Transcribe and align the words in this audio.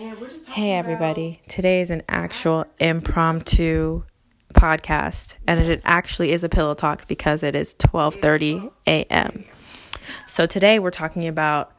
Hey 0.00 0.08
about- 0.08 0.78
everybody. 0.78 1.42
Today 1.46 1.82
is 1.82 1.90
an 1.90 2.02
actual 2.08 2.64
impromptu 2.78 4.02
podcast 4.54 5.34
and 5.46 5.60
it 5.60 5.82
actually 5.84 6.32
is 6.32 6.42
a 6.42 6.48
pillow 6.48 6.72
talk 6.72 7.06
because 7.06 7.42
it 7.42 7.54
is 7.54 7.74
12:30 7.74 8.70
a.m. 8.86 9.44
So 10.26 10.46
today 10.46 10.78
we're 10.78 10.90
talking 10.90 11.28
about 11.28 11.72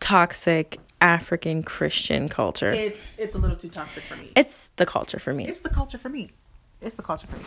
toxic 0.00 0.78
African 1.02 1.62
Christian 1.62 2.30
culture. 2.30 2.70
It's 2.70 3.14
it's 3.18 3.34
a 3.34 3.38
little 3.38 3.58
too 3.58 3.68
toxic 3.68 4.04
for 4.04 4.16
me. 4.16 4.32
It's 4.34 4.68
the 4.76 4.86
culture 4.86 5.18
for 5.18 5.34
me. 5.34 5.44
It's 5.44 5.60
the 5.60 5.68
culture 5.68 5.98
for 5.98 6.08
me. 6.08 6.30
It's 6.80 6.94
the 6.94 7.02
culture 7.02 7.26
for 7.26 7.36
me. 7.36 7.44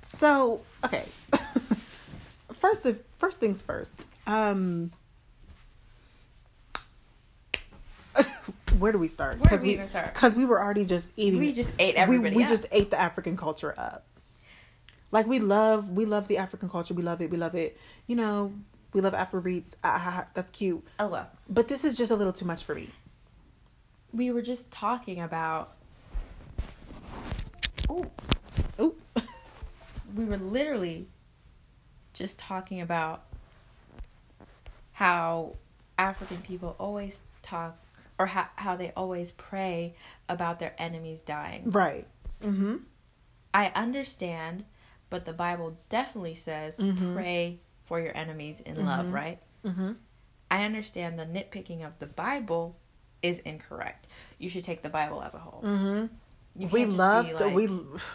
So 0.00 0.62
okay, 0.82 1.04
first 2.54 2.86
of 2.86 3.02
first 3.18 3.38
things 3.38 3.60
first. 3.60 4.00
Um, 4.26 4.92
where 8.78 8.92
do 8.92 8.98
we 8.98 9.08
start? 9.08 9.38
Where 9.40 9.50
do 9.50 9.56
we 9.62 9.68
we 9.68 9.74
even 9.74 9.88
start? 9.88 10.14
Because 10.14 10.36
we 10.36 10.44
were 10.44 10.62
already 10.62 10.84
just 10.84 11.12
eating. 11.16 11.40
We 11.40 11.52
just 11.52 11.72
ate 11.78 11.94
everybody 11.96 12.36
We, 12.36 12.44
up. 12.44 12.48
just 12.48 12.66
ate 12.72 12.90
the 12.90 13.00
African 13.00 13.36
culture 13.36 13.74
up. 13.76 14.04
Like 15.12 15.26
we 15.26 15.38
love, 15.38 15.90
we 15.90 16.04
love 16.04 16.28
the 16.28 16.38
African 16.38 16.68
culture. 16.68 16.94
We 16.94 17.02
love 17.02 17.20
it. 17.20 17.30
We 17.30 17.36
love 17.36 17.54
it. 17.54 17.78
You 18.06 18.16
know, 18.16 18.52
we 18.92 19.00
love 19.00 19.14
Afrobeats. 19.14 19.74
Ah, 19.84 20.26
that's 20.34 20.50
cute. 20.50 20.84
Oh 20.98 21.08
well. 21.08 21.28
But 21.48 21.68
this 21.68 21.84
is 21.84 21.96
just 21.96 22.10
a 22.10 22.16
little 22.16 22.32
too 22.32 22.44
much 22.44 22.64
for 22.64 22.74
me. 22.74 22.90
We 24.12 24.30
were 24.30 24.42
just 24.42 24.70
talking 24.70 25.20
about 25.20 25.72
Ooh, 27.90 28.10
Ooh. 28.80 28.96
we 30.16 30.24
were 30.24 30.38
literally 30.38 31.06
just 32.12 32.38
talking 32.38 32.80
about 32.80 33.24
how 34.92 35.54
African 35.98 36.38
people 36.38 36.74
always 36.78 37.20
talk 37.42 37.76
or 38.18 38.26
how, 38.26 38.46
how 38.56 38.76
they 38.76 38.92
always 38.96 39.30
pray 39.32 39.94
about 40.28 40.58
their 40.58 40.74
enemies 40.78 41.22
dying. 41.22 41.70
right. 41.70 42.06
Mm-hmm. 42.42 42.76
I 43.54 43.68
understand, 43.74 44.64
but 45.08 45.24
the 45.24 45.32
Bible 45.32 45.78
definitely 45.88 46.34
says 46.34 46.76
Mhm. 46.78 47.14
pray 47.14 47.60
for 47.82 47.98
your 48.00 48.14
enemies 48.16 48.60
in 48.60 48.84
love, 48.84 49.06
Mhm. 49.06 49.12
right? 49.12 49.42
Mm-hmm. 49.64 49.92
I 50.50 50.64
understand 50.64 51.18
the 51.18 51.24
nitpicking 51.24 51.84
of 51.86 51.98
the 51.98 52.06
Bible 52.06 52.76
is 53.22 53.38
incorrect. 53.40 54.06
You 54.38 54.48
should 54.50 54.64
take 54.64 54.82
the 54.82 54.90
Bible 54.90 55.22
as 55.22 55.34
a 55.34 55.38
whole. 55.38 55.62
We 56.58 56.84
love 56.86 57.34
to 57.36 57.46
like- 57.46 57.54
we 57.54 57.68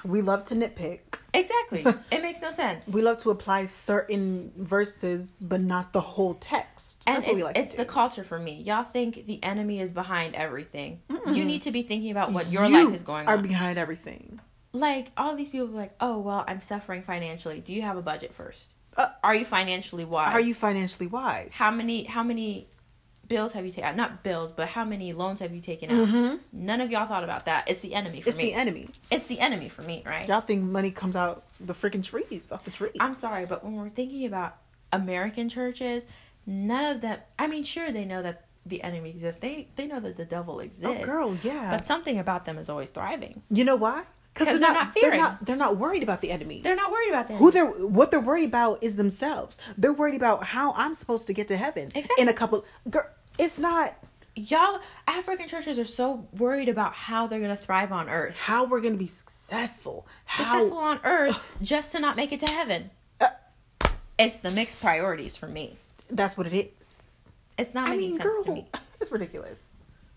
we 0.03 0.22
love 0.22 0.45
to 0.45 0.56
nitpick. 0.56 1.00
Exactly. 1.34 1.86
it 2.11 2.22
makes 2.22 2.42
no 2.42 2.52
sense. 2.52 2.94
We 2.94 3.02
love 3.02 3.20
to 3.20 3.30
apply 3.30 3.67
certain 3.67 4.52
verses, 4.58 5.38
but 5.42 5.61
not 5.61 5.94
the 5.94 6.02
whole 6.02 6.34
text. 6.34 7.03
and 7.08 7.16
That's 7.17 7.28
it's, 7.28 7.34
what 7.34 7.36
we 7.38 7.44
like 7.44 7.58
it's 7.58 7.73
the 7.75 7.86
culture 7.86 8.23
for 8.23 8.38
me. 8.39 8.62
Y'all 8.62 8.84
think 8.84 9.25
the 9.25 9.42
enemy 9.44 9.80
is 9.80 9.94
behind 9.94 10.36
everything. 10.36 11.02
You 11.28 11.45
need 11.45 11.62
to 11.64 11.72
be 11.72 11.84
thinking 11.84 12.12
about 12.12 12.31
what 12.34 12.52
your 12.52 12.66
You 12.66 12.86
life 12.86 12.95
is 12.95 13.03
going 13.03 13.28
on. 13.28 13.34
are 13.34 13.38
on. 13.38 13.44
behind 13.44 13.78
everything. 13.80 14.39
like 14.73 15.12
all 15.17 15.36
these 15.36 15.50
people 15.50 15.67
are 15.67 15.81
like, 15.81 15.94
oh 16.02 16.17
well, 16.19 16.44
I'm 16.47 16.62
suffering 16.62 17.03
financially. 17.03 17.59
Do 17.59 17.73
you 17.73 17.81
have 17.84 17.97
a 17.97 18.02
budget 18.02 18.34
first? 18.34 18.73
Uh, 18.97 19.08
are 19.23 19.34
you 19.34 19.45
financially 19.45 20.03
wise? 20.03 20.34
Are 20.34 20.42
you 20.42 20.53
financially 20.53 21.08
wise? 21.08 21.56
How 21.56 21.72
many 21.72 22.03
how 22.03 22.23
many 22.23 22.67
bills 23.32 23.54
have 23.54 23.66
you 23.66 23.72
taken? 23.72 23.90
out? 23.90 23.96
Not 23.96 24.24
bills, 24.24 24.52
but 24.52 24.68
how 24.68 24.86
many 24.86 25.14
loans 25.14 25.40
have 25.40 25.54
you 25.56 25.62
taken 25.62 25.90
out? 25.90 26.08
Mhm. 26.08 26.40
None 26.52 26.82
of 26.82 26.92
y'all 26.92 27.08
thought 27.08 27.24
about 27.24 27.46
that. 27.46 27.70
It's 27.70 27.80
the 27.80 27.96
enemy 27.96 28.22
for 28.22 28.30
It's 28.30 28.38
me. 28.38 28.46
the 28.46 28.54
enemy. 28.54 28.90
it's 29.10 29.28
the 29.28 29.40
enemy 29.40 29.70
for 29.70 29.82
me, 29.82 30.04
right? 30.06 30.28
Y'all 30.28 30.42
think 30.42 30.64
money 30.64 30.92
comes 30.92 31.16
out 31.16 31.44
the 31.59 31.74
freaking 31.74 32.04
trees, 32.04 32.52
off 32.52 32.64
the 32.64 32.72
tree. 32.72 32.92
I'm 33.00 33.16
sorry, 33.16 33.46
but 33.46 33.64
when 33.64 33.76
we're 33.76 33.90
thinking 33.90 34.26
about 34.26 34.58
American 34.94 35.50
churches, 35.50 36.06
none 36.46 36.86
of 36.96 37.02
them. 37.02 37.20
I 37.40 37.48
mean, 37.48 37.64
sure 37.64 37.92
they 37.92 38.06
know 38.06 38.22
that 38.22 38.46
the 38.66 38.84
enemy 38.84 39.09
exists. 39.09 39.40
They 39.42 39.70
they 39.76 39.88
know 39.88 40.00
that 40.00 40.18
the 40.18 40.26
devil 40.26 40.59
exists. 40.59 40.86
oh, 41.02 41.06
girl, 41.06 41.38
yeah. 41.44 41.72
But 41.72 41.86
something 41.88 42.20
about 42.20 42.46
them 42.46 42.58
is 42.58 42.70
always 42.70 42.90
thriving. 42.92 43.42
you 43.50 43.64
know 43.64 43.76
why? 43.76 44.04
'Cause 44.34 44.48
they're, 44.48 44.59
they're 44.59 44.68
not. 44.70 44.74
not 44.74 44.94
they're 44.94 45.04
fearing. 45.04 45.20
not. 45.20 45.46
They're 45.46 45.56
not 45.58 45.76
worried 45.78 46.04
about 46.04 46.22
the 46.22 46.32
enemy. 46.32 46.62
They're 46.64 46.76
not 46.76 46.90
worried 46.90 47.09
about 47.09 47.28
that. 47.28 47.36
Who 47.38 47.52
they're 47.52 47.66
what 47.68 48.12
they're 48.12 48.22
worried 48.22 48.47
about 48.47 48.81
is 48.81 48.96
themselves. 48.96 49.59
They're 49.78 49.91
worried 49.91 50.16
about 50.16 50.46
how 50.46 50.72
I'm 50.78 50.94
supposed 50.94 51.28
to 51.28 51.34
get 51.34 51.50
to 51.50 51.58
heaven 51.58 51.91
Exactly. 51.94 52.16
in 52.22 52.30
a 52.30 52.34
couple. 52.34 52.64
Girl, 52.90 53.03
it's 53.38 53.58
not 53.58 53.94
Y'all 54.34 54.80
African 55.08 55.46
churches 55.50 55.78
are 55.78 55.84
so 55.86 56.25
worried 56.38 56.69
about 56.69 56.94
how 56.94 57.28
they're 57.28 57.42
gonna 57.42 57.58
thrive 57.58 57.92
on 57.92 58.08
earth. 58.09 58.38
how 58.38 58.66
we're 58.66 58.80
gonna 58.80 58.96
be 58.96 59.06
successful. 59.08 60.08
How 60.25 60.46
Successful 60.46 60.78
on 60.78 61.00
earth 61.03 61.58
just 61.62 61.91
to 61.91 62.00
not 62.00 62.16
make 62.16 62.31
it 62.31 62.40
to 62.40 62.47
heaven. 62.50 62.91
Uh, 63.20 63.28
It's 64.18 64.40
the 64.40 64.50
mixed 64.52 64.80
priorities 64.80 65.36
for 65.36 65.47
me. 65.47 65.75
that's 66.09 66.38
what 66.38 66.47
it 66.47 66.53
is. 66.80 67.25
It's 67.58 67.74
not 67.75 67.90
I 67.90 67.91
making 67.91 68.12
mean, 68.12 68.20
sense 68.22 68.34
girl, 68.34 68.44
to 68.46 68.52
me. 68.53 68.68
it's 69.02 69.12
ridiculous. 69.12 69.68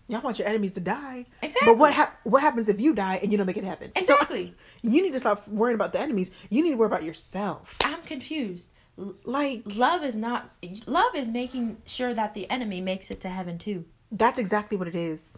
Y'all 0.07 0.21
want 0.21 0.39
your 0.39 0.47
enemies 0.47 0.71
to 0.73 0.79
die, 0.79 1.25
Exactly. 1.41 1.73
But 1.73 1.77
what 1.77 1.91
hap- 1.93 2.19
what 2.23 2.41
happens 2.41 2.69
if 2.69 2.79
you 2.79 2.93
die 2.93 3.19
and 3.21 3.31
you 3.31 3.37
don't 3.37 3.47
make 3.47 3.57
it 3.57 3.61
to 3.61 3.67
heaven? 3.67 3.91
So, 3.95 3.99
Exactly. 4.13 4.53
you 4.81 5.01
need 5.01 5.11
to 5.13 5.19
stop 5.19 5.45
worrying 5.49 5.75
about 5.75 5.91
the 5.91 5.99
enemies. 5.99 6.31
You 6.49 6.63
need 6.63 6.71
to 6.71 6.77
worry 6.77 6.87
about 6.87 7.03
yourself. 7.03 7.77
I'm 7.83 8.01
confused. 8.03 8.69
Like 8.97 9.63
Love 9.65 10.03
is 10.03 10.15
not 10.15 10.51
love 10.87 11.15
is 11.15 11.27
making 11.27 11.77
sure 11.85 12.13
that 12.13 12.33
the 12.33 12.49
enemy 12.49 12.79
makes 12.81 13.11
it 13.11 13.19
to 13.21 13.29
heaven 13.29 13.57
too. 13.57 13.85
that's 14.11 14.39
exactly 14.39 14.77
what 14.77 14.87
it 14.87 14.95
is. 14.95 15.37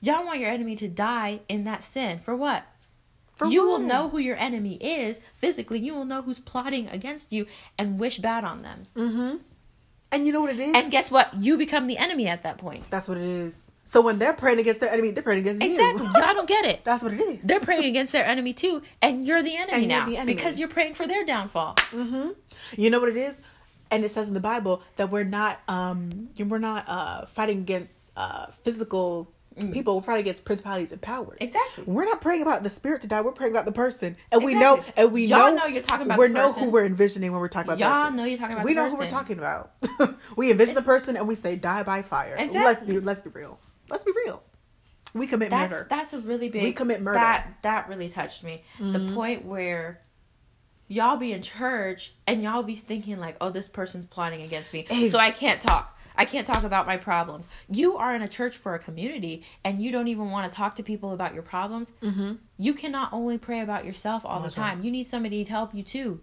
Y'all 0.00 0.24
want 0.24 0.38
your 0.38 0.50
enemy 0.50 0.76
to 0.76 0.88
die 0.88 1.40
in 1.48 1.64
that 1.64 1.82
sin. 1.84 2.18
For 2.18 2.34
what? 2.36 2.64
For 3.36 3.46
you 3.46 3.66
will 3.66 3.78
know 3.78 4.08
who 4.08 4.18
your 4.18 4.36
enemy 4.36 4.74
is 4.76 5.20
physically. 5.34 5.78
You 5.80 5.94
will 5.94 6.04
know 6.04 6.22
who's 6.22 6.38
plotting 6.38 6.88
against 6.88 7.32
you 7.32 7.46
and 7.78 7.98
wish 7.98 8.18
bad 8.18 8.44
on 8.44 8.62
them. 8.62 8.82
Mm-hmm. 8.94 9.36
And 10.12 10.26
you 10.26 10.32
know 10.32 10.40
what 10.42 10.50
it 10.50 10.60
is? 10.60 10.74
And 10.74 10.90
guess 10.92 11.10
what? 11.10 11.34
You 11.42 11.56
become 11.58 11.86
the 11.88 11.96
enemy 11.98 12.28
at 12.28 12.42
that 12.44 12.58
point. 12.58 12.84
that's 12.90 13.08
what 13.08 13.18
it 13.18 13.24
is. 13.24 13.72
So 13.84 14.00
when 14.00 14.18
they're 14.18 14.32
praying 14.32 14.58
against 14.58 14.80
their 14.80 14.90
enemy, 14.90 15.10
they're 15.10 15.22
praying 15.22 15.40
against 15.40 15.62
Exactly. 15.62 16.06
you. 16.06 16.12
Y'all 16.14 16.34
don't 16.34 16.48
get 16.48 16.64
it. 16.64 16.80
that's 16.84 17.02
what 17.02 17.12
it 17.12 17.20
is. 17.20 17.44
They're 17.44 17.60
praying 17.60 17.84
against 17.84 18.12
their 18.12 18.24
enemy 18.26 18.52
too, 18.52 18.82
and 19.02 19.24
you're 19.24 19.42
the 19.42 19.54
enemy 19.56 19.80
you're 19.80 19.88
now 19.88 20.04
the 20.06 20.16
enemy. 20.16 20.34
because 20.34 20.58
you're 20.58 20.68
praying 20.68 20.94
for 20.94 21.06
their 21.06 21.24
downfall. 21.24 21.74
Mm-hmm. 21.74 22.30
You 22.76 22.90
know 22.90 22.98
what 23.00 23.10
it 23.10 23.16
is? 23.16 23.40
And 23.90 24.04
it 24.04 24.10
says 24.10 24.26
in 24.26 24.34
the 24.34 24.40
Bible 24.40 24.82
that 24.96 25.10
we're 25.10 25.24
not 25.24 25.60
um 25.68 26.30
we're 26.38 26.58
not 26.58 26.88
uh 26.88 27.26
fighting 27.26 27.58
against 27.58 28.10
uh 28.16 28.46
physical 28.62 29.30
people, 29.72 29.94
we're 29.94 30.02
fighting 30.02 30.22
against 30.22 30.44
principalities 30.44 30.90
and 30.90 31.00
powers. 31.00 31.38
Mm. 31.38 31.44
Exactly. 31.44 31.84
We're 31.86 32.06
not 32.06 32.20
praying 32.20 32.42
about 32.42 32.64
the 32.64 32.70
spirit 32.70 33.02
to 33.02 33.06
die, 33.06 33.20
we're 33.20 33.30
praying 33.32 33.52
about 33.52 33.66
the 33.66 33.72
person. 33.72 34.16
And 34.32 34.42
we 34.42 34.54
know 34.54 34.82
and 34.96 35.12
we 35.12 35.26
Y'all 35.26 35.50
know 35.50 35.58
know 35.58 35.66
you're 35.66 35.82
talking 35.82 36.06
about 36.06 36.18
we 36.18 36.26
know 36.28 36.48
person. 36.48 36.64
who 36.64 36.70
we're 36.70 36.86
envisioning 36.86 37.30
when 37.30 37.40
we're 37.40 37.46
talking 37.48 37.68
about 37.68 37.78
the 37.78 37.84
Y'all 37.84 38.04
person. 38.04 38.16
know 38.16 38.24
you're 38.24 38.38
talking 38.38 38.54
about 38.54 38.64
we 38.64 38.74
know 38.74 38.90
who 38.90 38.98
we're 38.98 39.08
talking 39.08 39.38
about. 39.38 39.72
we 40.36 40.50
envision 40.50 40.74
the 40.74 40.82
person 40.82 41.16
and 41.16 41.28
we 41.28 41.36
say 41.36 41.54
die 41.54 41.84
by 41.84 42.02
fire. 42.02 42.34
Let's 42.36 42.54
Exactly. 42.54 42.94
be 42.94 43.00
let's 43.00 43.20
be 43.20 43.30
real. 43.30 43.60
Let's 43.94 44.02
be 44.04 44.12
real. 44.26 44.42
We 45.14 45.28
commit 45.28 45.50
That's 45.50 45.70
murder. 45.70 45.86
that's 45.88 46.12
a 46.12 46.18
really 46.18 46.48
big. 46.48 46.64
We 46.64 46.72
commit 46.72 47.00
murder. 47.00 47.18
That 47.18 47.46
that 47.62 47.88
really 47.88 48.08
touched 48.08 48.42
me. 48.42 48.62
The 48.80 48.98
Mhm. 48.98 49.14
point 49.14 49.44
where 49.44 50.00
y'all 50.88 51.16
be 51.16 51.32
in 51.32 51.40
church 51.42 52.12
and 52.26 52.42
y'all 52.42 52.64
be 52.64 52.74
thinking 52.74 53.20
like, 53.20 53.36
"Oh, 53.40 53.50
this 53.50 53.68
person's 53.68 54.04
plotting 54.06 54.42
against 54.42 54.72
me, 54.72 54.84
Ex- 54.90 55.12
so 55.12 55.18
I 55.20 55.30
can't 55.30 55.60
talk. 55.60 55.96
I 56.16 56.24
can't 56.24 56.46
talk 56.46 56.64
about 56.64 56.86
my 56.88 56.96
problems." 56.96 57.48
You 57.68 57.96
are 57.96 58.14
in 58.16 58.22
a 58.22 58.26
church 58.28 58.56
for 58.56 58.74
a 58.74 58.80
community, 58.80 59.44
and 59.64 59.80
you 59.80 59.92
don't 59.92 60.08
even 60.08 60.30
want 60.32 60.50
to 60.50 60.56
talk 60.56 60.74
to 60.76 60.82
people 60.82 61.12
about 61.12 61.32
your 61.32 61.44
problems. 61.44 61.92
mm-hmm. 62.02 62.32
You 62.58 62.74
cannot 62.74 63.12
only 63.12 63.38
pray 63.38 63.60
about 63.60 63.84
yourself 63.84 64.24
all 64.26 64.40
the 64.40 64.44
That's 64.46 64.56
time. 64.56 64.82
You 64.82 64.90
need 64.90 65.04
somebody 65.06 65.44
to 65.44 65.50
help 65.50 65.72
you 65.72 65.84
too. 65.84 66.20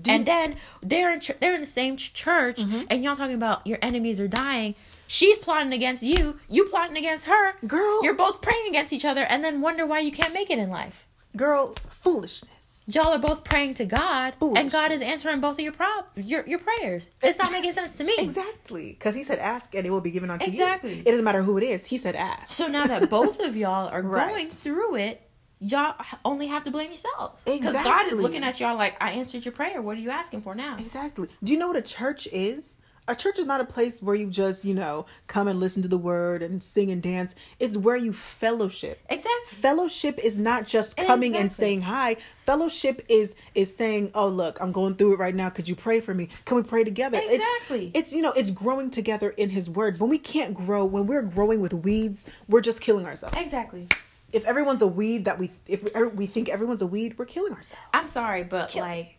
Do- 0.00 0.10
and 0.10 0.26
then 0.26 0.56
they're 0.82 1.12
in 1.12 1.20
ch- 1.20 1.38
they're 1.38 1.54
in 1.54 1.60
the 1.60 1.66
same 1.66 1.96
ch- 1.96 2.12
church, 2.12 2.56
Mhm. 2.60 2.88
and 2.90 3.04
y'all 3.04 3.14
talking 3.14 3.36
about 3.36 3.64
your 3.64 3.78
enemies 3.82 4.20
are 4.20 4.26
dying. 4.26 4.74
She's 5.06 5.38
plotting 5.38 5.72
against 5.72 6.02
you. 6.02 6.38
You 6.48 6.64
plotting 6.66 6.96
against 6.96 7.26
her. 7.26 7.52
Girl, 7.66 8.02
You're 8.04 8.14
both 8.14 8.40
praying 8.42 8.68
against 8.68 8.92
each 8.92 9.04
other, 9.04 9.22
and 9.22 9.44
then 9.44 9.60
wonder 9.60 9.86
why 9.86 10.00
you 10.00 10.10
can't 10.12 10.32
make 10.34 10.50
it 10.50 10.58
in 10.58 10.70
life. 10.70 11.06
girl, 11.36 11.74
foolishness. 11.90 12.88
Y'all 12.92 13.12
are 13.12 13.18
both 13.18 13.44
praying 13.44 13.74
to 13.74 13.84
God, 13.84 14.34
and 14.40 14.70
God 14.70 14.90
is 14.92 15.02
answering 15.02 15.40
both 15.40 15.54
of 15.56 15.60
your 15.60 15.72
prob 15.72 16.06
your 16.14 16.46
your 16.46 16.58
prayers. 16.60 17.10
Eh, 17.22 17.28
it's 17.28 17.38
not 17.38 17.50
making 17.52 17.72
sense 17.72 17.96
to 17.96 18.04
me. 18.04 18.14
Exactly, 18.18 18.90
because 18.92 19.14
he 19.14 19.22
said, 19.24 19.38
"Ask 19.40 19.74
and 19.74 19.84
it 19.86 19.90
will 19.90 20.00
be 20.00 20.10
given 20.12 20.30
unto 20.30 20.44
Exactly. 20.46 20.90
you." 20.90 20.96
Exactly. 20.96 21.00
It 21.00 21.12
doesn't 21.12 21.24
matter 21.24 21.42
who 21.42 21.58
it 21.58 21.64
is. 21.64 21.84
He 21.84 21.98
said, 21.98 22.14
"Ask." 22.16 22.52
So 22.52 22.68
now 22.68 22.86
that 22.86 23.10
both 23.10 23.40
of 23.40 23.56
y'all 23.56 23.88
are 23.88 24.02
Right. 24.16 24.28
going 24.28 24.48
through 24.48 24.96
it, 24.96 25.28
y'all 25.58 25.94
only 26.24 26.46
have 26.46 26.62
to 26.64 26.70
blame 26.70 26.88
yourselves. 26.88 27.42
Because 27.44 27.74
God 27.74 28.06
is 28.06 28.12
looking 28.14 28.44
at 28.44 28.60
y'all 28.60 28.76
like, 28.76 28.96
I 29.00 29.10
answered 29.12 29.44
your 29.44 29.52
prayer. 29.52 29.82
What 29.82 29.96
are 29.96 30.00
you 30.00 30.10
asking 30.10 30.42
for 30.42 30.54
now? 30.54 30.76
Exactly. 30.78 31.28
Do 31.42 31.52
you 31.52 31.58
know 31.58 31.68
what 31.68 31.76
a 31.76 31.82
church 31.82 32.28
is? 32.32 32.78
A 33.08 33.14
church 33.14 33.38
is 33.38 33.46
not 33.46 33.60
a 33.60 33.64
place 33.64 34.02
where 34.02 34.16
you 34.16 34.28
just, 34.28 34.64
you 34.64 34.74
know, 34.74 35.06
come 35.28 35.46
and 35.46 35.60
listen 35.60 35.80
to 35.82 35.88
the 35.88 35.98
word 35.98 36.42
and 36.42 36.60
sing 36.60 36.90
and 36.90 37.00
dance. 37.00 37.36
It's 37.60 37.76
where 37.76 37.96
you 37.96 38.12
fellowship. 38.12 39.00
Exactly. 39.08 39.46
Fellowship 39.48 40.18
is 40.18 40.36
not 40.36 40.66
just 40.66 40.96
coming 40.96 41.36
and 41.36 41.52
saying 41.52 41.82
hi. 41.82 42.16
Fellowship 42.44 43.04
is 43.08 43.36
is 43.54 43.74
saying, 43.74 44.10
"Oh, 44.14 44.26
look, 44.26 44.60
I'm 44.60 44.72
going 44.72 44.96
through 44.96 45.14
it 45.14 45.18
right 45.18 45.34
now. 45.34 45.50
Could 45.50 45.68
you 45.68 45.76
pray 45.76 46.00
for 46.00 46.14
me? 46.14 46.28
Can 46.44 46.56
we 46.56 46.64
pray 46.64 46.82
together?" 46.82 47.20
Exactly. 47.22 47.92
It's, 47.94 48.10
it's 48.10 48.12
you 48.12 48.22
know, 48.22 48.32
it's 48.32 48.50
growing 48.50 48.90
together 48.90 49.30
in 49.30 49.50
His 49.50 49.70
Word. 49.70 50.00
When 50.00 50.10
we 50.10 50.18
can't 50.18 50.52
grow, 50.54 50.84
when 50.84 51.06
we're 51.06 51.22
growing 51.22 51.60
with 51.60 51.74
weeds, 51.74 52.26
we're 52.48 52.60
just 52.60 52.80
killing 52.80 53.06
ourselves. 53.06 53.36
Exactly. 53.36 53.86
If 54.32 54.44
everyone's 54.46 54.82
a 54.82 54.86
weed 54.86 55.26
that 55.26 55.38
we 55.38 55.50
if 55.68 55.94
er, 55.94 56.08
we 56.08 56.26
think 56.26 56.48
everyone's 56.48 56.82
a 56.82 56.86
weed, 56.86 57.18
we're 57.18 57.24
killing 57.24 57.52
ourselves. 57.52 57.82
I'm 57.94 58.08
sorry, 58.08 58.42
but 58.42 58.70
Kill- 58.70 58.82
like, 58.82 59.18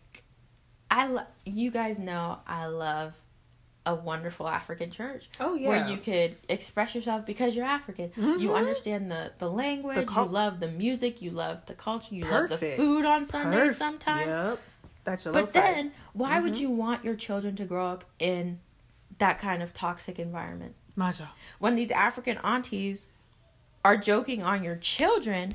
I 0.90 1.06
lo- 1.06 1.26
you 1.46 1.70
guys 1.70 1.98
know 1.98 2.38
I 2.46 2.66
love 2.66 3.14
a 3.88 3.94
wonderful 3.94 4.46
African 4.46 4.90
church. 4.90 5.28
Oh, 5.40 5.54
yeah. 5.54 5.68
Where 5.68 5.88
you 5.88 5.96
could 5.96 6.36
express 6.48 6.94
yourself 6.94 7.24
because 7.24 7.56
you're 7.56 7.64
African. 7.64 8.12
You 8.16 8.22
mm-hmm. 8.22 8.54
understand 8.54 9.10
the, 9.10 9.32
the 9.38 9.50
language, 9.50 9.96
The 9.96 10.04
cul- 10.04 10.26
you 10.26 10.32
love 10.32 10.60
the 10.60 10.68
music, 10.68 11.22
you 11.22 11.30
love 11.30 11.64
the 11.66 11.74
culture, 11.74 12.14
you 12.14 12.24
love 12.24 12.50
the 12.50 12.58
food 12.58 13.04
on 13.04 13.24
Sundays 13.24 13.60
Perfect. 13.60 13.78
sometimes. 13.78 14.28
Yep. 14.28 14.58
That's 15.04 15.24
your 15.24 15.32
But 15.32 15.54
then, 15.54 15.92
why 16.12 16.38
would 16.38 16.52
mm-hmm. 16.52 16.62
you 16.62 16.70
want 16.70 17.02
your 17.02 17.16
children 17.16 17.56
to 17.56 17.64
grow 17.64 17.86
up 17.86 18.04
in 18.18 18.60
that 19.16 19.38
kind 19.38 19.62
of 19.62 19.72
toxic 19.72 20.18
environment? 20.18 20.74
Maja. 20.94 21.28
When 21.58 21.74
these 21.74 21.90
African 21.90 22.36
aunties 22.44 23.06
are 23.84 23.96
joking 23.96 24.42
on 24.42 24.62
your 24.62 24.76
children 24.76 25.54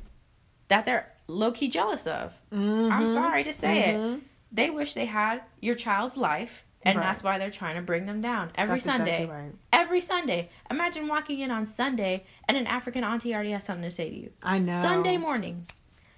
that 0.69 0.85
they're 0.85 1.11
low 1.27 1.51
key 1.51 1.67
jealous 1.67 2.07
of. 2.07 2.33
Mm-hmm. 2.51 2.91
I'm 2.91 3.05
sorry 3.07 3.43
to 3.43 3.53
say 3.53 3.89
it. 3.89 3.95
Mm-hmm. 3.95 4.19
They 4.51 4.71
wish 4.71 4.93
they 4.93 5.05
had 5.05 5.41
your 5.59 5.75
child's 5.75 6.17
life, 6.17 6.63
and 6.85 6.97
Right. 6.97 7.05
that's 7.05 7.23
why 7.23 7.37
they're 7.37 7.49
trying 7.51 7.75
to 7.75 7.81
bring 7.81 8.05
them 8.05 8.21
down 8.21 8.51
every 8.55 8.75
That's 8.75 8.85
Sunday. 8.85 9.23
exactly 9.23 9.43
right. 9.45 9.51
Every 9.71 10.01
Sunday. 10.01 10.49
Imagine 10.69 11.07
walking 11.07 11.39
in 11.39 11.49
on 11.51 11.65
Sunday 11.65 12.23
and 12.47 12.57
an 12.57 12.67
African 12.67 13.03
auntie 13.03 13.33
already 13.33 13.51
has 13.51 13.63
something 13.63 13.83
to 13.83 13.91
say 13.91 14.09
to 14.09 14.15
you. 14.15 14.31
I 14.43 14.59
know. 14.59 14.73
Sunday 14.73 15.17
morning. 15.17 15.65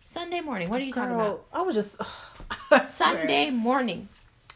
Sunday 0.03 0.41
morning. 0.41 0.69
What 0.69 0.79
are 0.81 0.83
you 0.83 0.93
talking 0.93 1.15
about? 1.15 1.45
I 1.53 1.61
was 1.61 1.75
just 1.75 2.01
I. 2.71 2.83
Sunday 2.83 3.49
morning. 3.49 4.07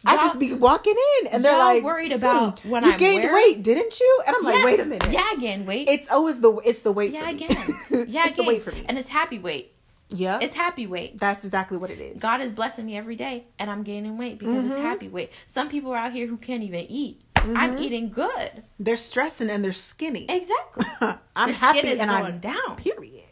I 0.05 0.15
just 0.15 0.39
be 0.39 0.53
walking 0.53 0.95
in 1.21 1.27
and 1.27 1.43
they're 1.43 1.57
like 1.57 1.83
worried 1.83 2.13
about 2.13 2.59
"Hmm, 2.59 2.69
when 2.69 2.85
you 2.85 2.91
I'm 2.93 2.97
gained 2.97 3.23
where?" 3.23 3.33
weight, 3.33 3.61
didn't 3.63 3.99
you? 3.99 4.23
And 4.25 4.33
I'm 4.35 4.43
like, 4.43 4.63
wait 4.63 4.79
a 4.79 4.85
minute. 4.85 5.11
Yeah, 5.11 5.29
again, 5.35 5.65
wait. 5.65 5.89
It's 5.89 6.09
always 6.09 6.39
the 6.39 6.53
it's 6.65 6.81
the 6.81 6.91
weight 6.93 7.11
yeah, 7.11 7.19
for 7.19 7.25
me. 7.25 7.31
again. 7.33 8.05
Yeah, 8.09 8.23
it's 8.23 8.33
the 8.35 8.43
weight 8.43 8.63
for 8.63 8.71
me. 8.71 8.85
And 8.87 8.97
it's 8.97 9.09
happy 9.09 9.39
weight. 9.39 9.73
Yeah. 10.09 10.39
It's 10.41 10.53
happy 10.55 10.87
weight. 10.87 11.17
that's 11.19 11.43
exactly 11.45 11.77
what 11.77 11.89
it 11.89 11.99
is. 11.99 12.21
God 12.21 12.41
is 12.41 12.51
blessing 12.51 12.85
me 12.85 12.97
every 12.97 13.15
day, 13.15 13.45
and 13.57 13.69
I'm 13.69 13.83
gaining 13.83 14.17
weight 14.17 14.39
because 14.39 14.65
it's 14.65 14.73
Mm-hmm. 14.73 14.83
happy 14.83 15.07
weight. 15.07 15.31
Some 15.45 15.69
people 15.69 15.91
are 15.91 15.97
out 15.97 16.11
here 16.13 16.27
who 16.27 16.37
can't 16.37 16.63
even 16.63 16.85
eat. 16.89 17.21
I'm 17.35 17.71
Mm-hmm. 17.73 17.77
eating 17.83 18.09
good. 18.09 18.63
They're 18.79 18.97
stressing 18.97 19.49
and 19.49 19.63
they're 19.63 19.71
skinny. 19.71 20.25
Exactly. 20.29 20.85
I'm 21.35 21.47
Their 21.47 21.53
happy 21.55 21.79
skin 21.79 21.91
is 21.93 21.99
and 21.99 22.09
going 22.09 22.25
I'm 22.25 22.39
down. 22.39 22.75
Period. 22.75 23.23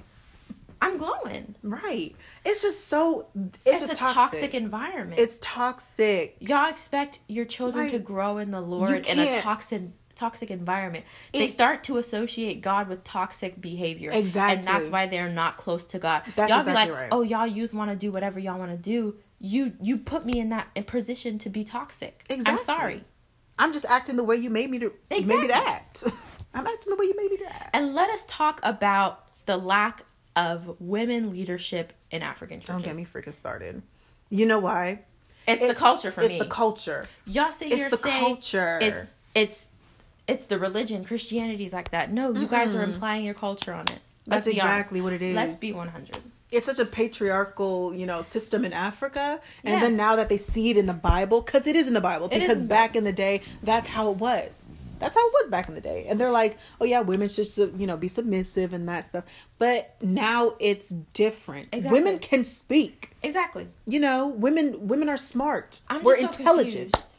I'm 0.80 0.98
glowing. 0.98 1.56
Right. 1.64 2.16
It's 2.46 2.62
just 2.62 2.88
so 2.88 3.28
it's, 3.36 3.58
It's, 3.66 3.80
just 3.82 3.94
a 3.94 3.96
toxic. 3.96 4.14
toxic. 4.16 4.54
environment. 4.54 5.20
It's 5.20 5.40
toxic. 5.42 6.38
Y'all 6.40 6.70
expect 6.70 7.20
your 7.28 7.46
children 7.46 7.86
Like, 7.86 7.94
to 7.94 8.00
grow 8.00 8.38
in 8.38 8.52
the 8.52 8.62
Lord 8.62 9.06
in 9.08 9.20
a 9.20 9.42
toxic 9.42 9.82
toxic 10.18 10.52
environment. 10.52 11.06
they 11.34 11.48
start 11.48 11.84
to 11.86 11.98
associate 11.98 12.62
God 12.62 12.90
with 12.90 13.04
toxic 13.04 13.60
behavior. 13.62 14.12
Exactly. 14.12 14.58
And 14.58 14.64
that's 14.64 14.88
why 14.88 15.08
they're 15.08 15.30
not 15.30 15.58
close 15.58 15.86
to 15.88 16.00
God. 16.00 16.24
That's 16.36 16.50
y'all 16.50 16.62
exactly 16.62 16.72
be 16.72 16.92
like, 16.92 16.92
right. 16.92 17.10
"Oh, 17.12 17.22
y'all 17.22 17.48
youth 17.48 17.74
want 17.74 17.92
to 17.92 17.98
do 17.98 18.12
whatever 18.12 18.40
y'all 18.40 18.60
want 18.60 18.72
to 18.72 18.78
do." 18.78 19.16
You 19.40 19.74
you 19.82 19.98
put 19.98 20.26
me 20.26 20.40
in 20.40 20.50
that 20.50 20.68
in 20.76 20.84
position 20.84 21.38
to 21.40 21.50
be 21.50 21.64
toxic. 21.64 22.24
Exactly. 22.30 22.52
I'm 22.52 22.60
sorry. 22.60 23.04
I'm 23.60 23.74
just 23.74 23.86
acting 23.86 24.16
the 24.18 24.24
way 24.24 24.36
you 24.36 24.50
made 24.50 24.70
me 24.70 24.80
to 24.80 24.94
made 25.10 25.28
me 25.28 25.48
to 25.48 25.56
act. 25.56 26.04
I'm 26.54 26.66
acting 26.66 26.92
the 26.92 26.98
way 26.98 27.06
you 27.06 27.16
made 27.16 27.32
me 27.32 27.38
to 27.38 27.46
act. 27.46 27.70
And 27.74 27.94
let 27.94 28.10
us 28.10 28.26
talk 28.28 28.60
about 28.64 29.26
the 29.46 29.58
lack 29.58 30.04
of 30.36 30.80
women 30.80 31.32
leadership 31.32 31.94
in 32.12 32.22
African 32.22 32.60
churches. 32.60 32.68
Don't 32.68 32.84
get 32.84 32.96
me 32.96 33.06
freaking 33.06 33.34
started. 33.34 33.82
You 34.30 34.46
know 34.46 34.60
why? 34.60 35.04
It's 35.48 35.66
the 35.66 35.74
culture 35.74 36.12
for 36.12 36.22
it's 36.22 36.34
me. 36.34 36.40
It's 36.40 36.46
the 36.46 36.52
culture. 36.52 37.08
Y'all 37.26 37.52
sit 37.52 37.72
It's 37.72 37.82
here 37.82 37.90
the 37.90 37.98
say 37.98 38.20
culture. 38.20 38.80
It's 38.82 39.16
it's 39.34 39.70
it's 40.28 40.46
the 40.46 40.60
religion. 40.60 41.04
Christianity's 41.06 41.74
like 41.74 41.92
that. 41.92 42.12
No, 42.12 42.34
you 42.34 42.48
guys 42.48 42.76
are 42.76 42.84
implying 42.84 43.26
your 43.26 43.34
culture 43.34 43.74
on 43.74 43.82
it. 43.88 44.00
Let's 44.26 44.46
That's 44.46 44.56
be 44.56 44.62
honest. 44.62 44.76
exactly 44.80 45.02
what 45.02 45.14
it 45.14 45.22
is. 45.22 45.36
Let's 45.36 45.56
be 45.56 45.74
one 45.74 45.88
hundred. 45.88 46.18
It's 46.52 46.66
such 46.66 46.80
a 46.80 46.86
patriarchal, 46.86 47.94
you 47.94 48.06
know, 48.06 48.22
system 48.22 48.64
in 48.64 48.72
Africa, 48.74 49.42
and 49.66 49.76
Yeah. 49.76 49.80
then 49.82 49.98
now 49.98 50.16
that 50.16 50.30
they 50.30 50.38
see 50.38 50.70
it 50.70 50.78
in 50.78 50.86
the 50.86 50.94
Bible, 50.94 51.42
because 51.42 51.68
it 51.68 51.76
is 51.76 51.88
in 51.88 51.94
the 51.94 52.02
Bible, 52.02 52.28
It 52.32 52.40
because 52.40 52.62
back 52.62 52.96
in 52.96 53.04
the 53.04 53.12
day, 53.12 53.42
that's 53.64 53.88
how 53.90 54.10
it 54.12 54.18
was. 54.18 54.64
That's 55.00 55.14
how 55.14 55.28
it 55.28 55.34
was 55.34 55.50
back 55.50 55.68
in 55.68 55.76
the 55.76 55.82
day, 55.82 56.06
and 56.10 56.20
they're 56.20 56.32
like, 56.32 56.58
"Oh 56.82 56.86
yeah, 56.86 57.02
women 57.02 57.30
should, 57.30 57.48
you 57.78 57.86
know, 57.86 57.98
be 57.98 58.08
submissive 58.08 58.74
and 58.74 58.88
that 58.90 59.06
stuff." 59.06 59.26
But 59.60 59.96
now 60.02 60.54
it's 60.60 60.90
different. 61.14 61.70
Exactly. 61.72 62.00
Women 62.02 62.20
can 62.20 62.44
speak. 62.44 63.12
Exactly. 63.22 63.68
You 63.86 64.00
know, 64.00 64.28
women 64.28 64.88
women 64.88 65.08
are 65.10 65.18
smart. 65.18 65.82
I'm 65.90 66.04
We're 66.04 66.18
so 66.18 66.24
intelligent. 66.28 66.94
confused. 66.94 67.14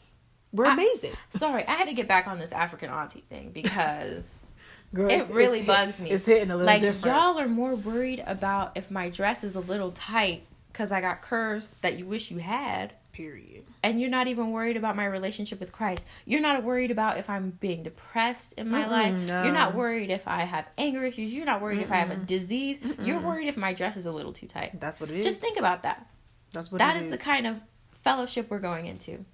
We're 0.51 0.65
I- 0.67 0.73
amazing. 0.73 1.11
Sorry, 1.29 1.65
I 1.67 1.71
had 1.71 1.87
to 1.87 1.93
get 1.93 2.07
back 2.07 2.27
on 2.27 2.39
this 2.39 2.51
African 2.51 2.89
auntie 2.89 3.23
thing 3.29 3.51
because 3.51 4.39
Girl, 4.93 5.09
it 5.09 5.27
really 5.29 5.59
it's 5.59 5.67
hit- 5.67 5.75
bugs 5.75 5.99
me. 5.99 6.09
It's 6.09 6.25
hitting 6.25 6.49
a 6.51 6.55
little 6.55 6.65
like 6.65 6.81
different. 6.81 7.05
Like, 7.05 7.15
y'all 7.15 7.39
are 7.39 7.47
more 7.47 7.75
worried 7.75 8.23
about 8.25 8.71
if 8.75 8.89
my 8.89 9.09
dress 9.09 9.43
is 9.43 9.55
a 9.55 9.59
little 9.59 9.91
tight 9.91 10.43
because 10.71 10.91
I 10.91 11.01
got 11.01 11.21
curves 11.21 11.67
that 11.81 11.97
you 11.99 12.05
wish 12.05 12.31
you 12.31 12.37
had. 12.39 12.93
Period. 13.11 13.65
and 13.83 13.99
you're 13.99 14.09
not 14.09 14.27
even 14.29 14.51
worried 14.51 14.77
about 14.77 14.95
my 14.95 15.03
relationship 15.05 15.59
with 15.59 15.73
Christ. 15.73 16.07
You're 16.25 16.39
not 16.39 16.63
worried 16.63 16.89
about 16.89 17.17
if 17.17 17.29
I'm 17.29 17.49
being 17.59 17.83
depressed 17.83 18.53
in 18.53 18.69
my 18.69 18.83
Mm-mm, 18.83 18.89
life. 18.91 19.13
no. 19.27 19.43
You're 19.43 19.51
not 19.53 19.73
worried 19.75 20.09
if 20.09 20.25
I 20.25 20.43
have 20.45 20.65
anger 20.77 21.03
issues. 21.03 21.33
You're 21.33 21.45
not 21.45 21.61
worried 21.61 21.79
if 21.79 21.91
I 21.91 21.97
have 21.97 22.11
a 22.11 22.15
disease. 22.15 22.79
You're 23.01 23.19
worried 23.19 23.49
if 23.49 23.57
my 23.57 23.73
dress 23.73 23.97
is 23.97 24.05
a 24.05 24.11
little 24.13 24.31
too 24.31 24.47
tight. 24.47 24.79
That's 24.79 25.01
what 25.01 25.09
it 25.09 25.17
is. 25.17 25.25
Just 25.25 25.41
think 25.41 25.59
about 25.59 25.83
that. 25.83 26.07
That's 26.53 26.71
what 26.71 26.77
That 26.77 26.95
is 26.95 27.09
the 27.09 27.17
kind 27.17 27.45
of 27.45 27.61
fellowship 27.91 28.49
we're 28.49 28.59
going 28.59 28.85
into. 28.85 29.25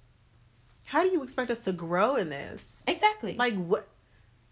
How 0.86 1.02
do 1.02 1.10
you 1.10 1.22
expect 1.22 1.50
us 1.50 1.58
to 1.60 1.72
grow 1.72 2.16
in 2.16 2.30
this? 2.30 2.84
Exactly. 2.88 3.34
Like 3.36 3.54
what? 3.54 3.86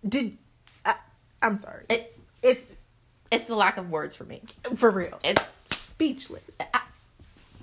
Did 0.07 0.37
I, 0.85 0.95
I'm 1.43 1.59
sorry. 1.59 1.85
it, 1.89 2.17
It's 2.43 2.73
it's 3.31 3.47
the 3.47 3.55
lack 3.57 3.77
of 3.79 3.91
words 3.91 4.15
for 4.15 4.25
me. 4.25 4.43
for 4.77 4.91
real. 4.91 5.19
It's 5.25 5.63
Speechless. 5.67 6.59
I- 6.61 6.81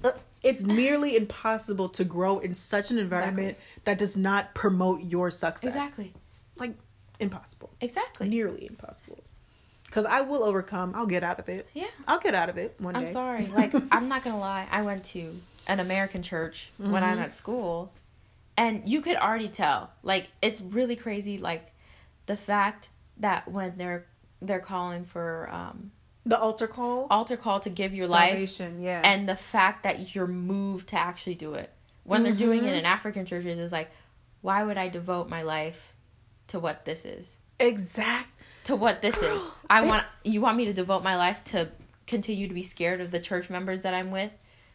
Uh, 0.03 0.11
It's 0.41 0.63
nearly 0.63 1.15
impossible 1.15 1.89
to 1.89 2.03
grow 2.03 2.39
in 2.39 2.55
such 2.55 2.89
an 2.91 2.97
environment 2.97 3.57
that 3.83 3.97
does 3.99 4.17
not 4.17 4.55
promote 4.55 5.03
your 5.03 5.29
success. 5.29 5.75
exactly. 5.75 6.13
Like 6.57 6.73
impossible. 7.19 7.69
Exactly. 7.81 8.27
Nearly 8.27 8.65
impossible. 8.67 9.19
Because 9.85 10.05
I 10.05 10.21
will 10.21 10.43
overcome. 10.43 10.93
I'll 10.95 11.05
get 11.05 11.23
out 11.23 11.37
of 11.39 11.49
it. 11.49 11.67
Yeah. 11.73 11.87
I'll 12.07 12.19
get 12.19 12.33
out 12.33 12.49
of 12.49 12.57
it 12.57 12.73
one 12.79 12.93
day. 12.95 13.01
I'm 13.01 13.09
sorry. 13.11 13.45
Like, 13.47 13.73
I'm 13.91 14.07
not 14.07 14.23
gonna 14.23 14.39
lie. 14.39 14.65
I 14.71 14.81
went 14.81 15.03
to 15.13 15.39
an 15.67 15.79
American 15.79 16.23
church 16.23 16.71
when 16.77 17.03
I'm 17.03 17.19
at 17.19 17.33
school, 17.35 17.91
and 18.61 18.87
you 18.89 19.01
could 19.01 19.17
already 19.17 19.47
tell. 19.49 19.91
Like, 20.03 20.29
it's 20.41 20.61
really 20.61 20.95
crazy. 20.95 21.37
Like, 21.37 21.71
the 22.27 22.37
fact 22.37 22.89
that 23.17 23.47
when 23.51 23.77
they're 23.77 24.05
they're 24.41 24.59
calling 24.59 25.05
for 25.05 25.49
um, 25.51 25.91
The 26.25 26.37
altar 26.39 26.67
call. 26.67 27.07
altar 27.09 27.37
call 27.37 27.59
to 27.61 27.69
give 27.69 27.93
your 27.93 28.07
life, 28.07 28.59
yeah. 28.79 29.01
and 29.03 29.27
the 29.29 29.35
fact 29.35 29.83
that 29.83 30.15
you're 30.15 30.27
moved 30.27 30.89
to 30.89 30.95
actually 30.99 31.35
do 31.35 31.53
it 31.53 31.69
when 32.03 32.23
they're 32.23 32.33
doing 32.33 32.63
it 32.63 32.73
in 32.75 32.85
African 32.85 33.25
churches 33.25 33.59
is 33.59 33.71
like, 33.71 33.91
why 34.41 34.63
would 34.63 34.77
I 34.77 34.87
devote 34.89 35.29
my 35.29 35.43
life 35.43 35.93
to 36.47 36.59
what 36.59 36.85
this 36.85 37.05
is? 37.05 37.37
exact. 37.59 38.27
to 38.63 38.75
what 38.75 39.01
this 39.01 39.19
Girl, 39.21 39.35
is. 39.35 39.43
I 39.69 39.81
they- 39.81 39.87
want 39.87 40.05
you 40.23 40.41
want 40.41 40.57
me 40.57 40.65
to 40.65 40.73
devote 40.73 41.03
my 41.03 41.15
life 41.15 41.43
to 41.45 41.69
continue 42.07 42.47
to 42.47 42.53
be 42.53 42.63
scared 42.63 43.01
of 43.01 43.11
the 43.11 43.19
church 43.19 43.49
members 43.49 43.83
that 43.83 43.93
I'm 43.93 44.11
with. 44.11 44.31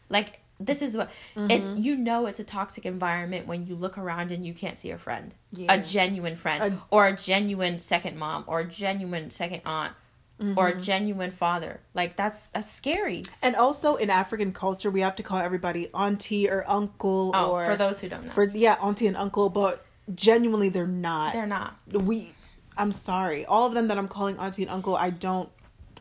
Like 0.09 0.39
this 0.59 0.81
is 0.81 0.97
what 0.97 1.09
it's 1.35 1.69
Mm-hmm. 1.71 1.81
you 1.81 1.95
know 1.95 2.25
it's 2.25 2.39
a 2.39 2.43
toxic 2.43 2.85
environment 2.85 3.47
when 3.47 3.65
you 3.65 3.75
look 3.75 3.97
around 3.97 4.31
and 4.31 4.45
you 4.45 4.53
can't 4.53 4.77
see 4.77 4.91
a 4.91 4.97
friend. 4.97 5.33
Yeah. 5.51 5.73
A 5.73 5.81
genuine 5.81 6.35
friend 6.35 6.63
A- 6.73 6.81
or 6.89 7.07
a 7.07 7.15
genuine 7.15 7.79
second 7.79 8.17
mom 8.17 8.43
or 8.47 8.59
a 8.61 8.65
genuine 8.65 9.29
second 9.29 9.61
aunt 9.65 9.93
or 10.39 10.45
Mm-hmm. 10.69 10.77
a 10.77 10.81
genuine 10.81 11.31
father. 11.31 11.79
Like 11.95 12.15
that's 12.15 12.47
that's 12.47 12.71
scary. 12.71 13.23
And 13.41 13.55
also 13.55 13.95
in 13.95 14.09
African 14.11 14.51
culture, 14.51 14.91
we 14.91 15.01
have 15.01 15.15
to 15.15 15.23
call 15.23 15.39
everybody 15.39 15.87
auntie 15.93 16.49
or 16.49 16.63
uncle 16.67 17.31
Oh, 17.33 17.51
or 17.53 17.65
for 17.65 17.75
those 17.75 17.99
who 17.99 18.09
don't 18.09 18.23
know. 18.25 18.31
for 18.31 18.43
yeah, 18.49 18.75
auntie 18.81 19.07
and 19.07 19.17
uncle, 19.17 19.49
but 19.49 19.83
genuinely 20.13 20.69
they're 20.69 20.85
not. 20.87 21.33
They're 21.33 21.47
not. 21.47 21.75
We 21.91 22.33
I'm 22.77 22.91
sorry. 22.91 23.45
All 23.45 23.65
of 23.67 23.73
them 23.73 23.87
that 23.87 23.97
I'm 23.97 24.07
calling 24.07 24.37
auntie 24.37 24.61
and 24.61 24.71
uncle, 24.71 24.95
I 24.95 25.09
don't 25.09 25.49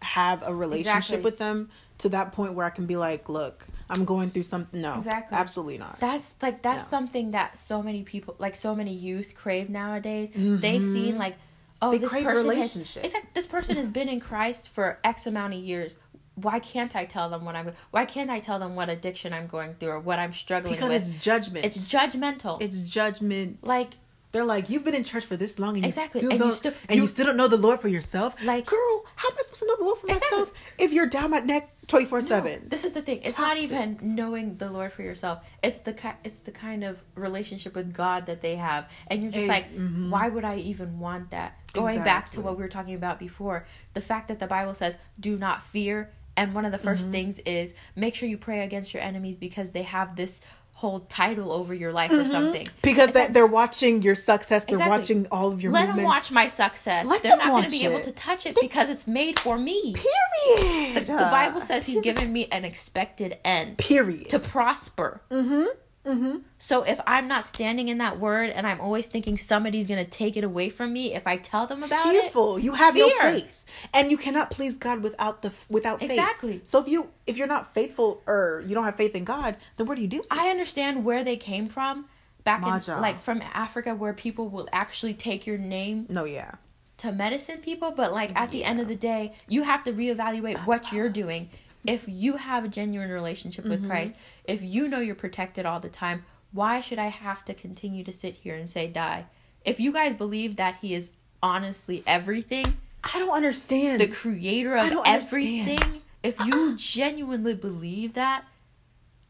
have 0.03 0.43
a 0.47 0.55
relationship 0.55 0.97
Exactly. 0.97 1.25
with 1.25 1.39
them 1.39 1.71
to 1.99 2.11
that 2.11 2.33
point 2.33 2.53
where 2.53 2.67
I 2.67 2.71
can 2.71 2.85
be 2.85 2.97
like, 2.97 3.31
look, 3.31 3.67
I'm 3.89 4.05
going 4.05 4.31
through 4.31 4.43
something. 4.45 4.81
No, 4.81 4.95
Exactly. 4.97 5.37
absolutely 5.39 5.79
not. 5.79 5.99
That's 6.01 6.35
like 6.43 6.63
that's 6.63 6.79
No. 6.79 6.83
something 6.85 7.31
that 7.33 7.57
so 7.57 7.83
many 7.83 8.03
people, 8.03 8.35
like 8.39 8.57
so 8.57 8.75
many 8.75 8.93
youth, 8.93 9.35
crave 9.37 9.71
nowadays. 9.71 10.31
They've 10.35 10.83
seen 10.83 11.19
like, 11.19 11.37
oh, 11.81 11.87
Mm-hmm. 11.87 11.93
They 11.93 11.99
this 11.99 12.11
crave 12.11 12.25
person 12.25 12.47
has, 12.47 12.55
relationship. 12.57 13.05
it's 13.05 13.15
like 13.15 13.33
this 13.35 13.47
person 13.47 13.77
has 13.77 13.89
been 13.89 14.09
in 14.09 14.19
Christ 14.21 14.69
for 14.71 14.99
X 15.05 15.27
amount 15.27 15.55
of 15.55 15.61
years. 15.61 15.97
Why 16.35 16.59
can't 16.59 16.95
I 16.95 17.05
tell 17.07 17.31
them 17.31 17.45
what 17.47 17.55
I'm? 17.57 17.73
Why 17.93 18.05
can't 18.05 18.29
I 18.29 18.41
tell 18.41 18.59
them 18.59 18.75
what 18.77 18.89
addiction 18.91 19.33
I'm 19.33 19.47
going 19.47 19.75
through 19.75 19.89
or 19.91 20.01
what 20.01 20.19
I'm 20.19 20.33
struggling 20.35 20.75
because 20.75 20.91
with? 20.91 21.03
Because 21.03 21.15
it's 21.15 21.25
judgment. 21.25 21.65
It's 21.65 21.79
judgmental. 21.93 22.61
it's 22.61 22.83
judgment. 22.83 23.59
like 23.67 23.91
they're 24.37 24.45
like, 24.45 24.71
you've 24.71 24.85
been 24.85 24.95
in 24.95 25.05
church 25.05 25.25
for 25.25 25.37
this 25.37 25.59
long, 25.59 25.77
and 25.77 25.85
Exactly, 25.87 26.21
you 26.21 26.27
still 26.29 26.33
and 26.33 26.41
you 26.41 26.47
don't, 26.47 26.55
still- 26.57 26.73
and 26.89 26.97
you, 26.97 27.03
you- 27.03 27.09
still 27.09 27.27
don't 27.27 27.37
know 27.37 27.49
the 27.49 27.57
Lord 27.57 27.81
for 27.81 27.89
yourself. 27.89 28.37
Like- 28.45 28.67
girl, 28.67 29.05
how 29.17 29.29
am 29.31 29.35
I 29.39 29.43
supposed 29.43 29.61
to 29.63 29.67
know 29.67 29.77
the 29.77 29.85
Lord 29.85 29.99
for 29.99 30.07
Exactly. 30.09 30.39
myself 30.39 30.53
if 30.79 30.93
you're 30.93 31.09
down 31.09 31.31
my 31.31 31.41
neck 31.41 31.71
twenty 31.87 32.05
four 32.07 32.21
seven? 32.23 32.69
This 32.69 32.85
is 32.85 32.93
the 32.93 33.03
thing. 33.03 33.21
It's 33.23 33.39
not 33.39 33.57
even 33.57 33.99
knowing 34.03 34.57
the 34.57 34.71
Lord 34.71 34.93
for 34.93 35.03
yourself. 35.03 35.45
It's 35.63 35.81
the 35.81 35.93
ki- 35.93 36.19
it's 36.25 36.41
the 36.41 36.51
kind 36.53 36.85
of 36.85 37.03
relationship 37.15 37.75
with 37.75 37.93
God 37.93 38.27
that 38.27 38.41
they 38.43 38.57
have, 38.57 38.91
and 39.09 39.23
you're 39.23 39.33
just 39.33 39.49
like, 39.49 39.73
mhm. 39.75 40.11
why 40.11 40.29
would 40.29 40.45
I 40.45 40.57
even 40.59 40.99
want 41.01 41.31
that? 41.31 41.57
Going 41.73 42.03
back 42.03 42.27
to 42.31 42.41
what 42.41 42.57
we 42.57 42.63
were 42.63 42.69
talking 42.69 42.95
about 42.95 43.19
before, 43.19 43.67
the 43.95 44.01
fact 44.01 44.29
that 44.29 44.39
the 44.39 44.47
Bible 44.47 44.75
says, 44.75 44.97
"Do 45.21 45.37
not 45.37 45.63
fear," 45.63 46.11
and 46.39 46.55
one 46.55 46.65
of 46.65 46.73
the 46.73 46.79
1st 46.79 47.03
Mm-hmm. 47.05 47.13
things 47.13 47.39
is 47.41 47.75
make 47.95 48.15
sure 48.15 48.29
you 48.29 48.39
pray 48.39 48.61
against 48.61 48.93
your 48.95 49.03
enemies 49.03 49.37
because 49.39 49.73
they 49.73 49.83
have 49.83 50.17
this 50.17 50.41
hold 50.79 51.09
title 51.09 51.51
over 51.53 51.73
your 51.73 51.91
life 51.91 52.11
or 52.11 52.27
something. 52.27 52.69
because 52.83 53.13
that 53.13 53.19
like- 53.25 53.33
they're 53.33 53.47
watching 53.47 54.03
your 54.03 54.15
success. 54.15 54.67
They're 54.67 54.75
Exactly. 54.75 54.99
watching 54.99 55.27
all 55.31 55.51
of 55.51 55.63
your 55.63 55.73
let 55.73 55.87
movements. 55.89 55.97
them 56.03 56.05
watch 56.05 56.31
my 56.31 56.49
success. 56.49 57.07
Let 57.07 57.23
They're 57.23 57.31
them 57.33 57.39
not 57.39 57.47
going 57.49 57.63
to 57.63 57.67
watch 57.69 57.71
be 57.81 57.87
able 57.87 58.01
to 58.03 58.13
touch 58.13 58.45
it 58.45 58.59
because 58.61 58.91
it's 58.91 59.07
made 59.07 59.39
for 59.39 59.57
me. 59.57 59.95
Period. 59.95 61.07
The, 61.07 61.13
the 61.13 61.17
Bible 61.17 61.63
says 61.63 61.87
He's 61.87 62.03
given 62.03 62.31
me 62.31 62.47
an 62.53 62.65
expected 62.67 63.39
end 63.43 63.79
Period. 63.79 64.29
to 64.29 64.39
prosper. 64.39 65.23
Mm-hmm. 65.31 65.65
Mm-hmm. 66.07 66.39
So 66.59 66.83
if 66.85 67.01
I'm 67.07 67.27
not 67.27 67.45
standing 67.45 67.89
in 67.89 67.99
that 67.99 68.21
word 68.21 68.51
and 68.51 68.67
I'm 68.67 68.81
always 68.81 69.09
thinking 69.09 69.37
somebody's 69.37 69.89
going 69.89 70.03
to 70.03 70.11
take 70.11 70.37
it 70.37 70.45
away 70.45 70.69
from 70.69 70.93
me 70.93 71.15
if 71.15 71.27
I 71.27 71.37
tell 71.37 71.67
them 71.67 71.83
about 71.83 72.15
it, 72.15 72.23
fearful. 72.23 72.59
You 72.59 72.73
have 72.75 72.95
no 72.95 73.11
faith, 73.11 73.65
and 73.93 74.11
you 74.11 74.17
cannot 74.17 74.51
please 74.51 74.77
God 74.77 75.03
without 75.03 75.43
the 75.43 75.53
without 75.69 76.01
faith. 76.01 76.13
Exactly. 76.13 76.61
So 76.65 76.81
if 76.81 76.89
you 76.89 77.11
if 77.27 77.37
you're 77.37 77.49
not 77.49 77.75
faithful 77.75 78.23
or 78.27 78.63
you 78.67 78.75
don't 78.75 78.85
have 78.85 78.97
faith 78.97 79.17
in 79.17 79.25
God, 79.25 79.57
then 79.77 79.87
what 79.87 79.97
do 79.97 80.03
you 80.03 80.09
do? 80.09 80.23
I 80.31 80.49
understand 80.49 81.05
where 81.05 81.25
they 81.25 81.37
came 81.37 81.69
from 81.69 82.07
back 82.45 82.61
Maja. 82.61 82.95
in 82.95 83.01
like 83.01 83.19
from 83.19 83.43
Africa 83.53 83.95
where 83.95 84.13
people 84.13 84.49
will 84.49 84.69
actually 84.73 85.15
take 85.15 85.47
your 85.47 85.59
name 85.59 86.07
No, 86.09 86.25
yeah, 86.25 86.53
to 86.99 87.13
medicine 87.13 87.59
people, 87.59 87.91
but 87.91 88.13
like 88.13 88.35
at 88.35 88.51
the 88.51 88.65
end 88.65 88.81
of 88.81 88.89
the 88.89 88.97
day, 88.97 89.35
you 89.49 89.65
have 89.65 89.85
to 89.85 89.93
reevaluate 89.93 90.65
what 90.67 90.93
you're 90.93 91.11
doing. 91.11 91.51
If 91.87 92.05
you 92.09 92.35
have 92.37 92.65
a 92.65 92.69
genuine 92.69 93.11
relationship 93.11 93.65
with 93.65 93.81
Mm-hmm. 93.81 93.91
Christ, 93.91 94.15
if 94.45 94.63
you 94.63 94.89
know 94.89 95.01
you're 95.01 95.15
protected 95.15 95.67
all 95.67 95.81
the 95.81 95.89
time, 95.89 96.25
why 96.53 96.81
should 96.81 96.99
I 96.99 97.07
have 97.09 97.45
to 97.47 97.55
continue 97.55 98.05
to 98.05 98.13
sit 98.13 98.37
here 98.37 98.55
and 98.55 98.69
say 98.69 98.89
die? 98.89 99.27
If 99.65 99.81
you 99.81 99.93
guys 99.93 100.15
believe 100.15 100.57
that 100.57 100.77
he 100.77 100.95
is 100.95 101.11
honestly 101.43 102.03
everything, 102.07 102.79
I 103.05 103.19
don't 103.19 103.35
understand. 103.35 104.01
the 104.01 104.07
creator 104.09 104.77
of 104.77 104.93
everything, 105.07 105.71
understand. 105.79 106.03
if 106.23 106.41
you 106.45 106.77
genuinely 106.77 107.55
believe 107.55 108.15
that, 108.15 108.45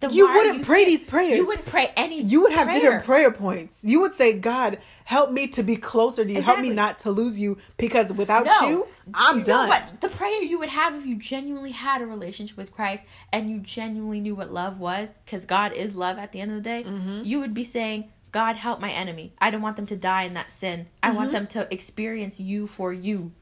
then 0.01 0.11
You 0.13 0.31
wouldn't 0.31 0.65
pray 0.67 0.79
saying- 0.85 0.89
these 0.89 1.05
prayers. 1.05 1.39
You 1.39 1.47
wouldn't 1.47 1.67
pray 1.67 1.91
any. 1.97 2.21
you 2.21 2.43
would 2.43 2.53
have 2.53 2.69
prayer. 2.69 2.81
different 2.81 3.05
prayer 3.05 3.31
points. 3.33 3.81
You 3.83 4.01
would 4.03 4.15
say, 4.15 4.39
God, 4.39 4.79
help 5.05 5.31
me 5.33 5.49
to 5.49 5.63
be 5.63 5.77
closer 5.77 6.25
to 6.25 6.31
you. 6.33 6.43
Help 6.43 6.61
me 6.61 6.71
not 6.71 6.99
to 7.01 7.11
lose 7.11 7.41
you 7.41 7.57
because 7.79 8.13
without 8.13 8.45
No. 8.47 8.69
you, 8.69 8.87
I'm 9.15 9.39
You 9.39 9.45
done. 9.45 9.69
what? 9.69 10.01
The 10.03 10.09
prayer 10.11 10.43
you 10.43 10.59
would 10.59 10.69
have 10.69 10.95
if 10.95 11.07
you 11.07 11.17
genuinely 11.17 11.71
had 11.71 12.03
a 12.03 12.07
relationship 12.07 12.57
with 12.59 12.73
Christ 12.73 13.05
and 13.33 13.49
you 13.51 13.59
genuinely 13.61 14.21
knew 14.21 14.35
what 14.35 14.53
love 14.53 14.79
was, 14.79 15.09
because 15.25 15.45
God 15.47 15.73
is 15.73 15.97
love 15.97 16.19
at 16.19 16.33
the 16.33 16.41
end 16.41 16.51
of 16.51 16.57
the 16.59 16.63
day, 16.63 16.85
Mm-hmm. 16.85 17.23
you 17.25 17.41
would 17.41 17.55
be 17.55 17.65
saying, 17.65 18.11
God, 18.33 18.57
help 18.57 18.81
my 18.81 18.91
enemy. 18.91 19.33
I 19.39 19.51
don't 19.51 19.63
want 19.63 19.77
them 19.77 19.87
to 19.87 19.97
die 19.97 20.25
in 20.25 20.35
that 20.35 20.51
sin. 20.51 20.89
I 21.03 21.09
Mm-hmm. 21.09 21.17
want 21.17 21.33
them 21.33 21.47
to 21.49 21.73
experience 21.73 22.39
you 22.39 22.67
for 22.67 22.93
you. 22.93 23.33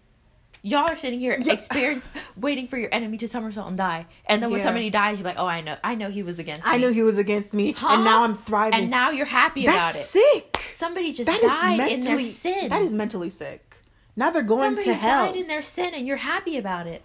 Y'all 0.66 0.88
are 0.90 0.96
sitting 0.96 1.18
here 1.18 1.36
experience 1.46 2.08
waiting 2.38 2.66
for 2.66 2.78
your 2.78 2.88
enemy 2.90 3.18
to 3.18 3.28
somersault 3.28 3.68
and 3.68 3.76
die. 3.76 4.06
And 4.24 4.42
then 4.42 4.50
when 4.50 4.60
Yeah. 4.60 4.64
somebody 4.64 4.88
dies, 4.88 5.18
you're 5.18 5.26
like, 5.26 5.36
oh, 5.38 5.46
I 5.46 5.60
know. 5.60 5.76
I 5.84 5.94
know 5.94 6.08
he 6.08 6.22
was 6.22 6.38
against 6.38 6.62
me. 6.64 6.72
I 6.72 6.78
knew 6.78 6.90
he 6.90 7.02
was 7.02 7.18
against 7.18 7.52
me, 7.52 7.72
Huh? 7.72 7.88
and 7.92 8.02
now 8.04 8.22
I'm 8.24 8.34
thriving. 8.34 8.80
And 8.80 8.90
now 8.90 9.10
you're 9.10 9.26
happy 9.26 9.66
That's 9.66 9.92
about 9.92 10.00
it. 10.00 10.06
sick. 10.06 10.56
Somebody 10.66 11.12
just 11.12 11.26
That 11.30 11.42
died 11.42 11.76
mentally 11.76 11.92
in 11.94 12.00
their 12.00 12.18
sin. 12.20 12.68
That 12.70 12.80
is 12.80 12.94
mentally 12.94 13.28
sick. 13.28 13.76
Now 14.16 14.30
they're 14.30 14.42
going 14.42 14.68
Somebody 14.68 14.86
to 14.86 14.94
hell. 14.94 15.26
died 15.26 15.36
in 15.36 15.48
their 15.48 15.60
sin 15.60 15.92
and 15.92 16.06
you're 16.06 16.16
happy 16.16 16.56
about 16.56 16.86
it. 16.86 17.02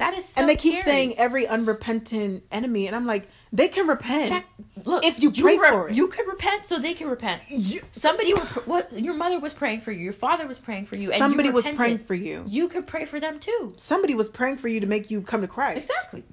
That 0.00 0.14
is 0.14 0.24
so 0.24 0.40
and 0.40 0.48
they 0.50 0.56
keep 0.56 0.74
scary. 0.76 0.84
saying 0.90 1.18
every 1.18 1.46
unrepentant 1.46 2.42
enemy, 2.50 2.86
and 2.88 2.96
I'm 2.96 3.06
like, 3.06 3.28
they 3.52 3.68
can 3.68 3.86
repent. 3.86 4.30
That, 4.30 4.44
look, 4.86 5.04
If 5.04 5.22
you 5.22 5.30
pray 5.30 5.56
re- 5.58 5.70
for 5.70 5.88
it. 5.90 5.94
you 5.94 6.08
could 6.08 6.26
repent, 6.26 6.66
so 6.66 6.78
they 6.78 6.94
can 6.94 7.08
repent. 7.08 7.44
You- 7.50 7.82
Somebody, 7.92 8.34
were, 8.34 8.40
what 8.64 8.92
your 8.92 9.14
mother 9.14 9.38
was 9.38 9.52
praying 9.52 9.82
for 9.82 9.92
you, 9.92 10.02
your 10.02 10.12
father 10.12 10.46
was 10.46 10.58
praying 10.58 10.86
for 10.86 10.96
you, 10.96 11.10
and 11.12 11.18
Somebody 11.18 11.50
you 11.50 11.54
was 11.54 11.68
praying 11.68 11.98
for 11.98 12.14
you. 12.14 12.44
You 12.48 12.68
could 12.68 12.86
pray 12.86 13.04
for 13.04 13.20
them 13.20 13.38
too. 13.38 13.74
Somebody 13.76 14.14
was 14.14 14.28
praying 14.28 14.56
for 14.56 14.68
you 14.68 14.80
to 14.80 14.86
make 14.86 15.10
you 15.10 15.22
come 15.22 15.42
to 15.42 15.46
Christ. 15.48 15.90
Exactly. 15.90 16.24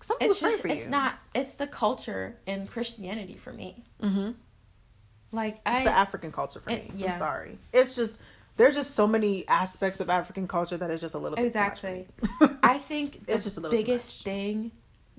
Somebody 0.00 0.26
It's 0.26 0.34
was 0.34 0.40
praying 0.40 0.62
for 0.62 0.68
it's 0.68 0.76
you. 0.76 0.82
It's 0.82 0.88
not. 0.90 1.14
It's 1.34 1.54
the 1.56 1.66
culture 1.66 2.36
in 2.46 2.66
Christianity 2.68 3.34
for 3.34 3.52
me. 3.52 3.84
Mm-hmm. 4.02 4.30
Like 5.32 5.56
It's 5.66 5.80
I, 5.80 5.84
the 5.84 5.90
African 5.90 6.32
culture 6.32 6.60
for 6.60 6.70
it- 6.70 6.94
me. 6.94 7.00
yeah. 7.02 7.12
I'm 7.14 7.18
sorry. 7.18 7.58
It's 7.72 7.96
just 7.96 8.20
there's 8.58 8.74
just 8.74 8.94
so 8.94 9.06
many 9.06 9.48
aspects 9.48 10.00
of 10.00 10.10
African 10.10 10.46
culture 10.46 10.76
that 10.76 10.90
is 10.90 11.00
just 11.00 11.14
a 11.14 11.18
little 11.18 11.36
bit 11.36 11.52
too 11.52 11.58
much 11.58 11.84
Exactly. 11.84 12.06
I 12.62 12.76
think 12.76 13.24
the 13.24 13.32
It's 13.32 13.44
just 13.44 13.56
too 13.56 13.70
biggest 13.70 14.22
thing 14.22 14.72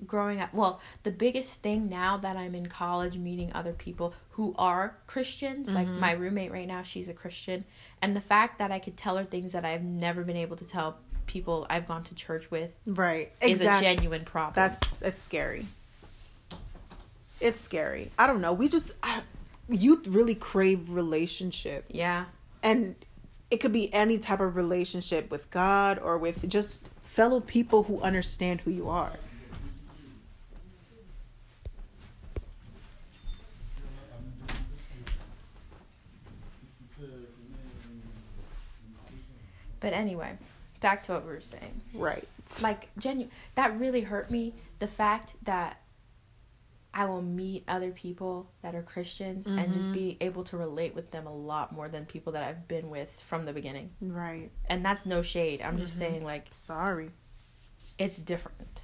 growing 0.06 0.40
up, 0.40 0.52
well, 0.54 0.80
the 1.02 1.10
biggest 1.10 1.62
thing 1.62 1.88
now 1.88 2.16
that 2.18 2.36
I'm 2.36 2.54
in 2.54 2.66
college 2.66 3.16
meeting 3.16 3.50
other 3.54 3.72
people 3.72 4.14
who 4.30 4.54
are 4.58 4.96
Christians, 5.06 5.70
like 5.70 5.86
Mm-hmm. 5.86 6.00
my 6.00 6.12
roommate 6.12 6.52
right 6.52 6.66
now, 6.66 6.82
she's 6.82 7.08
a 7.08 7.14
Christian, 7.14 7.64
and 8.00 8.14
the 8.14 8.20
fact 8.20 8.58
that 8.58 8.70
I 8.70 8.78
could 8.78 8.96
tell 8.96 9.16
her 9.16 9.24
things 9.24 9.52
that 9.52 9.64
I've 9.64 9.82
never 9.82 10.22
been 10.22 10.36
able 10.36 10.56
to 10.56 10.66
tell 10.66 10.98
people 11.26 11.66
I've 11.70 11.86
gone 11.86 12.02
to 12.04 12.14
church 12.14 12.50
with 12.50 12.74
right. 12.86 13.30
is 13.40 13.60
a 13.60 13.80
genuine 13.80 14.24
problem. 14.24 14.54
That's 14.54 14.80
it's 15.00 15.22
scary. 15.22 15.66
It's 17.40 17.60
scary. 17.60 18.10
I 18.18 18.26
don't 18.26 18.40
know. 18.40 18.52
We 18.52 18.68
just 18.68 18.92
I, 19.02 19.22
youth 19.68 20.06
really 20.08 20.34
crave 20.34 20.90
relationship, 20.90 21.86
yeah. 21.88 22.26
and 22.62 22.94
it 23.50 23.58
could 23.58 23.72
be 23.72 23.92
any 23.92 24.18
type 24.18 24.40
of 24.40 24.54
relationship 24.54 25.30
with 25.30 25.50
God 25.50 25.98
or 25.98 26.16
with 26.18 26.48
just 26.48 26.88
fellow 27.02 27.40
people 27.40 27.84
who 27.84 28.00
understand 28.00 28.60
who 28.60 28.70
you 28.70 28.88
are. 28.88 29.12
But 39.80 39.94
anyway, 39.94 40.36
back 40.80 41.02
to 41.04 41.12
what 41.12 41.26
we 41.26 41.32
were 41.32 41.40
saying. 41.40 41.80
Right. 41.94 42.28
like 42.62 42.88
genuine 42.98 43.30
that 43.54 43.78
really 43.78 44.02
hurt 44.02 44.30
me 44.30 44.54
the 44.78 44.86
fact 44.86 45.34
that 45.42 45.79
i 46.92 47.04
will 47.04 47.22
meet 47.22 47.64
other 47.68 47.90
people 47.90 48.50
that 48.62 48.74
are 48.74 48.82
christians 48.82 49.46
and 49.46 49.58
Mm-hmm. 49.58 49.72
just 49.72 49.92
be 49.92 50.16
able 50.20 50.42
to 50.44 50.56
relate 50.56 50.94
with 50.94 51.10
them 51.10 51.26
a 51.26 51.34
lot 51.34 51.72
more 51.72 51.88
than 51.88 52.04
people 52.06 52.32
that 52.32 52.42
i've 52.48 52.66
been 52.68 52.90
with 52.90 53.10
from 53.24 53.44
the 53.44 53.52
beginning 53.52 53.90
Right. 54.00 54.50
and 54.66 54.84
that's 54.84 55.06
no 55.06 55.22
shade 55.22 55.60
i'm 55.62 55.72
Mm-hmm. 55.74 55.80
just 55.82 55.96
saying 55.98 56.24
like 56.24 56.46
Sorry. 56.50 57.10
it's 57.98 58.16
different 58.18 58.82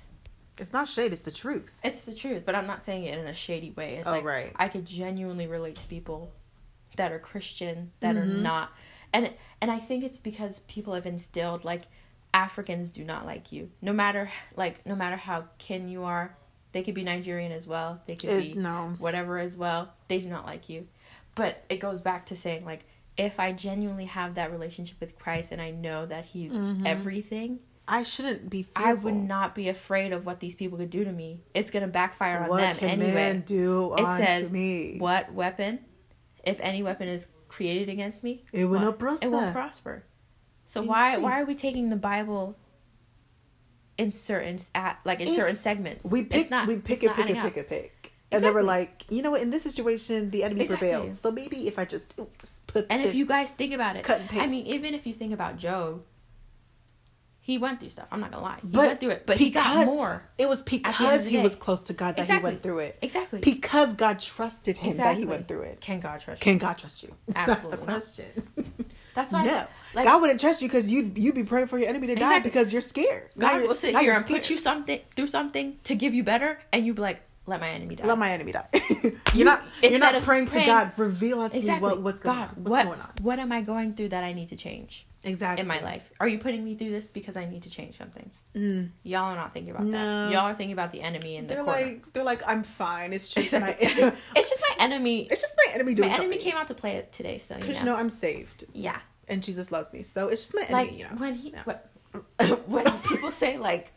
It's 0.59 0.73
not 0.73 0.89
shade. 0.89 1.13
It's 1.13 1.21
the 1.23 1.31
truth. 1.31 1.73
it's 1.85 2.03
the 2.03 2.15
truth 2.15 2.43
but 2.47 2.55
i'm 2.55 2.67
not 2.67 2.83
saying 2.83 3.05
it 3.05 3.19
in 3.19 3.27
a 3.27 3.35
shady 3.35 3.71
way 3.73 3.97
it's 3.97 4.07
Oh, 4.09 4.13
like 4.13 4.25
right. 4.25 4.53
i 4.57 4.69
could 4.69 4.85
genuinely 4.87 5.47
relate 5.47 5.77
to 5.77 5.87
people 5.87 6.33
that 6.97 7.13
are 7.13 7.19
christian 7.19 7.93
that 8.01 8.15
Mm-hmm. 8.17 8.23
are 8.23 8.43
not 8.43 8.73
and 9.13 9.31
and 9.61 9.71
i 9.71 9.79
think 9.79 10.05
it's 10.05 10.19
because 10.19 10.61
people 10.61 10.95
have 10.95 11.07
instilled 11.07 11.65
like 11.65 11.83
africans 12.35 12.91
do 12.91 13.03
not 13.05 13.25
like 13.27 13.51
you 13.53 13.71
no 13.81 13.93
matter 13.93 14.31
like 14.57 14.85
no 14.87 14.95
matter 14.95 15.17
how 15.17 15.45
kin 15.59 15.89
you 15.89 16.05
are 16.05 16.37
they 16.77 16.83
could 16.83 16.95
be 16.95 17.03
nigerian 17.05 17.53
as 17.53 17.67
well 17.67 18.03
they 18.07 18.15
could 18.17 18.29
It- 18.29 18.55
be 18.55 18.61
no. 18.61 18.95
whatever 18.99 19.39
as 19.39 19.57
well 19.57 19.95
they 20.09 20.21
do 20.21 20.29
not 20.29 20.45
like 20.45 20.69
you 20.69 20.87
but 21.35 21.65
it 21.71 21.79
goes 21.81 22.03
back 22.03 22.27
to 22.27 22.37
saying 22.37 22.67
like 22.67 22.85
if 23.17 23.41
i 23.41 23.51
genuinely 23.53 24.05
have 24.05 24.35
that 24.35 24.53
relationship 24.53 25.01
with 25.01 25.19
christ 25.19 25.53
and 25.53 25.63
i 25.63 25.71
know 25.71 26.05
that 26.05 26.27
he's 26.27 26.55
mm-hmm. 26.57 26.87
everything 26.87 27.61
I 27.89 28.03
shouldn't 28.03 28.51
be 28.51 28.63
fearful. 28.65 28.91
i 28.91 28.93
would 28.93 29.15
not 29.15 29.55
be 29.55 29.71
afraid 29.71 30.13
of 30.13 30.27
what 30.27 30.39
these 30.41 30.55
people 30.55 30.77
could 30.77 30.91
do 30.91 31.03
to 31.05 31.13
me 31.13 31.41
it's 31.55 31.71
gonna 31.71 31.87
backfire 31.89 32.43
on 32.43 32.49
What 32.51 32.59
them 32.61 32.77
can 32.77 32.89
anyway 32.91 33.15
man 33.15 33.41
do 33.47 33.95
it 33.97 34.07
says 34.07 34.53
me? 34.53 34.99
what 34.99 35.33
weapon 35.33 35.79
if 36.45 36.61
any 36.61 36.83
weapon 36.83 37.09
is 37.09 37.27
created 37.49 37.89
against 37.89 38.23
me 38.23 38.45
It 38.53 38.67
will 38.67 38.81
what? 38.81 38.83
not 38.83 38.99
prosper. 38.99 39.27
it 39.27 39.31
won't 39.31 39.55
prosper 39.55 40.05
so 40.67 40.83
In 40.83 40.89
why 40.89 41.17
why 41.17 41.41
are 41.41 41.47
we 41.47 41.55
taking 41.55 41.89
the 41.89 41.97
bible 41.97 42.59
in 43.99 44.13
certain 44.13 44.59
at 44.75 44.99
like 45.05 45.21
in 45.21 45.29
It- 45.29 45.35
certain 45.35 45.57
segments 45.57 46.11
We 46.11 46.25
pick, 46.25 46.41
it's 46.41 46.51
not 46.51 46.67
we 46.69 46.77
pick 46.79 46.97
it's 46.97 47.05
it, 47.05 47.07
not 47.07 47.17
pick 47.17 47.37
up. 47.37 47.45
pick 47.45 47.57
it, 47.57 47.69
pick. 47.69 48.13
And 48.33 48.43
they 48.43 48.51
were 48.51 48.63
like, 48.63 49.05
you 49.09 49.23
know 49.23 49.31
what? 49.31 49.41
In 49.41 49.51
this 49.51 49.63
situation, 49.63 50.31
the 50.31 50.43
enemy 50.43 50.63
Exactly. 50.63 50.89
prevailed. 50.89 51.15
So 51.15 51.31
maybe 51.31 51.69
if 51.69 51.79
I 51.79 51.85
just 51.85 52.13
oops, 52.19 52.61
put 52.67 52.87
and 52.91 53.03
if 53.05 53.15
you 53.15 53.25
guys 53.25 53.53
think 53.55 53.73
about 53.73 53.97
it 53.97 54.03
cut 54.05 54.21
and 54.31 54.41
i 54.41 54.47
mean 54.49 54.67
even 54.67 54.95
if 54.95 55.07
you 55.07 55.15
think 55.15 55.33
about 55.33 55.57
job 55.57 56.03
he 57.41 57.57
went 57.59 57.79
through 57.79 57.89
stuff 57.89 58.09
i'm 58.11 58.19
not 58.21 58.33
gonna 58.33 58.43
lie 58.43 58.59
he 58.61 58.67
But 58.69 58.87
went 58.89 59.01
through 59.01 59.11
it 59.11 59.23
but 59.25 59.37
he 59.39 59.51
got 59.51 59.87
more 59.87 60.25
it 60.37 60.49
was 60.49 60.63
the 60.65 60.75
end 60.75 60.85
of 60.87 60.93
because 60.99 61.25
he 61.27 61.39
was 61.39 61.55
close 61.55 61.85
to 61.85 61.93
God 61.93 62.17
that 62.17 62.23
Exactly. 62.23 62.51
he 62.51 62.55
went 62.55 62.63
through 62.65 62.79
it. 62.81 62.99
exactly 63.01 63.39
Because 63.41 63.95
God 63.95 64.19
trusted 64.19 64.77
him 64.77 64.97
that 64.97 65.17
he 65.17 65.25
went 65.25 65.47
through 65.49 65.63
it. 65.63 65.81
can 65.81 66.01
god 66.01 66.21
trust 66.21 66.43
you 66.43 66.45
Can 66.45 66.59
God 66.59 66.77
trust 66.77 67.03
you? 67.05 67.15
That's 67.29 67.47
the 67.47 67.51
Absolutely 67.53 67.87
question. 67.87 68.27
that's 69.17 69.33
why 69.33 69.45
no, 69.45 69.67
like 69.95 70.05
God 70.05 70.21
wouldn't 70.21 70.39
trust 70.39 70.61
you 70.63 70.69
because 70.69 70.89
you 70.91 71.11
you'd 71.17 71.35
be 71.35 71.43
praying 71.43 71.67
for 71.67 71.79
your 71.79 71.89
enemy 71.89 72.07
to 72.09 72.15
die 72.15 72.39
because 72.39 72.73
you're 72.73 72.83
scared. 72.83 73.31
God 73.37 73.55
you're- 73.57 73.67
will 73.67 73.75
sit 73.75 73.95
now 73.95 74.01
here 74.01 74.13
and 74.13 74.25
put 74.27 74.49
you 74.51 74.59
something 74.59 75.01
through 75.17 75.27
something 75.27 75.79
to 75.85 75.95
give 75.97 76.13
you 76.15 76.23
better 76.23 76.61
and 76.73 76.87
you'd 76.87 76.97
be 76.97 77.03
like 77.03 77.23
let 77.47 77.61
my 77.61 77.71
enemy 77.71 77.95
die 77.95 78.07
Let 78.07 78.19
my 78.19 78.31
enemy 78.31 78.53
die. 78.53 78.69
You- 79.03 79.21
you're 79.35 79.45
not. 79.45 79.63
You're 79.83 79.99
not 79.99 80.15
of 80.17 80.25
praying 80.25 80.49
to 80.49 80.65
God. 80.65 80.93
Reveal 80.99 81.41
unto 81.41 81.57
exactly 81.57 81.89
me 81.89 81.95
what, 81.95 82.03
what's 82.03 82.21
going 82.21 82.37
god 82.37 82.49
on. 82.51 82.65
What's 82.65 82.71
what 82.71 82.85
going 82.85 83.01
on? 83.01 83.11
what 83.23 83.39
am 83.39 83.53
i 83.53 83.61
going 83.63 83.95
through 83.95 84.11
that 84.11 84.23
i 84.25 84.33
need 84.33 84.49
to 84.49 84.57
change 84.57 85.07
Exactly. 85.27 85.61
in 85.63 85.69
my 85.69 85.81
life 85.81 86.11
are 86.21 86.29
you 86.29 86.39
putting 86.39 86.65
me 86.65 86.75
through 86.77 86.91
this 86.91 87.07
because 87.07 87.37
i 87.37 87.45
need 87.45 87.63
to 87.65 87.71
change 87.71 87.99
something 87.99 88.31
Mm. 88.55 88.89
y'all 89.03 89.25
are 89.25 89.37
not 89.37 89.53
thinking 89.53 89.73
about 89.75 89.85
No. 89.87 89.93
that 89.93 90.31
y'all 90.33 90.47
are 90.47 90.55
thinking 90.55 90.73
about 90.73 90.91
the 90.93 91.03
enemy 91.03 91.37
in 91.37 91.47
the 91.47 91.55
They're 91.55 91.65
corner 91.65 91.81
like 91.87 92.13
they're 92.15 92.25
like 92.25 92.43
I'm 92.47 92.63
fine. 92.63 93.13
It's 93.13 93.29
just 93.35 93.53
my. 93.53 93.77
it's 93.81 94.51
just 94.51 94.63
my 94.71 94.77
enemy 94.85 95.27
it's 95.31 95.43
just 95.43 95.55
my 95.67 95.73
enemy 95.75 95.93
doing 95.95 96.09
my 96.09 96.15
enemy 96.15 96.37
something. 96.37 96.51
came 96.53 96.57
out 96.59 96.69
to 96.69 96.75
play 96.75 96.93
it 96.97 97.13
today 97.13 97.37
so 97.39 97.55
you 97.55 97.61
because 97.61 97.75
know, 97.77 97.81
you 97.81 97.87
know 97.87 97.97
I'm 97.97 98.09
saved 98.09 98.65
yeah 98.73 98.99
and 99.29 99.43
Jesus 99.43 99.71
loves 99.73 99.93
me, 99.93 100.03
so 100.03 100.29
it's 100.29 100.41
just 100.43 100.55
my 100.55 100.63
enemy. 100.63 100.73
like 100.91 100.99
you 100.99 101.05
know. 101.05 101.17
when 101.17 101.35
he 101.35 101.51
Yeah. 101.51 101.65
when, 101.65 102.49
when 102.67 102.85
people 103.03 103.31
say 103.31 103.59
like 103.59 103.93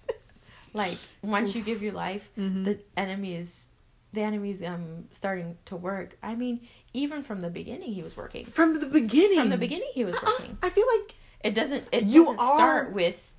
like 0.74 0.98
once 1.21 1.55
you 1.55 1.62
give 1.62 1.81
your 1.81 1.93
life 1.93 2.29
Mm-hmm. 2.38 2.63
the 2.63 2.79
enemy 2.98 3.36
is 3.36 3.69
the 4.12 4.21
enemy's 4.21 4.63
um 4.63 5.05
starting 5.12 5.57
to 5.65 5.75
work. 5.75 6.17
I 6.24 6.33
mean, 6.33 6.62
even 6.93 7.21
from 7.21 7.39
the 7.41 7.50
beginning, 7.51 7.91
he 7.93 8.01
was 8.01 8.17
working. 8.17 8.43
From 8.45 8.79
the 8.79 8.88
beginning. 8.88 9.38
From 9.39 9.50
the 9.50 9.57
beginning, 9.57 9.91
he 9.93 10.03
was 10.03 10.15
Uh-uh. 10.15 10.25
working. 10.25 10.57
I 10.63 10.69
feel 10.69 10.86
like 10.98 11.13
It 11.41 11.53
doesn't. 11.55 11.88
It 11.91 12.03
You 12.03 12.25
doesn't 12.25 12.39
are- 12.39 12.55
start 12.58 12.91
with 12.93 13.34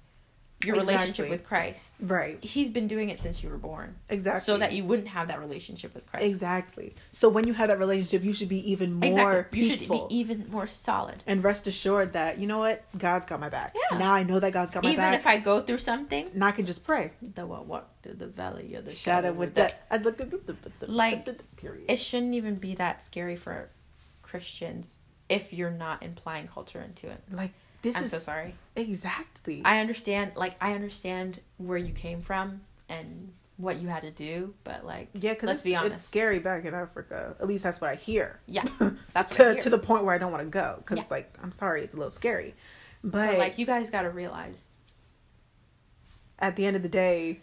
your 0.63 0.77
relationship 0.77 1.31
with 1.31 1.43
Christ. 1.43 1.95
right. 2.01 2.37
He's 2.45 2.69
been 2.69 2.87
doing 2.87 3.09
it 3.09 3.19
since 3.19 3.43
you 3.43 3.49
were 3.49 3.57
born, 3.57 3.97
Exactly. 4.11 4.41
so 4.43 4.59
that 4.59 4.73
you 4.73 4.85
wouldn't 4.85 5.09
have 5.09 5.29
that 5.29 5.41
relationship 5.41 5.95
with 5.95 6.07
Christ. 6.07 6.27
Exactly. 6.27 6.95
So 7.13 7.31
when 7.31 7.47
you 7.47 7.55
have 7.55 7.69
that 7.69 7.79
relationship, 7.79 8.23
you 8.23 8.35
should 8.35 8.51
be 8.51 8.71
even 8.71 8.93
more 8.93 9.09
Exactly. 9.09 9.59
You 9.61 9.65
should 9.71 9.79
peaceful. 9.79 10.09
be 10.09 10.17
even 10.17 10.51
more 10.51 10.67
solid. 10.67 11.23
and 11.27 11.43
rest 11.43 11.67
assured 11.67 12.13
that 12.13 12.37
you 12.37 12.47
know 12.47 12.59
what 12.59 12.85
God's 12.99 13.25
got 13.25 13.41
my 13.41 13.49
back. 13.49 13.75
Yeah. 13.91 13.97
Now 13.97 14.13
I 14.13 14.23
know 14.23 14.39
that 14.39 14.53
God's 14.53 14.71
got 14.71 14.83
my 14.85 14.91
Even 14.91 14.99
back. 15.01 15.09
Even 15.15 15.21
if 15.21 15.27
I 15.27 15.39
go 15.39 15.63
through 15.63 15.79
something, 15.79 16.29
and 16.35 16.45
I 16.45 16.51
can 16.51 16.67
just 16.67 16.85
pray. 16.85 17.13
the 17.23 17.47
what 17.47 17.65
walk 17.65 17.89
through 18.03 18.15
the 18.17 18.27
valley 18.27 18.75
of 18.75 18.85
the 18.85 18.93
Shadow 18.93 19.33
with 19.33 19.55
that. 19.55 19.87
I 19.91 19.97
look 19.97 20.21
at 20.21 20.31
the, 20.31 20.37
the, 20.37 20.57
the, 20.81 20.91
Like, 20.93 21.25
the, 21.25 21.33
the, 21.33 21.45
period. 21.57 21.87
It 21.89 21.97
shouldn't 21.97 22.35
even 22.35 22.57
be 22.57 22.75
that 22.75 23.03
scary 23.03 23.37
for 23.37 23.71
Christians 24.23 24.99
if 25.31 25.55
you're 25.55 25.71
not 25.71 26.03
implying 26.03 26.49
culture 26.49 26.83
into 26.83 27.09
it. 27.09 27.23
like 27.31 27.53
this 27.83 27.97
I'm 27.97 28.05
is 28.05 28.11
so 28.11 28.19
sorry. 28.19 28.55
exactly. 28.77 29.63
I 29.65 29.81
understand, 29.81 30.33
like, 30.37 30.57
I 30.61 30.73
understand 30.75 31.41
where 31.59 31.79
you 31.79 31.93
came 31.93 32.23
from 32.23 32.61
and 32.89 33.33
what 33.57 33.77
you 33.81 33.89
had 33.89 34.03
to 34.03 34.11
do, 34.11 34.55
but 34.65 34.85
like, 34.87 35.09
yeah, 35.15 35.35
because 35.35 35.47
let's 35.49 35.63
be 35.63 35.77
honest. 35.77 35.93
it's 35.93 36.03
scary 36.03 36.39
back 36.39 36.65
in 36.65 36.75
Africa. 36.75 37.37
At 37.41 37.47
least 37.47 37.63
that's 37.65 37.81
what 37.81 37.91
I 37.91 37.95
hear. 37.95 38.41
Yeah, 38.47 38.65
that's 39.13 39.37
to 39.37 39.55
to 39.55 39.69
the 39.71 39.79
point 39.79 40.05
where 40.05 40.15
I 40.15 40.19
don't 40.19 40.33
want 40.33 40.45
to 40.45 40.49
go 40.49 40.77
because 40.79 40.99
Yeah. 40.99 41.05
like 41.11 41.37
I'm 41.43 41.53
sorry, 41.53 41.83
it's 41.83 41.93
a 41.93 41.97
little 41.97 42.11
scary. 42.11 42.55
But, 43.05 43.29
But 43.33 43.39
like, 43.39 43.59
you 43.59 43.67
guys 43.67 43.91
got 43.91 44.03
to 44.03 44.11
realize 44.11 44.71
at 46.39 46.57
the 46.57 46.65
end 46.67 46.77
of 46.77 46.83
the 46.83 46.89
day, 46.89 47.41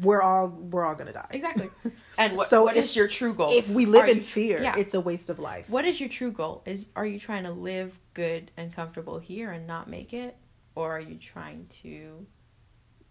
we're 0.00 0.22
all 0.22 0.48
we're 0.48 0.84
all 0.84 0.94
gonna 0.94 1.12
die. 1.12 1.26
exactly. 1.30 1.68
And 2.18 2.34
what, 2.34 2.48
So 2.48 2.64
what 2.64 2.76
if- 2.78 2.84
is 2.84 2.96
your 2.96 3.08
true 3.08 3.34
goal? 3.34 3.50
If 3.52 3.68
we 3.68 3.84
live 3.84 4.04
Are 4.04 4.08
in 4.08 4.16
you- 4.16 4.22
fear, 4.22 4.62
yeah. 4.62 4.74
it's 4.78 4.94
a 4.94 5.00
waste 5.00 5.28
of 5.28 5.38
life. 5.38 5.68
What 5.68 5.84
is 5.84 6.00
your 6.00 6.08
true 6.08 6.30
goal? 6.32 6.62
Is 6.64 6.86
are 6.96 7.04
you 7.04 7.18
trying 7.18 7.44
to 7.44 7.50
live 7.50 7.98
good 8.14 8.50
and 8.56 8.72
comfortable 8.74 9.18
here 9.18 9.50
and 9.52 9.66
not 9.66 9.88
make 9.90 10.14
it, 10.14 10.34
or 10.74 10.92
are 10.96 11.00
you 11.00 11.16
trying 11.16 11.66
to 11.82 12.26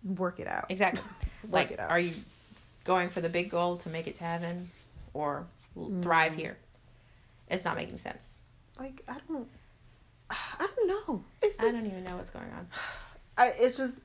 Work 0.03 0.39
it 0.39 0.47
out. 0.47 0.65
exactly 0.69 1.03
Work 1.43 1.51
like 1.51 1.71
it 1.71 1.79
out. 1.79 1.89
are 1.91 1.99
you 1.99 2.13
going 2.83 3.09
for 3.09 3.21
the 3.21 3.29
big 3.29 3.49
goal 3.51 3.77
to 3.77 3.89
make 3.89 4.07
it 4.07 4.15
to 4.15 4.23
heaven, 4.23 4.69
or 5.13 5.45
thrive 6.01 6.33
Mm. 6.33 6.37
here? 6.39 6.57
It's 7.49 7.63
not 7.65 7.75
making 7.75 7.99
sense. 7.99 8.39
Like 8.79 9.03
I 9.07 9.17
don't, 9.27 9.47
I 10.31 10.67
don't 10.75 10.87
know. 10.87 11.23
It's 11.43 11.59
I 11.61 11.71
don't 11.71 11.85
even 11.85 12.03
know 12.03 12.15
what's 12.17 12.31
going 12.31 12.49
on. 12.51 12.67
I, 13.37 13.51
it's 13.59 13.77
just, 13.77 14.03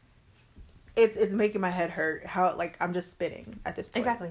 it's 0.97 1.17
it's 1.17 1.33
making 1.33 1.61
my 1.61 1.71
head 1.71 1.91
hurt. 1.91 2.25
How 2.27 2.55
like 2.57 2.77
I'm 2.81 2.93
just 2.93 3.11
spinning 3.13 3.61
at 3.67 3.77
this 3.77 3.89
point. 3.89 3.99
Exactly. 3.99 4.31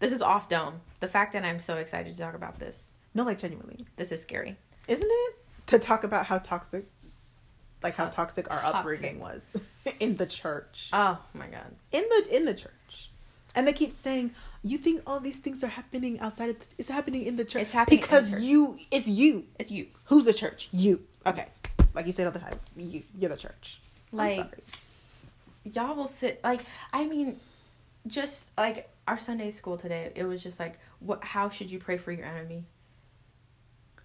This 0.00 0.12
is 0.12 0.22
off 0.22 0.48
dome. 0.48 0.80
The 1.00 1.08
fact 1.08 1.32
that 1.32 1.44
I'm 1.44 1.60
so 1.60 1.76
excited 1.76 2.12
to 2.12 2.18
talk 2.18 2.34
about 2.34 2.58
this, 2.58 2.92
No, 3.14 3.22
like 3.24 3.38
genuinely, 3.38 3.86
this 3.96 4.12
is 4.12 4.20
scary. 4.22 4.56
isn't 4.86 5.08
it? 5.10 5.34
To 5.68 5.78
talk 5.78 6.04
about 6.04 6.26
how 6.26 6.38
toxic, 6.38 6.86
like 7.82 7.94
how 7.94 8.04
How 8.04 8.10
toxic 8.10 8.50
our 8.50 8.58
toxic. 8.60 8.76
upbringing 8.76 9.20
was 9.20 9.48
in 10.00 10.16
the 10.16 10.26
church, 10.26 10.90
Oh 10.92 11.18
my 11.34 11.46
god. 11.46 11.74
in 11.92 12.04
the 12.08 12.36
in 12.36 12.44
the 12.44 12.54
church, 12.54 13.10
and 13.54 13.66
they 13.66 13.72
keep 13.72 13.90
saying, 13.92 14.32
"You 14.62 14.78
think 14.78 15.02
all 15.06 15.20
these 15.20 15.38
things 15.38 15.62
are 15.64 15.68
happening 15.68 16.18
outside 16.20 16.50
of? 16.50 16.58
The, 16.58 16.66
it's 16.78 16.88
happening 16.88 17.24
in 17.26 17.36
the 17.36 17.44
church. 17.44 17.62
It's 17.62 17.72
happening 17.72 18.00
because 18.00 18.30
church. 18.30 18.42
you. 18.42 18.76
It's 18.90 19.06
you. 19.08 19.44
It's 19.58 19.70
you. 19.70 19.86
Who's 20.06 20.24
the 20.24 20.34
church? 20.34 20.68
You. 20.72 21.00
Okay, 21.26 21.46
like 21.94 22.06
you 22.06 22.12
said 22.12 22.26
all 22.26 22.32
the 22.32 22.38
time. 22.40 22.58
You. 22.76 23.02
You're 23.18 23.30
the 23.30 23.36
church. 23.36 23.80
Like- 24.12 24.32
I'm 24.32 24.36
sorry. 24.44 24.62
Y'all 25.64 25.94
will 25.94 26.08
sit 26.08 26.40
like 26.42 26.60
I 26.92 27.06
mean, 27.06 27.38
just 28.06 28.48
like 28.56 28.88
our 29.06 29.18
Sunday 29.18 29.50
school 29.50 29.76
today, 29.76 30.12
it 30.14 30.24
was 30.24 30.42
just 30.42 30.58
like 30.60 30.78
what 31.00 31.22
how 31.24 31.48
should 31.48 31.70
you 31.70 31.78
pray 31.78 31.98
for 31.98 32.12
your 32.12 32.26
enemy? 32.26 32.64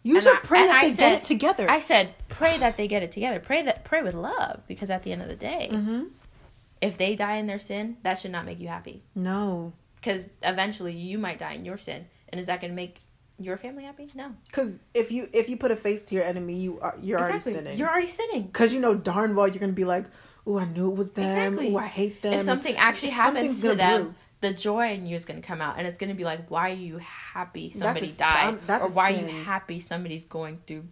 You 0.06 0.16
And 0.16 0.24
should 0.24 0.36
I- 0.36 0.40
pray 0.42 0.66
that 0.66 0.76
I 0.76 0.88
they 0.88 0.94
said- 0.94 1.10
get 1.10 1.18
it 1.20 1.24
together. 1.24 1.70
I 1.70 1.80
said 1.80 2.14
pray 2.28 2.58
that 2.58 2.76
they 2.78 2.88
get 2.88 3.04
it 3.04 3.12
together. 3.12 3.40
Pray 3.40 3.62
that 3.64 3.84
pray 3.86 4.02
with 4.02 4.14
love 4.14 4.62
because 4.68 4.90
at 4.90 5.04
the 5.04 5.12
end 5.14 5.22
of 5.22 5.30
the 5.30 5.36
day, 5.36 5.70
mm-hmm. 5.72 6.04
if 6.82 6.98
they 6.98 7.16
die 7.16 7.36
in 7.36 7.48
their 7.48 7.60
sin, 7.60 7.98
that 8.04 8.18
should 8.20 8.32
not 8.32 8.46
make 8.46 8.60
you 8.60 8.68
happy 8.68 9.04
No, 9.16 9.72
because 9.96 10.26
eventually 10.42 10.94
you 10.94 11.18
might 11.18 11.40
die 11.40 11.54
in 11.54 11.64
your 11.64 11.78
sin, 11.78 12.06
and 12.30 12.42
is 12.42 12.48
that 12.48 12.60
going 12.60 12.72
to 12.72 12.76
make 12.76 13.00
your 13.40 13.56
family 13.56 13.84
happy? 13.86 14.10
No, 14.14 14.36
because 14.48 14.82
if 14.94 15.10
you 15.12 15.30
if 15.32 15.48
you 15.48 15.56
put 15.56 15.72
a 15.72 15.78
face 15.78 16.04
to 16.06 16.16
your 16.16 16.26
enemy, 16.26 16.56
you 16.56 16.80
are 16.82 16.96
you're 17.02 17.20
exactly. 17.20 17.54
already 17.54 17.64
sinning. 17.66 17.80
You're 17.80 17.90
already 17.90 18.08
sinning. 18.08 18.44
Because 18.44 18.74
you 18.74 18.82
know 18.82 18.94
darn 18.96 19.36
well 19.36 19.48
you're 19.48 19.60
gonna 19.62 19.72
be 19.72 19.86
like, 19.86 20.06
"Oh, 20.46 20.58
I 20.60 20.66
knew 20.66 20.92
it 20.92 20.98
was 20.98 21.12
them. 21.12 21.24
Exactly. 21.24 21.74
Oh, 21.74 21.78
I 21.78 21.88
hate 21.88 22.22
them." 22.22 22.34
if 22.34 22.42
something 22.42 22.76
actually 22.78 23.12
happens 23.12 23.62
to 23.62 23.76
them, 23.76 24.16
the 24.42 24.52
joy 24.54 24.92
in 24.92 25.06
you 25.06 25.16
is 25.16 25.26
going 25.26 25.42
to 25.42 25.48
come 25.48 25.62
out, 25.62 25.76
and 25.78 25.88
it's 25.88 25.98
going 25.98 26.10
to 26.10 26.16
be 26.16 26.26
like, 26.26 26.52
why 26.52 26.72
are 26.72 26.74
you 26.76 26.98
happy 27.00 27.70
somebody 27.70 28.08
s- 28.08 28.18
died, 28.18 28.50
um, 28.50 28.60
that's 28.68 28.84
or 28.86 28.90
a 28.90 28.92
why 28.92 29.14
are 29.14 29.16
you 29.20 29.44
happy 29.44 29.80
somebody's 29.80 30.26
going 30.26 30.60
through 30.68 30.84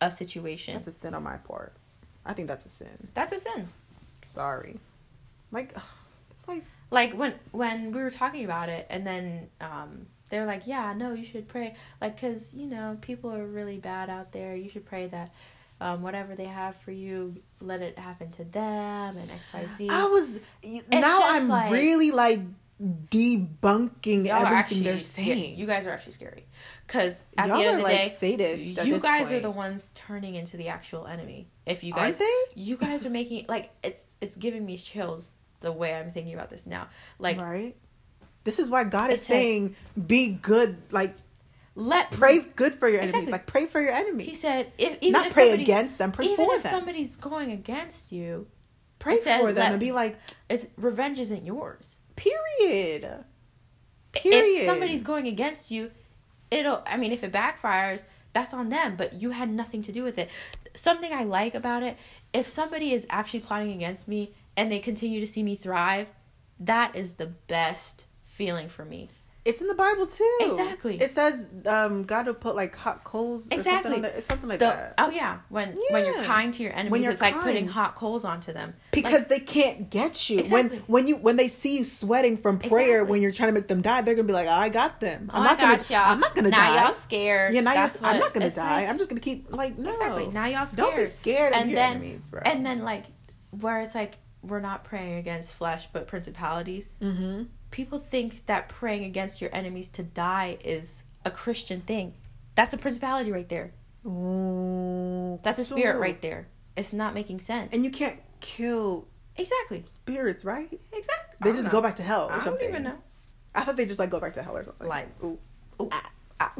a 0.00 0.10
situation? 0.10 0.74
That's 0.74 0.88
a 0.88 0.92
sin 0.92 1.14
on 1.14 1.22
my 1.22 1.36
part. 1.38 1.72
I 2.26 2.34
think 2.34 2.48
that's 2.48 2.66
a 2.66 2.68
sin. 2.68 3.08
That's 3.14 3.32
a 3.32 3.38
sin. 3.38 3.68
Sorry. 4.22 4.78
Like, 5.50 5.74
it's 6.30 6.46
like 6.46 6.64
Like 6.90 7.14
when 7.14 7.34
when 7.52 7.92
we 7.92 8.00
were 8.02 8.10
talking 8.10 8.44
about 8.44 8.68
it, 8.68 8.86
and 8.90 9.06
then 9.06 9.48
um, 9.60 10.06
they 10.28 10.38
were 10.38 10.44
like, 10.46 10.66
"Yeah, 10.66 10.92
no, 10.92 11.14
you 11.14 11.24
should 11.24 11.48
pray, 11.48 11.74
like, 12.00 12.20
cause 12.20 12.52
you 12.54 12.66
know 12.66 12.98
people 13.00 13.32
are 13.34 13.46
really 13.46 13.78
bad 13.78 14.10
out 14.10 14.32
there. 14.32 14.54
You 14.54 14.68
should 14.68 14.84
pray 14.84 15.06
that." 15.06 15.32
Um, 15.82 16.02
whatever 16.02 16.36
they 16.36 16.44
have 16.44 16.76
for 16.76 16.92
you, 16.92 17.34
let 17.60 17.82
it 17.82 17.98
happen 17.98 18.30
to 18.32 18.44
them 18.44 19.16
and 19.16 19.30
X 19.32 19.52
Y 19.52 19.66
Z. 19.66 19.88
I 19.90 20.04
was 20.04 20.38
now 20.90 21.18
I'm 21.24 21.48
like- 21.48 21.72
really 21.72 22.12
like 22.12 22.40
debunking 23.10 24.26
everything 24.26 24.30
actually 24.30 24.80
they're 24.80 25.00
saying. 25.00 25.58
You 25.58 25.66
guys 25.66 25.86
are 25.86 25.90
actually 25.90 26.12
scary, 26.12 26.46
because 26.86 27.24
at 27.36 27.48
Y'all 27.48 27.58
the 27.58 27.64
end 27.64 27.70
of 27.72 27.76
the 27.78 27.82
like 27.82 27.96
day, 28.18 28.36
sadists 28.36 28.84
you 28.84 29.00
guys 29.00 29.30
are 29.32 29.40
the 29.40 29.50
ones 29.50 29.90
turning 29.94 30.34
into 30.34 30.56
the 30.56 30.68
actual 30.68 31.06
enemy. 31.06 31.48
If 31.66 31.84
you 31.84 31.92
guys, 31.92 32.20
you 32.54 32.76
guys 32.76 33.04
are 33.06 33.10
making 33.10 33.46
like 33.48 33.70
it's 33.82 34.16
it's 34.20 34.36
giving 34.36 34.64
me 34.64 34.76
chills 34.76 35.32
the 35.60 35.72
way 35.72 35.94
I'm 35.94 36.10
thinking 36.10 36.34
about 36.34 36.50
this 36.50 36.66
now. 36.66 36.88
Like 37.18 37.40
right. 37.40 37.76
This 38.44 38.58
is 38.58 38.68
why 38.68 38.82
God 38.84 39.10
is 39.12 39.20
says- 39.20 39.26
saying, 39.28 39.76
"Be 40.06 40.30
good." 40.30 40.76
Like 40.90 41.14
let 41.74 42.10
pray 42.10 42.40
good 42.40 42.74
for 42.74 42.88
your 42.88 42.98
enemies. 43.00 43.14
Exactly. 43.14 43.32
Like 43.32 43.46
pray 43.46 43.66
for 43.66 43.80
your 43.80 43.92
enemies. 43.92 44.26
He 44.28 44.34
said, 44.34 44.72
if 44.78 44.98
even 45.00 45.12
Not 45.12 45.26
if 45.28 45.34
pray 45.34 45.52
against 45.52 45.98
them. 45.98 46.12
Pray 46.12 46.26
even 46.26 46.36
for 46.36 46.54
if 46.54 46.62
them. 46.62 46.70
somebody's 46.72 47.16
going 47.16 47.50
against 47.52 48.12
you, 48.12 48.46
Pray 48.98 49.16
for 49.16 49.52
them 49.52 49.56
let- 49.56 49.70
and 49.72 49.80
be 49.80 49.90
like, 49.92 50.18
it's 50.48 50.66
revenge 50.76 51.18
isn't 51.18 51.44
yours. 51.44 51.98
period. 52.16 53.24
Period. 54.12 54.44
If 54.60 54.62
somebody's 54.66 55.02
going 55.02 55.26
against 55.26 55.70
you, 55.70 55.90
it'll. 56.50 56.82
I 56.86 56.96
mean, 56.98 57.12
if 57.12 57.24
it 57.24 57.32
backfires, 57.32 58.02
that's 58.34 58.52
on 58.52 58.68
them. 58.68 58.96
But 58.96 59.14
you 59.14 59.30
had 59.30 59.48
nothing 59.50 59.80
to 59.82 59.92
do 59.92 60.02
with 60.04 60.18
it. 60.18 60.28
Something 60.74 61.12
I 61.12 61.24
like 61.24 61.54
about 61.54 61.82
it, 61.82 61.96
if 62.32 62.46
somebody 62.46 62.92
is 62.92 63.06
actually 63.10 63.40
plotting 63.40 63.72
against 63.72 64.06
me 64.08 64.34
and 64.56 64.70
they 64.70 64.78
continue 64.78 65.18
to 65.20 65.26
see 65.26 65.42
me 65.42 65.56
thrive, 65.56 66.08
that 66.60 66.94
is 66.94 67.14
the 67.14 67.26
best 67.26 68.06
feeling 68.24 68.68
for 68.68 68.84
me. 68.84 69.08
It's 69.44 69.60
in 69.60 69.66
the 69.66 69.74
Bible 69.74 70.06
too. 70.06 70.38
Exactly. 70.42 71.00
It 71.02 71.10
says 71.10 71.48
um, 71.66 72.04
God 72.04 72.26
will 72.26 72.34
put 72.34 72.54
like 72.54 72.76
hot 72.76 73.02
coals 73.02 73.50
or 73.50 73.54
Exactly. 73.54 73.90
something 73.90 73.92
on 73.94 74.02
the, 74.02 74.16
it's 74.18 74.26
something 74.26 74.48
like 74.48 74.60
The, 74.60 74.66
that. 74.66 74.94
oh 74.98 75.10
yeah, 75.10 75.38
when 75.48 75.76
when 75.90 76.04
you're 76.06 76.22
kind 76.22 76.54
to 76.54 76.62
your 76.62 76.72
enemies, 76.72 76.92
When 76.92 77.02
you're 77.02 77.10
it's 77.10 77.20
like 77.20 77.34
putting 77.40 77.66
hot 77.66 77.96
coals 77.96 78.24
onto 78.24 78.52
them. 78.52 78.74
Because 78.92 79.22
Like, 79.22 79.28
they 79.28 79.40
can't 79.40 79.90
get 79.90 80.30
you 80.30 80.38
Exactly. 80.38 80.78
when 80.78 80.86
when 80.86 81.06
you 81.08 81.16
when 81.16 81.34
they 81.36 81.48
see 81.48 81.76
you 81.78 81.84
sweating 81.84 82.36
from 82.36 82.60
prayer 82.60 82.98
Exactly. 82.98 83.10
when 83.10 83.22
you're 83.22 83.32
trying 83.32 83.48
to 83.48 83.54
make 83.54 83.66
them 83.66 83.82
die 83.82 84.00
they're 84.02 84.14
gonna 84.14 84.28
be 84.28 84.32
like 84.32 84.46
I 84.46 84.68
got 84.68 85.00
them 85.00 85.28
oh, 85.34 85.38
I'm 85.38 85.42
I 85.42 85.44
not 85.50 85.60
gonna 85.60 85.78
y'all. 85.90 86.12
I'm 86.12 86.20
not 86.20 86.34
gonna 86.36 86.50
die. 86.50 86.56
now 86.56 86.74
die 86.76 86.82
y'all 86.84 86.92
scared. 86.92 87.52
yeah 87.54 87.60
now 87.62 87.74
That's 87.74 88.00
you're, 88.00 88.10
I'm 88.10 88.20
not 88.20 88.34
gonna 88.34 88.48
die 88.50 88.80
like. 88.82 88.88
I'm 88.90 88.98
just 88.98 89.10
gonna 89.10 89.20
keep 89.20 89.52
like 89.52 89.76
no 89.76 89.90
Exactly. 89.90 90.26
Now 90.28 90.46
y'all 90.46 90.66
scared. 90.66 90.86
don't 90.88 90.96
be 90.96 91.04
scared 91.06 91.52
of 91.52 91.58
and 91.62 91.70
your 91.70 91.80
then, 91.80 91.96
enemies 91.96 92.28
bro 92.28 92.42
And 92.44 92.64
then 92.64 92.84
like 92.84 93.06
where 93.50 93.80
it's 93.80 93.96
like 93.96 94.18
we're 94.42 94.60
not 94.60 94.84
praying 94.84 95.14
against 95.18 95.52
flesh 95.54 95.88
but 95.92 96.06
principalities. 96.06 96.88
mm-hmm. 97.00 97.42
People 97.72 97.98
think 97.98 98.46
that 98.46 98.68
praying 98.68 99.02
against 99.04 99.40
your 99.40 99.50
enemies 99.52 99.88
to 99.90 100.04
die 100.04 100.58
is 100.64 101.02
a 101.24 101.30
Christian 101.32 101.80
thing. 101.80 102.14
That's 102.54 102.72
a 102.74 102.78
principality 102.78 103.32
right 103.32 103.48
there. 103.48 103.72
Ooh, 104.06 105.40
That's 105.42 105.58
a 105.58 105.64
spirit 105.64 105.92
cool. 105.94 106.00
right 106.02 106.20
there. 106.22 106.46
It's 106.76 106.92
not 106.92 107.14
making 107.14 107.40
sense. 107.40 107.72
and 107.74 107.84
you 107.84 107.90
can't 107.90 108.18
kill 108.40 109.06
exactly. 109.36 109.82
spirits 109.86 110.44
right 110.44 110.80
Exactly. 110.92 111.36
they 111.40 111.50
just 111.52 111.64
don't 111.64 111.72
go 111.72 111.80
back 111.82 111.96
to 111.96 112.02
hell 112.02 112.26
or 112.26 112.32
I 112.32 112.34
don't 112.36 112.44
something 112.44 112.68
even 112.68 112.82
know. 112.84 112.98
I 113.54 113.62
thought 113.62 113.76
they 113.76 113.86
just 113.86 113.98
like 113.98 114.10
go 114.10 114.20
back 114.20 114.32
to 114.34 114.42
hell 114.42 114.56
or 114.56 114.64
something 114.64 114.86
Like, 114.88 115.08
Ooh. 115.22 115.38
Ooh, 115.80 115.90
ah. 116.40 116.52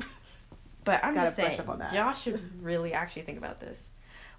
But 0.85 1.05
I'm 1.05 1.15
Gotta 1.15 1.27
just 1.27 1.37
saying, 1.37 1.61
up 1.61 1.69
on 1.69 1.79
that. 1.79 1.93
y'all 1.93 2.13
should 2.13 2.41
really 2.63 2.93
actually 2.93 3.23
think 3.23 3.39
about 3.39 3.61
this. 3.61 3.91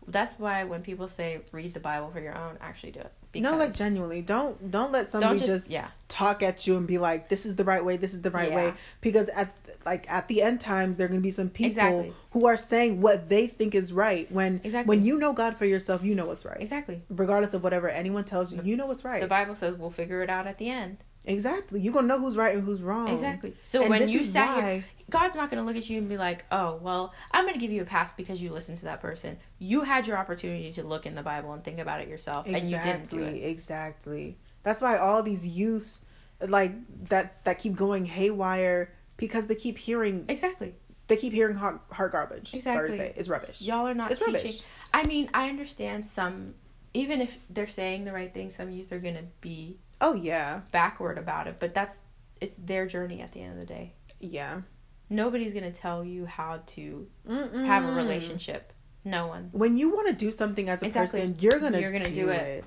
That's 0.08 0.34
why 0.40 0.64
when 0.66 0.82
people 0.82 1.08
say 1.08 1.42
read 1.52 1.74
the 1.74 1.80
Bible 1.80 2.10
for 2.12 2.20
your 2.20 2.38
own, 2.38 2.58
actually 2.60 2.92
do 2.92 3.00
it. 3.00 3.12
No 3.36 3.58
like 3.58 3.74
genuinely 3.74 4.22
don't 4.22 4.70
don't 4.72 4.92
let 4.92 5.10
somebody 5.10 5.40
just- 5.40 5.50
just, 5.50 5.70
yeah. 5.70 5.88
talk 6.08 6.44
at 6.44 6.68
you 6.68 6.78
and 6.78 6.86
be 6.88 6.98
like 6.98 7.30
this 7.30 7.46
is 7.46 7.56
the 7.56 7.64
right 7.64 7.84
way 7.84 7.98
this 7.98 8.14
is 8.14 8.22
the 8.22 8.32
right 8.32 8.50
Yeah. 8.50 8.56
way 8.56 8.74
because 9.02 9.28
at 9.30 9.54
like 9.86 10.10
at 10.12 10.28
the 10.28 10.42
end 10.42 10.62
time 10.62 10.96
there 10.96 11.06
are 11.06 11.10
going 11.10 11.20
to 11.20 11.24
be 11.24 11.32
some 11.32 11.50
people 11.50 11.68
Exactly. 11.72 12.14
who 12.32 12.46
are 12.48 12.56
saying 12.56 13.02
what 13.02 13.28
they 13.30 13.48
think 13.48 13.76
is 13.76 13.92
right 13.92 14.32
when 14.32 14.62
Exactly. 14.64 14.88
when 14.96 15.04
you 15.06 15.18
know 15.20 15.34
god 15.34 15.58
for 15.58 15.66
yourself 15.66 16.04
you 16.04 16.16
know 16.16 16.26
what's 16.28 16.46
right 16.46 16.62
Exactly. 16.62 17.02
regardless 17.10 17.54
of 17.54 17.64
whatever 17.64 17.90
anyone 17.90 18.24
tells 18.24 18.54
you 18.54 18.62
you 18.64 18.78
know 18.78 18.86
what's 18.86 19.04
right 19.04 19.22
The 19.22 19.28
Bible 19.28 19.56
says 19.56 19.76
we'll 19.76 19.90
figure 19.90 20.22
it 20.22 20.30
out 20.30 20.48
at 20.48 20.58
the 20.58 20.70
end. 20.70 20.98
Exactly. 21.26 21.80
You're 21.80 21.94
gonna 21.94 22.08
know 22.08 22.20
who's 22.20 22.36
right 22.36 22.56
and 22.56 22.64
who's 22.64 22.82
wrong. 22.82 23.08
Exactly. 23.10 23.56
So 23.62 23.82
And 23.82 23.90
when 23.90 24.08
you 24.10 24.24
sat 24.24 24.64
here, 24.64 24.86
God's 25.10 25.36
not 25.36 25.50
going 25.52 25.62
to 25.62 25.66
look 25.68 25.76
at 25.76 25.90
you 25.90 25.98
and 25.98 26.08
be 26.10 26.18
like, 26.18 26.46
"Oh, 26.52 26.80
well, 26.82 27.14
I'm 27.32 27.44
going 27.44 27.54
to 27.54 27.60
give 27.60 27.72
you 27.72 27.82
a 27.82 27.86
pass 27.86 28.14
because 28.14 28.42
you 28.42 28.52
listened 28.52 28.78
to 28.80 28.86
that 28.86 29.02
person." 29.02 29.38
You 29.60 29.82
had 29.82 30.08
your 30.08 30.18
opportunity 30.18 30.72
to 30.74 30.84
look 30.84 31.06
in 31.06 31.14
the 31.14 31.22
Bible 31.22 31.52
and 31.54 31.64
think 31.64 31.80
about 31.80 32.00
it 32.02 32.08
yourself, 32.08 32.48
and 32.48 32.56
you 32.64 32.78
didn't 32.82 33.10
do 33.10 33.18
Exactly. 33.20 33.44
it. 33.44 33.50
Exactly. 33.50 34.38
That's 34.64 34.82
why 34.82 34.98
all 34.98 35.22
these 35.22 35.46
youths 35.46 36.02
like 36.48 36.72
that 37.10 37.44
that 37.46 37.60
keep 37.60 37.76
going 37.76 38.06
haywire 38.06 38.94
because 39.18 39.46
they 39.48 39.56
keep 39.56 39.78
hearing 39.78 40.26
Exactly. 40.30 40.74
they 41.08 41.18
keep 41.18 41.34
hearing 41.34 41.56
hot, 41.58 41.84
hard 41.92 42.12
garbage. 42.14 42.50
Sorry 42.50 42.58
Exactly. 42.60 42.92
to 42.92 42.98
say, 42.98 43.14
it's 43.16 43.30
rubbish. 43.30 43.62
Y'all 43.62 43.88
are 43.88 43.94
not 43.94 44.12
It's 44.12 44.20
teaching. 44.20 44.34
rubbish. 44.36 44.62
I 44.94 45.06
mean, 45.06 45.30
I 45.34 45.50
understand 45.50 46.06
some, 46.06 46.56
even 46.94 47.22
if 47.22 47.46
they're 47.50 47.68
saying 47.68 48.06
the 48.06 48.14
right 48.14 48.34
thing, 48.34 48.52
some 48.52 48.72
youth 48.72 48.92
are 48.92 49.00
going 49.00 49.16
to 49.16 49.26
be 49.42 49.78
Oh 50.04 50.14
yeah, 50.14 50.62
backward 50.72 51.18
about 51.18 51.48
it, 51.48 51.56
but 51.60 51.74
that's 51.74 52.00
it's 52.42 52.58
their 52.58 52.86
journey 52.86 53.22
at 53.22 53.32
the 53.32 53.42
end 53.42 53.54
of 53.54 53.60
the 53.60 53.66
day. 53.66 53.94
yeah. 54.20 54.62
Nobody's 55.10 55.54
going 55.54 55.66
to 55.66 55.72
tell 55.72 56.04
you 56.04 56.26
how 56.26 56.62
to 56.68 57.08
Mm-mm. 57.30 57.66
have 57.66 57.88
a 57.88 57.92
relationship. 57.94 58.74
No 59.06 59.28
one. 59.28 59.50
When 59.52 59.76
you 59.76 59.90
want 59.94 60.08
to 60.08 60.14
do 60.14 60.32
something 60.32 60.70
as 60.70 60.82
a 60.82 60.86
Exactly. 60.86 61.20
person, 61.20 61.36
you're 61.40 61.60
gonna 61.60 61.80
You're 61.80 61.92
gonna 61.92 62.10
do, 62.10 62.16
do 62.26 62.30
it. 62.30 62.42
it. 62.42 62.66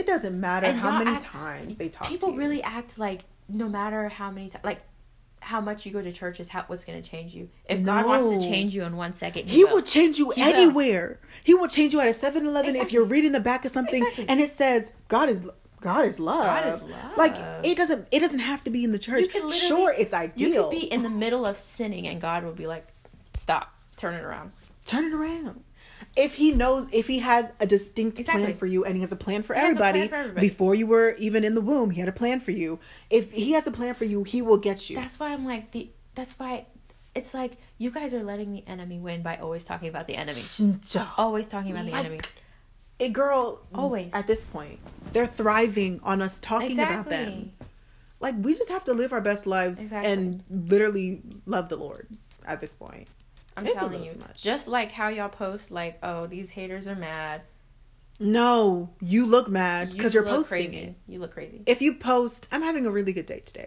it. 0.00 0.06
doesn't 0.06 0.38
matter 0.38 0.66
And 0.66 0.78
how 0.78 0.98
many 0.98 1.12
act- 1.12 1.24
times 1.26 1.76
they 1.78 1.88
talk. 1.88 2.08
People 2.08 2.28
to 2.28 2.34
you. 2.34 2.38
People 2.40 2.46
really 2.48 2.62
act 2.62 2.98
like 2.98 3.24
no 3.48 3.68
matter 3.68 4.08
how 4.08 4.30
many 4.30 4.48
times, 4.50 4.64
like 4.64 4.80
how 5.40 5.60
much 5.60 5.86
you 5.86 5.92
go 5.92 6.02
to 6.02 6.12
church 6.12 6.40
is 6.40 6.48
how 6.48 6.64
what's 6.66 6.84
going 6.84 7.00
to 7.00 7.08
change 7.08 7.32
you. 7.34 7.48
If 7.68 7.82
God 7.84 8.06
wants 8.06 8.28
to 8.44 8.50
change 8.50 8.74
you 8.74 8.82
in 8.84 8.96
one 8.96 9.14
second, 9.14 9.48
He 9.48 9.64
will. 9.64 9.74
will 9.74 9.82
change 9.82 10.18
you 10.18 10.30
He 10.30 10.42
will. 10.42 10.48
anywhere. 10.54 11.20
He 11.42 11.54
will 11.54 11.68
change 11.68 11.92
you 11.94 12.00
at 12.00 12.06
a 12.08 12.10
7-Eleven 12.10 12.76
if 12.76 12.92
you're 12.92 13.04
reading 13.04 13.32
the 13.32 13.40
back 13.40 13.64
of 13.64 13.72
something 13.72 14.02
Exactly. 14.02 14.28
and 14.28 14.40
it 14.40 14.50
says 14.50 14.92
God 15.08 15.28
is 15.28 15.48
God 15.82 16.06
is 16.06 16.18
love. 16.20 16.44
God 16.44 16.66
is 16.68 16.82
love. 16.82 17.16
Like 17.16 17.34
it 17.64 17.76
doesn't 17.76 18.08
it 18.10 18.20
doesn't 18.20 18.38
have 18.40 18.62
to 18.64 18.70
be 18.70 18.84
in 18.84 18.90
the 18.92 18.98
church. 18.98 19.26
Sure, 19.52 19.92
it's 19.96 20.14
ideal. 20.14 20.48
You 20.48 20.62
could 20.62 20.70
be 20.70 20.92
in 20.92 21.02
the 21.02 21.10
middle 21.10 21.44
of 21.44 21.56
sinning, 21.56 22.06
and 22.06 22.20
God 22.20 22.44
will 22.44 22.52
be 22.52 22.66
like, 22.66 22.86
"Stop, 23.34 23.72
turn 23.96 24.14
it 24.14 24.22
around." 24.22 24.52
Turn 24.84 25.04
it 25.04 25.12
around. 25.14 25.62
If 26.16 26.34
he 26.34 26.50
knows, 26.50 26.88
if 26.92 27.06
he 27.06 27.20
has 27.20 27.52
a 27.60 27.66
distinct 27.66 28.18
Exactly. 28.18 28.44
plan 28.44 28.56
for 28.56 28.66
you, 28.66 28.84
and 28.84 28.96
he 28.96 29.00
has 29.02 29.12
a 29.12 29.16
plan 29.16 29.42
for 29.42 29.54
He 29.54 29.60
has 29.60 29.76
a 29.76 29.78
plan 29.78 29.88
everybody, 29.94 30.08
for 30.08 30.14
everybody. 30.16 30.48
before 30.48 30.74
you 30.74 30.86
were 30.86 31.14
even 31.18 31.44
in 31.44 31.54
the 31.54 31.60
womb, 31.60 31.90
he 31.90 32.00
had 32.00 32.08
a 32.08 32.12
plan 32.12 32.40
for 32.40 32.50
you. 32.50 32.80
If 33.08 33.32
he 33.32 33.52
has 33.52 33.66
a 33.66 33.70
plan 33.70 33.94
for 33.94 34.04
you, 34.04 34.24
he 34.24 34.42
will 34.42 34.58
get 34.58 34.90
you. 34.90 34.96
That's 34.96 35.18
why 35.20 35.28
I'm 35.32 35.44
like 35.46 35.70
the. 35.70 35.90
That's 36.14 36.38
why 36.38 36.66
it's 37.14 37.32
like 37.32 37.52
you 37.78 37.90
guys 37.90 38.12
are 38.12 38.22
letting 38.22 38.52
the 38.52 38.64
enemy 38.66 38.98
win 38.98 39.22
by 39.22 39.36
always 39.36 39.64
talking 39.64 39.88
about 39.88 40.06
the 40.06 40.16
enemy. 40.16 40.38
Always 41.16 41.48
talking 41.48 41.70
about 41.72 41.86
the 41.86 41.92
Like, 41.92 42.04
enemy. 42.04 42.20
A 43.00 43.08
girl, 43.08 43.60
Always. 43.74 44.14
at 44.14 44.26
this 44.26 44.42
point, 44.42 44.78
they're 45.12 45.26
thriving 45.26 46.00
on 46.04 46.22
us 46.22 46.38
talking 46.38 46.78
about 46.78 47.08
them. 47.08 47.52
Like 48.20 48.36
we 48.38 48.54
just 48.54 48.70
have 48.70 48.84
to 48.84 48.92
live 48.94 49.12
our 49.12 49.20
best 49.20 49.46
lives 49.46 49.80
Exactly. 49.80 50.12
and 50.12 50.44
literally 50.48 51.20
love 51.46 51.68
the 51.68 51.76
Lord 51.76 52.06
at 52.46 52.60
this 52.60 52.74
point. 52.74 53.08
I'm 53.56 53.66
It's 53.66 53.74
telling 53.74 54.04
you, 54.04 54.12
too 54.12 54.18
much. 54.20 54.40
just 54.42 54.68
like 54.68 54.92
how 54.92 55.08
y'all 55.08 55.28
post, 55.28 55.70
like, 55.72 55.98
"Oh, 56.02 56.26
these 56.26 56.50
haters 56.50 56.86
are 56.86 56.94
mad." 56.94 57.44
No, 58.20 58.90
you 59.00 59.26
look 59.26 59.48
mad 59.48 59.90
because 59.90 60.14
you 60.14 60.20
are 60.20 60.24
posting 60.24 60.56
crazy. 60.70 60.78
it. 60.78 60.94
You 61.08 61.18
look 61.18 61.32
crazy. 61.32 61.62
If 61.66 61.82
you 61.82 61.94
post, 61.94 62.46
I'm 62.52 62.62
having 62.62 62.86
a 62.86 62.90
really 62.90 63.12
good 63.12 63.26
day 63.26 63.40
today, 63.40 63.66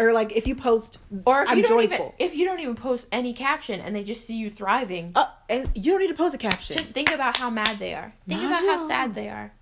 or 0.00 0.12
like 0.12 0.32
if 0.36 0.46
you 0.46 0.54
post, 0.54 0.98
Or 1.26 1.42
if 1.42 1.50
I'm 1.50 1.58
you 1.58 1.62
don't 1.64 1.88
joyful. 1.88 2.06
even 2.06 2.12
if 2.18 2.34
you 2.34 2.44
don't 2.46 2.58
even 2.60 2.74
post 2.74 3.06
any 3.12 3.32
caption 3.32 3.80
and 3.80 3.94
they 3.94 4.02
just 4.02 4.24
see 4.26 4.36
you 4.38 4.50
thriving, 4.50 5.12
Uh, 5.14 5.26
and 5.48 5.70
you 5.74 5.92
don't 5.92 6.00
need 6.00 6.08
to 6.08 6.14
post 6.14 6.34
a 6.34 6.38
caption. 6.38 6.76
just 6.76 6.92
think 6.94 7.10
about 7.12 7.36
how 7.36 7.50
mad 7.50 7.78
they 7.78 7.94
are. 7.94 8.12
Think 8.26 8.40
about 8.42 8.64
how 8.64 8.78
sad 8.88 9.14
they 9.14 9.28
are. 9.28 9.52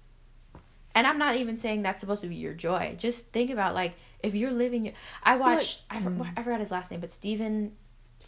And 0.95 1.07
I'm 1.07 1.19
not 1.19 1.37
even 1.37 1.57
saying 1.57 1.83
that's 1.83 2.01
supposed 2.01 2.23
to 2.23 2.29
be 2.29 2.37
your 2.37 2.55
joy. 2.55 2.95
Just 2.99 3.33
think 3.33 3.51
about 3.51 3.75
like 3.75 3.95
if 4.23 4.35
you're 4.35 4.51
living. 4.51 4.87
your- 4.87 4.95
I 5.23 5.31
Just 5.33 5.41
like- 5.43 5.57
watched. 5.59 5.83
I, 5.91 6.01
for, 6.01 6.13
I 6.37 6.43
forgot 6.43 6.61
his 6.61 6.71
last 6.71 6.91
name, 6.91 7.01
but 7.01 7.11
Steven. 7.11 7.73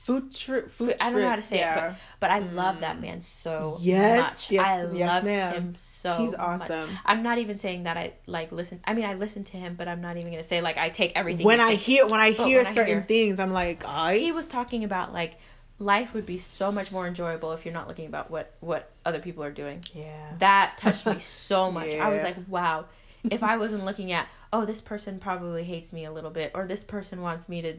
Food 0.01 0.35
trip. 0.35 0.71
Food 0.71 0.97
I 1.01 1.11
don't 1.11 1.21
know 1.21 1.29
how 1.29 1.37
to 1.37 1.43
trip, 1.43 1.45
say 1.45 1.59
yeah. 1.59 1.89
it, 1.91 1.91
but 1.91 1.99
but 2.21 2.31
I 2.31 2.39
love 2.41 2.81
that 2.81 2.97
mm. 2.99 3.03
man 3.03 3.21
so 3.21 3.77
Yes, 3.81 4.21
much. 4.21 4.51
yes, 4.51 4.67
I 4.67 4.93
yes, 4.97 5.09
love 5.09 5.25
ma'am. 5.25 5.53
him 5.55 5.75
so. 5.77 6.15
He's 6.17 6.31
much. 6.33 6.41
awesome. 6.41 6.89
I'm 7.05 7.23
not 7.23 7.39
even 7.39 7.59
saying 7.59 7.85
that 7.85 7.97
I 7.97 8.15
like 8.27 8.51
listen. 8.53 8.81
I 8.85 8.95
mean, 8.95 9.05
I 9.05 9.15
listen 9.15 9.45
to 9.45 9.57
him, 9.57 9.75
but 9.77 9.89
I'm 9.89 10.01
not 10.01 10.17
even 10.17 10.31
gonna 10.31 10.43
say 10.43 10.61
like 10.63 10.79
I 10.79 10.89
take 10.89 11.13
everything. 11.17 11.45
when 11.47 11.61
I 11.61 11.75
hear 11.75 12.07
when 12.07 12.21
I 12.21 12.31
hear 12.31 12.59
when 12.59 12.67
I 12.67 12.73
certain 12.75 12.95
hear- 12.95 13.03
things, 13.03 13.39
I'm 13.39 13.53
like, 13.53 13.85
I 13.87 14.17
he 14.19 14.33
was 14.33 14.49
talking 14.49 14.85
about 14.85 15.13
like 15.13 15.35
life 15.79 16.13
would 16.15 16.27
be 16.27 16.37
so 16.39 16.71
much 16.71 16.93
more 16.93 17.07
enjoyable 17.07 17.53
if 17.53 17.65
you're 17.65 17.75
not 17.75 17.89
looking 17.89 18.07
about 18.07 18.31
what 18.31 18.55
what 18.61 18.91
other 19.05 19.19
people 19.19 19.43
are 19.45 19.51
doing. 19.51 19.83
yeah. 19.95 20.33
That 20.39 20.75
touched 20.77 21.07
me 21.07 21.19
so 21.21 21.71
much. 21.71 21.91
I 21.95 22.09
was 22.11 22.23
like, 22.23 22.37
wow. 22.49 22.87
If 23.31 23.43
I 23.43 23.59
wasn't 23.59 23.85
looking 23.85 24.13
at, 24.13 24.29
oh, 24.51 24.65
this 24.65 24.81
person 24.81 25.19
probably 25.19 25.63
hates 25.65 25.93
me 25.93 26.07
a 26.07 26.13
little 26.13 26.31
bit, 26.31 26.53
or 26.55 26.67
this 26.67 26.83
person 26.85 27.21
wants 27.21 27.51
me 27.51 27.61
to 27.63 27.75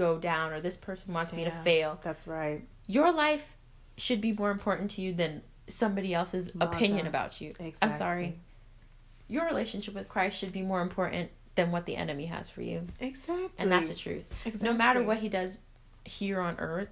go 0.00 0.18
down, 0.18 0.52
or 0.52 0.60
this 0.60 0.78
person 0.78 1.12
wants 1.12 1.34
me 1.34 1.44
to 1.44 1.50
fail. 1.50 2.00
That's 2.02 2.26
right. 2.26 2.62
Your 2.86 3.12
life 3.12 3.56
should 3.98 4.22
be 4.22 4.32
more 4.32 4.50
important 4.50 4.90
to 4.92 5.02
you 5.02 5.12
than 5.12 5.42
somebody 5.68 6.14
else's 6.14 6.50
opinion 6.58 7.06
about 7.06 7.38
you. 7.40 7.52
I'm 7.82 7.92
sorry. 7.92 8.38
Your 9.28 9.44
relationship 9.44 9.94
with 9.94 10.08
Christ 10.08 10.38
should 10.38 10.52
be 10.52 10.62
more 10.62 10.80
important 10.80 11.30
than 11.54 11.70
what 11.70 11.84
the 11.84 11.96
enemy 11.96 12.26
has 12.26 12.48
for 12.48 12.62
you. 12.62 12.86
Exactly. 12.98 13.50
And 13.58 13.70
that's 13.70 13.88
the 13.88 13.94
truth. 13.94 14.32
Exactly. 14.46 14.68
No 14.68 14.74
matter 14.74 15.02
what 15.02 15.18
he 15.18 15.28
does 15.28 15.58
here 16.04 16.40
on 16.40 16.56
earth, 16.58 16.88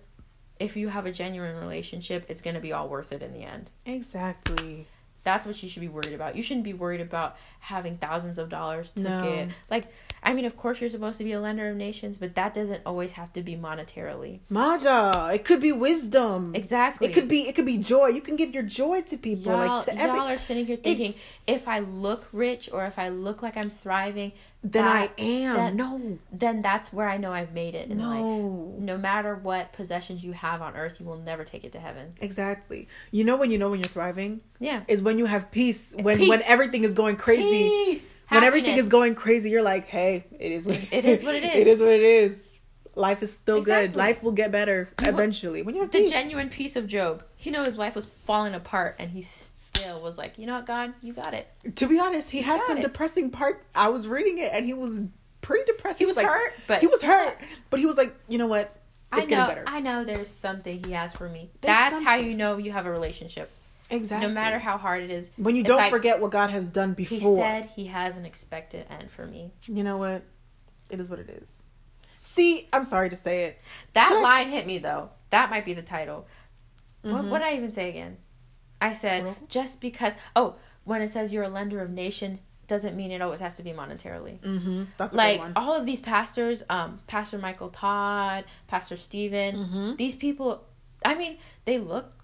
if 0.60 0.76
you 0.76 0.88
have 0.88 1.06
a 1.06 1.12
genuine 1.12 1.56
relationship, 1.56 2.26
it's 2.28 2.42
going 2.42 2.54
to 2.54 2.60
be 2.60 2.72
all 2.72 2.88
worth 2.88 3.12
it 3.12 3.22
in 3.22 3.32
the 3.32 3.40
end. 3.40 3.70
Exactly. 3.86 4.86
That's 5.24 5.44
what 5.44 5.62
you 5.62 5.68
should 5.68 5.80
be 5.80 5.88
worried 5.88 6.12
about. 6.14 6.36
You 6.36 6.42
shouldn't 6.42 6.64
be 6.64 6.72
worried 6.72 7.00
about 7.02 7.36
having 7.60 7.98
thousands 7.98 8.38
of 8.38 8.48
dollars 8.48 8.90
to 8.92 9.02
No. 9.02 9.22
get. 9.24 9.48
Like, 9.70 9.92
I 10.22 10.32
mean, 10.32 10.44
of 10.46 10.56
course, 10.56 10.80
you're 10.80 10.88
supposed 10.90 11.18
to 11.18 11.24
be 11.24 11.32
a 11.32 11.40
lender 11.40 11.68
of 11.68 11.76
nations, 11.76 12.16
but 12.18 12.34
that 12.36 12.54
doesn't 12.54 12.80
always 12.86 13.12
have 13.12 13.32
to 13.34 13.42
be 13.42 13.54
monetarily. 13.56 14.40
Maja, 14.48 15.30
it 15.34 15.44
could 15.44 15.60
be 15.60 15.72
wisdom. 15.72 16.54
Exactly. 16.54 17.08
It 17.08 17.12
could 17.12 17.28
be 17.28 17.48
it 17.48 17.54
could 17.54 17.66
be 17.66 17.78
joy. 17.78 18.06
You 18.08 18.20
can 18.20 18.36
give 18.36 18.54
your 18.54 18.62
joy 18.62 19.02
to 19.02 19.16
people, 19.18 19.52
Y'all, 19.52 19.76
like 19.78 19.84
to 19.86 19.94
every. 19.98 20.18
y'all 20.18 20.28
are 20.28 20.38
sitting 20.38 20.66
here 20.66 20.76
thinking, 20.76 21.14
if 21.46 21.68
I 21.68 21.80
look 21.80 22.28
rich 22.32 22.70
or 22.72 22.84
if 22.86 22.98
I 22.98 23.08
look 23.08 23.42
like 23.42 23.56
I'm 23.56 23.70
thriving, 23.70 24.32
then 24.62 24.84
that- 24.84 25.12
I 25.18 25.22
am. 25.22 25.56
that- 25.56 25.74
no, 25.74 26.18
then 26.32 26.62
that's 26.62 26.92
where 26.92 27.08
I 27.08 27.16
know 27.18 27.32
I've 27.32 27.52
made 27.52 27.74
it 27.74 27.90
in 27.90 27.98
life. 27.98 28.18
no, 28.20 28.74
No 28.78 28.98
matter 28.98 29.34
what 29.36 29.72
possessions 29.72 30.24
you 30.24 30.32
have 30.32 30.62
on 30.62 30.74
earth, 30.76 31.00
you 31.00 31.06
will 31.06 31.18
never 31.18 31.44
take 31.44 31.64
it 31.64 31.72
to 31.72 31.80
heaven. 31.80 32.14
exactly. 32.20 32.88
You 33.10 33.24
know 33.24 33.36
when 33.36 33.50
you 33.50 33.58
know 33.58 33.68
when 33.70 33.80
you're 33.80 33.84
thriving 33.88 34.40
Yeah. 34.60 34.82
is 34.88 35.02
when 35.02 35.18
you 35.18 35.26
have 35.26 35.50
peace. 35.50 35.94
When 36.00 36.18
Peace. 36.18 36.28
when 36.28 36.40
everything 36.46 36.84
is 36.84 36.94
going 36.94 37.16
crazy. 37.16 37.68
Peace. 37.68 38.20
When 38.28 38.42
everything 38.44 38.76
is 38.76 38.88
going 38.88 39.14
crazy, 39.14 39.50
you're 39.50 39.62
like, 39.62 39.86
hey, 39.86 40.24
it 40.38 40.52
is 40.52 40.66
what 40.66 40.76
It 40.92 41.04
is 41.04 41.22
what 41.22 41.34
it 41.34 41.44
is. 41.44 41.54
it 41.56 41.66
is 41.66 41.80
what 41.80 41.90
it 41.90 42.02
is. 42.02 42.52
Life 42.94 43.22
is 43.22 43.32
still 43.32 43.62
good. 43.62 43.94
Life 43.94 44.22
will 44.22 44.32
get 44.32 44.50
better 44.50 44.90
You- 45.02 45.08
eventually. 45.10 45.62
When 45.62 45.74
you 45.76 45.82
have 45.82 45.90
the 45.92 45.98
peace. 46.00 46.10
genuine 46.10 46.48
peace 46.50 46.74
of 46.76 46.86
Job. 46.88 47.22
He 47.36 47.50
knew 47.50 47.62
his 47.62 47.78
life 47.78 47.94
was 47.94 48.06
falling 48.24 48.54
apart, 48.54 48.96
and 48.98 49.10
he 49.12 49.22
still 49.22 50.00
was 50.00 50.18
like, 50.18 50.38
you 50.38 50.46
know 50.46 50.54
what, 50.56 50.66
God, 50.66 50.92
you 51.02 51.12
got 51.12 51.34
it. 51.34 51.46
to 51.76 51.86
be 51.86 52.00
honest, 52.00 52.30
he 52.30 52.42
had 52.42 52.60
some 52.66 52.78
it. 52.78 52.82
depressing 52.82 53.30
part. 53.30 53.62
I 53.76 53.88
was 53.90 54.08
reading 54.08 54.38
it 54.38 54.50
and 54.52 54.66
he 54.66 54.74
was 54.74 55.02
pretty 55.40 55.64
depressed. 55.66 56.00
He 56.00 56.06
was 56.06 56.16
like, 56.16 56.26
hurt, 56.26 56.52
but 56.66 56.80
he 56.80 56.88
was 56.88 57.00
hurt, 57.00 57.38
but 57.70 57.78
he 57.78 57.86
was 57.86 57.96
like, 57.96 58.12
you 58.26 58.38
know 58.38 58.48
what? 58.48 58.74
It's 59.12 59.22
I 59.22 59.24
getting 59.24 59.38
know, 59.38 59.46
better. 59.46 59.64
I 59.68 59.80
know. 59.80 60.04
There's 60.04 60.28
something 60.28 60.82
he 60.84 60.92
has 60.92 61.14
for 61.14 61.28
me. 61.28 61.48
There's 61.60 61.74
That's 61.78 62.04
how 62.04 62.16
you 62.16 62.34
know 62.34 62.56
you 62.58 62.72
have 62.72 62.84
a 62.86 62.90
relationship. 62.90 63.50
Exactly. 63.90 64.28
No 64.28 64.34
matter 64.34 64.58
how 64.58 64.76
hard 64.78 65.02
it 65.02 65.10
is. 65.10 65.30
when 65.36 65.56
you 65.56 65.62
don't 65.62 65.78
like, 65.78 65.90
forget 65.90 66.20
what 66.20 66.30
God 66.30 66.50
has 66.50 66.64
done 66.66 66.94
before. 66.94 67.18
He 67.18 67.42
said 67.42 67.66
he 67.76 67.86
has 67.86 68.16
an 68.16 68.24
expected 68.24 68.86
end 68.90 69.10
for 69.10 69.26
me. 69.26 69.52
you 69.66 69.82
know 69.84 69.96
what? 69.96 70.22
It 70.90 71.00
is 71.00 71.10
what 71.10 71.18
it 71.18 71.28
is. 71.30 71.62
See, 72.20 72.68
I'm 72.72 72.84
sorry 72.84 73.10
to 73.10 73.16
say 73.16 73.44
it. 73.44 73.58
That 73.92 74.08
Should 74.08 74.18
I- 74.18 74.22
line 74.22 74.48
hit 74.50 74.66
me 74.66 74.78
though. 74.78 75.10
That 75.30 75.50
might 75.50 75.64
be 75.64 75.74
the 75.74 75.82
title. 75.82 76.26
What, 77.02 77.24
Mhm. 77.24 77.28
what 77.28 77.38
did 77.38 77.48
I 77.48 77.54
even 77.56 77.72
say 77.72 77.88
again? 77.90 78.16
I 78.80 78.92
said 78.92 79.36
just 79.48 79.80
because. 79.80 80.14
Oh, 80.34 80.56
when 80.84 81.02
it 81.02 81.10
says 81.10 81.32
you're 81.32 81.42
a 81.44 81.48
lender 81.48 81.80
of 81.82 81.90
nation, 81.90 82.40
doesn't 82.66 82.96
mean 82.96 83.10
it 83.10 83.20
always 83.22 83.40
has 83.40 83.56
to 83.56 83.62
be 83.62 83.70
monetarily. 83.72 84.38
Mm-hmm. 84.40 84.84
That's 84.96 85.14
a 85.14 85.16
like 85.18 85.38
good 85.40 85.44
one. 85.44 85.52
all 85.56 85.74
of 85.74 85.84
these 85.86 86.00
pastors, 86.00 86.62
um, 86.70 87.00
Pastor 87.06 87.38
Michael 87.38 87.68
Todd, 87.70 88.44
Pastor 88.66 88.96
Stephen, 88.96 89.56
Mhm. 89.56 89.96
these 89.96 90.14
people. 90.14 90.64
I 91.04 91.14
mean, 91.14 91.38
they 91.64 91.78
look. 91.78 92.17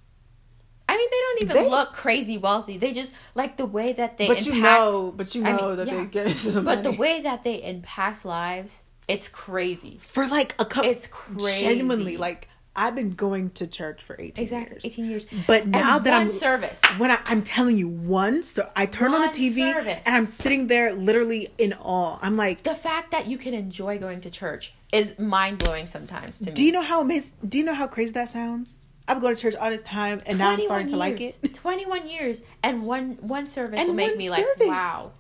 I 0.94 0.96
mean, 0.96 1.09
they 1.11 1.16
don't 1.20 1.42
even 1.42 1.64
They- 1.64 1.70
look 1.70 1.92
crazy 1.92 2.38
wealthy. 2.38 2.78
They 2.78 2.92
just 2.92 3.14
like 3.35 3.57
the 3.57 3.66
way 3.66 3.92
that 3.94 4.16
they 4.16 4.28
but 4.28 4.38
impact. 4.38 4.57
you 4.57 4.62
know, 4.62 5.12
but 5.16 5.35
you 5.35 5.44
I 5.44 5.52
know 5.52 5.68
mean, 5.68 5.76
that 5.78 5.87
yeah. 5.88 5.96
they 5.96 6.07
get 6.07 6.37
some 6.37 6.64
but 6.64 6.83
the 6.85 6.92
way 6.92 7.20
that 7.22 7.42
they 7.42 7.62
impact 7.62 8.24
lives, 8.24 8.83
it's 9.09 9.28
crazy. 9.28 9.98
for 10.00 10.26
like 10.26 10.54
a 10.61 10.64
couple. 10.64 10.88
It's 10.90 11.07
crazy. 11.09 11.64
Genuinely, 11.64 12.16
like 12.16 12.48
I've 12.76 12.94
been 12.96 13.11
going 13.14 13.50
to 13.50 13.66
church 13.68 14.02
for 14.02 14.16
18 14.18 14.42
Exactly, 14.42 14.74
years. 14.74 14.85
eighteen 14.85 15.04
years. 15.11 15.26
But 15.46 15.66
now 15.66 15.96
and 15.96 16.04
that 16.07 16.11
one 16.12 16.20
I'm 16.22 16.28
service, 16.28 16.80
when 16.98 17.11
I, 17.11 17.18
I'm 17.26 17.42
telling 17.42 17.76
you, 17.76 17.87
one, 17.88 18.42
so 18.42 18.68
I 18.74 18.87
turn 18.87 19.14
on 19.14 19.22
the 19.22 19.28
TV 19.28 19.72
service. 19.72 20.02
and 20.07 20.14
I'm 20.16 20.26
sitting 20.26 20.66
there 20.68 20.92
literally 20.92 21.48
in 21.59 21.72
awe. 21.74 22.18
I'm 22.22 22.37
like, 22.37 22.62
the 22.64 22.74
fact 22.74 23.11
that 23.12 23.26
you 23.28 23.38
can 23.38 23.54
enjoy 23.54 23.98
going 23.98 24.20
to 24.22 24.30
church 24.30 24.74
is 24.92 25.16
mind 25.18 25.59
blowing 25.59 25.87
sometimes 25.87 26.38
to 26.40 26.46
me. 26.46 26.52
do 26.52 26.64
you 26.64 26.72
know 26.72 26.83
how 26.83 27.00
amazing? 27.00 27.33
Do 27.48 27.59
you 27.59 27.64
know 27.64 27.74
how 27.74 27.87
crazy 27.87 28.12
that 28.14 28.28
sounds? 28.28 28.80
I've 29.06 29.16
been 29.16 29.22
going 29.22 29.36
to 29.36 29.42
church 29.42 29.54
all 29.54 29.70
this 29.70 29.82
time, 29.82 30.20
and 30.26 30.38
now 30.38 30.50
I'm 30.50 30.60
starting 30.62 30.88
to 30.88 30.96
like 30.96 31.20
it. 31.20 31.54
Twenty 31.54 31.84
one 31.86 32.08
years, 32.08 32.42
and 32.62 32.84
one 32.84 33.18
one 33.20 33.46
service 33.46 33.78
And 33.78 33.88
will 33.88 33.94
make 33.94 34.16
me 34.16 34.30
like, 34.30 34.44
wow. 34.60 35.12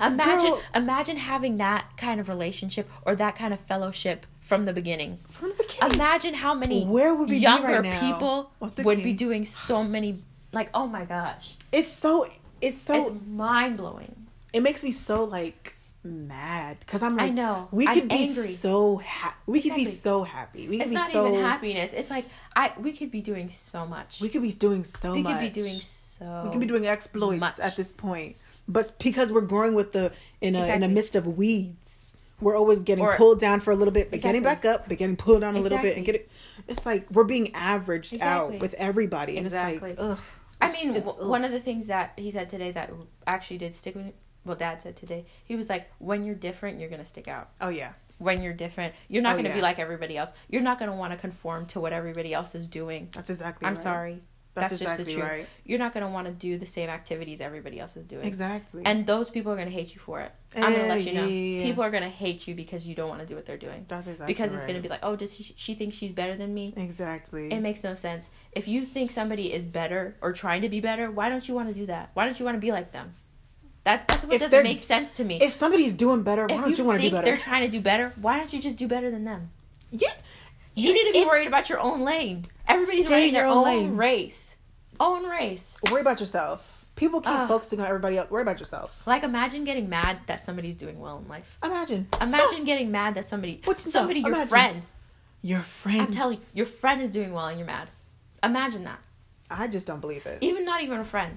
Imagine 0.00 0.50
Girl. 0.50 0.62
imagine 0.74 1.16
having 1.16 1.58
that 1.58 1.96
kind 1.96 2.18
of 2.18 2.28
relationship 2.28 2.88
or 3.04 3.14
that 3.16 3.36
kind 3.36 3.52
of 3.52 3.60
fellowship 3.60 4.26
from 4.40 4.64
the 4.64 4.72
beginning. 4.72 5.18
From 5.28 5.50
the 5.50 5.54
beginning. 5.54 5.94
Imagine 5.94 6.34
how 6.34 6.54
many 6.54 6.84
Where 6.84 7.14
would 7.14 7.28
we 7.28 7.36
be 7.36 7.40
younger 7.40 7.68
right 7.68 7.82
now 7.82 8.00
people 8.00 8.52
would 8.84 9.02
be 9.02 9.12
doing 9.12 9.44
so 9.44 9.84
many 9.84 10.16
like 10.52 10.70
oh 10.74 10.86
my 10.86 11.04
gosh. 11.04 11.56
It's 11.70 11.92
so 11.92 12.28
it's 12.60 12.80
so 12.80 13.00
it's 13.00 13.10
mind 13.28 13.76
blowing. 13.76 14.26
it 14.52 14.62
makes 14.62 14.82
me 14.82 14.90
so 14.90 15.24
like 15.24 15.76
mad 16.04 16.78
because 16.80 17.02
I'm 17.02 17.16
like 17.16 17.30
I 17.30 17.34
know. 17.34 17.68
we 17.70 17.86
I'm 17.86 17.94
could 17.94 18.08
be 18.08 18.14
angry. 18.16 18.28
so 18.32 18.96
happy. 18.98 19.36
We 19.46 19.62
could 19.62 19.74
be 19.74 19.84
so 19.84 20.24
happy. 20.24 20.68
We 20.68 20.76
could 20.78 20.82
It's 20.82 20.90
be 20.90 20.94
not 20.96 21.10
so 21.10 21.28
even 21.28 21.40
happiness. 21.44 21.92
It's 21.92 22.10
like 22.10 22.24
I 22.56 22.72
we 22.78 22.92
could 22.92 23.10
be 23.10 23.20
doing 23.20 23.48
so 23.48 23.86
much. 23.86 24.20
we 24.20 24.28
could 24.28 24.42
be 24.42 24.52
doing 24.52 24.84
so 24.84 25.12
We 25.12 25.22
much. 25.22 25.32
We 25.40 25.46
could 25.46 25.54
be 25.54 25.60
doing 25.60 25.74
so 25.80 26.42
we 26.44 26.50
could 26.50 26.60
be 26.60 26.66
doing 26.66 26.86
exploits 26.86 27.40
much. 27.40 27.58
at 27.60 27.76
this 27.76 27.92
point. 27.92 28.36
But 28.68 28.98
because 28.98 29.32
we're 29.32 29.40
growing 29.42 29.74
with 29.74 29.92
the 29.92 30.12
in 30.40 30.54
a 30.54 30.58
in 30.58 30.64
a 30.64 30.64
Exactly. 30.64 30.88
midst 30.88 31.16
of 31.16 31.26
weeds, 31.38 32.14
we're 32.40 32.56
always 32.56 32.82
getting 32.82 33.04
Or- 33.04 33.16
pulled 33.16 33.40
down 33.40 33.60
for 33.60 33.70
a 33.72 33.76
little 33.76 33.92
bit, 33.92 34.10
but 34.10 34.20
getting 34.20 34.42
back 34.42 34.64
up, 34.64 34.88
but 34.88 34.98
getting 34.98 35.16
pulled 35.16 35.40
down 35.42 35.56
a 35.56 35.60
little 35.60 35.78
bit, 35.78 35.96
and 35.96 36.04
get 36.06 36.14
it. 36.16 36.30
It's 36.68 36.84
like 36.86 37.06
we're 37.12 37.24
being 37.24 37.54
averaged 37.54 38.12
Exactly. 38.12 38.56
out 38.56 38.60
with 38.60 38.74
everybody, 38.74 39.36
and 39.36 39.46
Exactly. 39.46 39.90
it's 39.92 39.98
like, 40.00 40.10
ugh. 40.12 40.18
I 40.60 40.70
mean, 40.70 40.94
w- 40.94 41.28
one 41.28 41.42
of 41.44 41.50
the 41.50 41.58
things 41.58 41.88
that 41.88 42.12
he 42.16 42.30
said 42.30 42.48
today 42.48 42.70
that 42.70 42.90
actually 43.26 43.58
did 43.58 43.74
stick 43.74 43.96
with 43.96 44.06
me. 44.06 44.12
Well, 44.44 44.56
Dad 44.56 44.82
said 44.82 44.96
today. 44.96 45.24
He 45.44 45.56
was 45.56 45.68
like, 45.70 45.90
"When 45.98 46.24
you're 46.24 46.34
different, 46.34 46.80
you're 46.80 46.90
gonna 46.90 47.04
stick 47.04 47.28
out. 47.28 47.50
Oh 47.60 47.68
yeah, 47.68 47.92
When 48.18 48.42
you're 48.42 48.52
different, 48.52 48.94
you're 49.08 49.22
not 49.22 49.34
Oh, 49.38 49.42
gonna 49.42 49.54
be 49.54 49.60
like 49.60 49.78
everybody 49.78 50.16
else. 50.16 50.32
You're 50.48 50.62
not 50.62 50.78
gonna 50.78 50.96
want 50.96 51.12
to 51.12 51.18
conform 51.18 51.66
to 51.66 51.80
what 51.80 51.92
everybody 51.92 52.34
else 52.34 52.54
is 52.54 52.66
doing. 52.68 53.08
that's 53.12 53.30
exactly. 53.30 53.66
I'm 53.66 53.74
right. 53.74 53.78
sorry. 53.82 54.22
That's, 54.54 54.68
That's, 54.68 54.82
exactly 54.82 55.04
just 55.06 55.16
the 55.16 55.22
truth. 55.22 55.32
right. 55.32 55.46
You're 55.64 55.78
not 55.78 55.94
gonna 55.94 56.10
want 56.10 56.26
to 56.26 56.32
do 56.34 56.58
the 56.58 56.66
same 56.66 56.90
activities 56.90 57.40
everybody 57.40 57.80
else 57.80 57.96
is 57.96 58.04
doing. 58.04 58.26
Exactly. 58.26 58.82
And 58.84 59.06
those 59.06 59.30
people 59.30 59.50
are 59.50 59.56
gonna 59.56 59.70
hate 59.70 59.94
you 59.94 59.98
for 60.00 60.20
it. 60.20 60.30
I'm 60.54 60.60
gonna 60.74 60.76
Eh, 60.76 60.88
let 60.88 61.04
you 61.04 61.14
know. 61.14 61.22
yeah, 61.22 61.26
yeah, 61.28 61.58
yeah. 61.60 61.64
People 61.64 61.82
are 61.84 61.90
gonna 61.90 62.10
hate 62.10 62.46
you 62.46 62.54
because 62.54 62.86
you 62.86 62.94
don't 62.94 63.08
want 63.08 63.22
to 63.22 63.26
do 63.26 63.34
what 63.34 63.46
they're 63.46 63.56
doing. 63.56 63.86
that's 63.88 64.06
exactly 64.06 64.26
because 64.26 64.52
it's 64.52 64.64
right. 64.64 64.68
gonna 64.72 64.82
be 64.82 64.90
like, 64.90 65.00
oh, 65.02 65.16
does 65.16 65.34
she, 65.34 65.54
she 65.56 65.72
think 65.74 65.94
she's 65.94 66.12
better 66.12 66.36
than 66.36 66.52
me? 66.52 66.74
exactly. 66.76 67.50
It 67.50 67.60
makes 67.60 67.82
no 67.82 67.94
sense. 67.94 68.28
If 68.52 68.68
you 68.68 68.84
think 68.84 69.10
somebody 69.10 69.50
is 69.54 69.64
better 69.64 70.16
or 70.20 70.34
trying 70.34 70.60
to 70.60 70.68
be 70.68 70.80
better, 70.82 71.10
why 71.10 71.30
don't 71.30 71.48
you 71.48 71.54
want 71.54 71.68
to 71.68 71.74
do 71.74 71.86
that? 71.86 72.10
Why 72.12 72.26
don't 72.26 72.38
you 72.38 72.44
want 72.44 72.56
to 72.56 72.60
be 72.60 72.72
like 72.72 72.92
them? 72.92 73.14
That 73.84 74.06
that's 74.08 74.24
what 74.24 74.34
If 74.34 74.40
doesn't 74.40 74.62
make 74.62 74.80
sense 74.80 75.12
to 75.12 75.24
me. 75.24 75.38
if 75.40 75.50
somebody's 75.52 75.94
doing 75.94 76.22
better, 76.22 76.46
why 76.46 76.54
if 76.54 76.60
don't 76.60 76.70
you, 76.70 76.76
you 76.76 76.84
want 76.84 77.00
to 77.00 77.08
do 77.08 77.14
better? 77.14 77.24
they're 77.24 77.36
trying 77.36 77.62
to 77.62 77.68
do 77.68 77.80
better, 77.80 78.12
why 78.20 78.38
don't 78.38 78.52
you 78.52 78.60
just 78.60 78.76
do 78.76 78.86
better 78.86 79.10
than 79.10 79.24
them? 79.24 79.50
yeah. 79.90 80.10
You 80.74 80.94
need 80.94 81.12
to 81.12 81.12
be 81.12 81.26
worried 81.26 81.48
about 81.48 81.68
your 81.68 81.80
own 81.80 82.00
lane. 82.00 82.46
Everybody's 82.66 83.04
Stay 83.04 83.12
running 83.14 83.28
in 83.28 83.34
their 83.34 83.46
own 83.46 83.62
lane. 83.64 83.94
race. 83.96 84.56
Own 84.98 85.24
race. 85.26 85.76
Worry 85.90 86.00
about 86.00 86.18
yourself. 86.18 86.86
People 86.96 87.20
keep 87.20 87.30
Ugh. 87.30 87.46
focusing 87.48 87.78
on 87.80 87.86
everybody 87.86 88.16
else. 88.16 88.30
Worry 88.30 88.40
about 88.42 88.58
yourself. 88.58 89.06
Like 89.06 89.22
imagine 89.22 89.64
getting 89.64 89.90
mad 89.90 90.20
that 90.28 90.40
somebody's 90.40 90.76
doing 90.76 90.98
well 90.98 91.18
in 91.18 91.28
life. 91.28 91.58
Imagine. 91.62 92.06
Imagine 92.22 92.64
getting 92.64 92.90
mad 92.90 93.14
that 93.16 93.26
somebody 93.26 93.60
What's 93.64 93.90
somebody 93.90 94.20
your 94.20 94.28
Imagine. 94.30 94.48
friend. 94.48 94.82
Your 95.42 95.60
friend. 95.60 96.00
I'm 96.02 96.10
telling 96.10 96.38
you, 96.38 96.44
your 96.54 96.66
friend 96.66 97.02
is 97.02 97.10
doing 97.10 97.32
well 97.34 97.46
and 97.48 97.58
you're 97.58 97.66
mad. 97.66 97.90
Imagine 98.42 98.84
that. 98.84 99.00
I 99.50 99.68
just 99.68 99.86
don't 99.86 100.00
believe 100.00 100.24
it. 100.24 100.38
even 100.40 100.64
not 100.64 100.82
even 100.82 101.00
a 101.00 101.04
friend. 101.04 101.36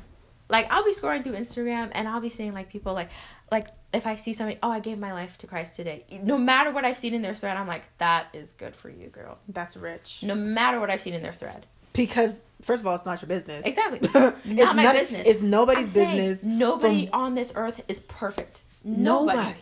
Like 0.49 0.67
I'll 0.69 0.83
be 0.83 0.93
scrolling 0.93 1.23
through 1.23 1.33
Instagram 1.33 1.89
and 1.93 2.07
I'll 2.07 2.21
be 2.21 2.29
seeing 2.29 2.53
like 2.53 2.69
people 2.69 2.93
like 2.93 3.09
like 3.51 3.67
if 3.93 4.05
I 4.05 4.15
see 4.15 4.33
somebody, 4.33 4.59
oh 4.61 4.69
I 4.69 4.79
gave 4.79 4.99
my 4.99 5.13
life 5.13 5.37
to 5.39 5.47
Christ 5.47 5.75
today. 5.75 6.05
No 6.21 6.37
matter 6.37 6.71
what 6.71 6.85
I've 6.85 6.97
seen 6.97 7.13
in 7.13 7.21
their 7.21 7.35
thread, 7.35 7.57
I'm 7.57 7.67
like, 7.67 7.83
that 7.97 8.27
is 8.33 8.51
good 8.53 8.75
for 8.75 8.89
you, 8.89 9.07
girl. 9.07 9.39
That's 9.47 9.75
rich. 9.77 10.23
No 10.23 10.35
matter 10.35 10.79
what 10.79 10.89
I've 10.89 11.01
seen 11.01 11.13
in 11.13 11.23
their 11.23 11.33
thread. 11.33 11.65
Because 11.93 12.43
first 12.61 12.81
of 12.81 12.87
all, 12.87 12.93
it's 12.95 13.05
not 13.05 13.21
your 13.21 13.29
business. 13.29 13.65
Exactly. 13.65 13.99
it's 14.03 14.45
Not 14.45 14.75
my 14.75 14.91
business. 14.91 15.25
It's 15.25 15.41
nobody's 15.41 15.95
I'm 15.97 16.15
business. 16.15 16.43
Nobody 16.43 17.07
from- 17.07 17.21
on 17.21 17.33
this 17.33 17.53
earth 17.55 17.81
is 17.87 17.99
perfect. 17.99 18.61
Nobody. 18.83 19.37
Nobody. 19.37 19.59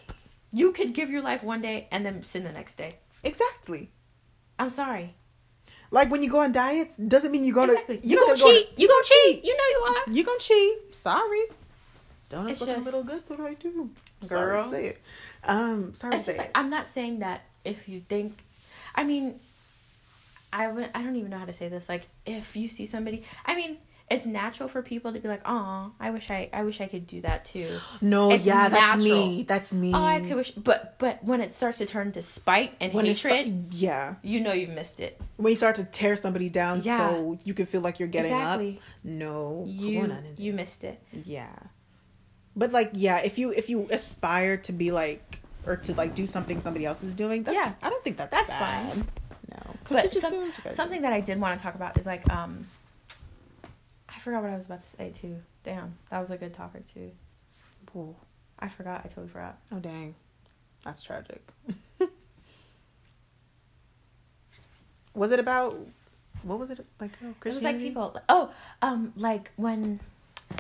You 0.51 0.71
could 0.71 0.93
give 0.93 1.09
your 1.09 1.21
life 1.21 1.43
one 1.43 1.61
day 1.61 1.87
and 1.91 2.05
then 2.05 2.23
sin 2.23 2.43
the 2.43 2.51
next 2.51 2.75
day. 2.75 2.91
Exactly. 3.23 3.91
I'm 4.59 4.69
sorry. 4.69 5.15
Like 5.93 6.09
when 6.09 6.23
you 6.23 6.29
go 6.29 6.39
on 6.39 6.51
diets, 6.51 6.97
doesn't 6.97 7.31
mean 7.31 7.43
you're 7.43 7.53
gonna. 7.53 7.73
Exactly. 7.73 7.99
You're 8.03 8.19
You 8.21 8.25
gonna 8.25 8.37
gonna 8.39 8.51
go 8.53 8.59
cheat. 8.59 8.79
You 8.79 8.87
gonna 8.87 9.03
cheat. 9.03 9.45
You 9.45 9.55
know 9.59 9.67
you 9.75 9.79
are. 9.95 10.13
You 10.15 10.23
gonna 10.25 10.39
cheat? 10.39 10.95
Sorry. 10.95 11.43
Don't 12.29 12.49
It's 12.49 12.59
just- 12.61 12.85
little 12.85 13.03
good 13.03 13.21
what 13.29 13.39
I 13.41 13.53
do. 13.53 13.91
Sorry 14.23 14.45
Girl. 14.45 14.63
to 14.63 14.69
say 14.71 14.85
it. 14.87 15.01
Um, 15.45 15.93
sorry 15.93 16.15
it's 16.15 16.25
to 16.25 16.31
say 16.31 16.37
like 16.39 16.47
it. 16.47 16.51
I'm 16.55 16.71
not 16.71 16.87
saying 16.87 17.19
that 17.19 17.41
if 17.63 17.87
you 17.87 17.99
think, 17.99 18.39
I 18.95 19.03
mean, 19.03 19.39
I 20.51 20.71
would 20.71 20.89
I 20.95 21.03
don't 21.03 21.15
even 21.15 21.29
know 21.29 21.37
how 21.37 21.45
to 21.45 21.53
say 21.53 21.67
this. 21.69 21.87
Like 21.87 22.07
if 22.25 22.55
you 22.57 22.67
see 22.69 22.87
somebody, 22.87 23.21
I 23.45 23.53
mean, 23.55 23.77
it's 24.11 24.25
natural 24.25 24.69
for 24.69 24.81
people 24.81 25.13
to 25.13 25.19
be 25.19 25.27
like, 25.27 25.41
"Oh, 25.45 25.91
I 25.99 26.11
wish 26.11 26.29
I 26.29 26.49
I 26.53 26.63
wish 26.63 26.81
I 26.81 26.87
could 26.87 27.07
do 27.07 27.21
that 27.21 27.45
too." 27.45 27.67
No, 28.01 28.31
it's 28.31 28.45
yeah, 28.45 28.69
that's 28.69 29.03
me. 29.03 29.43
That's 29.47 29.73
me. 29.73 29.91
Oh, 29.93 30.03
I 30.03 30.19
could 30.19 30.35
wish, 30.35 30.51
but 30.51 30.95
but 30.99 31.23
when 31.23 31.41
it 31.41 31.53
starts 31.53 31.77
to 31.79 31.85
turn 31.85 32.11
to 32.11 32.21
spite 32.21 32.73
and 32.79 32.93
when 32.93 33.05
hatred, 33.05 33.73
yeah, 33.73 34.15
you 34.21 34.39
know 34.41 34.51
you've 34.53 34.69
missed 34.69 34.99
it. 34.99 35.19
when 35.37 35.51
you 35.51 35.57
start 35.57 35.77
to 35.77 35.83
tear 35.85 36.15
somebody 36.15 36.49
down, 36.49 36.81
Yeah. 36.83 37.09
so 37.09 37.37
you 37.43 37.53
can 37.53 37.65
feel 37.65 37.81
like 37.81 37.97
you're 37.99 38.07
getting 38.09 38.33
Exactly. 38.33 38.77
up. 38.77 38.83
No, 39.05 39.63
You 39.67 40.01
come 40.01 40.11
on, 40.11 40.23
you 40.37 40.53
missed 40.53 40.83
it. 40.83 41.01
yeah. 41.25 41.49
But 42.55 42.71
like, 42.71 42.91
yeah, 42.93 43.19
if 43.23 43.37
you 43.39 43.51
if 43.51 43.69
you 43.69 43.87
aspire 43.89 44.57
to 44.57 44.71
be 44.71 44.91
like 44.91 45.39
or 45.65 45.77
to 45.77 45.93
like 45.95 46.13
do 46.13 46.27
something 46.27 46.59
somebody 46.59 46.85
else 46.85 47.03
is 47.03 47.13
doing, 47.13 47.43
that's, 47.43 47.55
Yeah. 47.55 47.73
I 47.81 47.89
don't 47.89 48.03
think 48.03 48.17
that's 48.17 48.31
That's 48.31 48.49
bad. 48.49 48.93
fine. 48.93 49.07
No, 49.49 49.75
But 49.89 50.13
some, 50.13 50.51
something 50.71 51.01
that 51.03 51.13
I 51.13 51.19
did 51.21 51.39
want 51.39 51.57
to 51.57 51.63
talk 51.63 51.73
about 51.75 51.97
is 51.97 52.05
like 52.05 52.29
um. 52.31 52.67
I 54.23 54.25
forgot 54.25 54.43
what 54.43 54.51
I 54.51 54.55
was 54.55 54.67
about 54.67 54.79
to 54.79 54.85
say 54.85 55.09
too. 55.09 55.41
Damn, 55.65 55.97
that 56.09 56.17
was 56.21 56.31
a 56.31 56.37
good 56.37 56.53
topic 56.53 56.85
too. 56.93 57.11
Ooh. 57.93 58.15
I 58.57 58.69
forgot. 58.69 59.01
I 59.03 59.09
totally 59.09 59.27
forgot. 59.27 59.57
Oh 59.69 59.79
dang, 59.79 60.15
that's 60.85 61.03
tragic. 61.03 61.41
was 65.13 65.33
it 65.33 65.41
about? 65.41 65.77
What 66.43 66.57
was 66.57 66.69
it 66.69 66.85
like? 67.01 67.11
Oh, 67.21 67.33
It 67.43 67.53
was 67.53 67.63
like 67.63 67.79
people. 67.79 68.17
Oh, 68.29 68.49
um, 68.81 69.11
like 69.17 69.51
when 69.57 69.99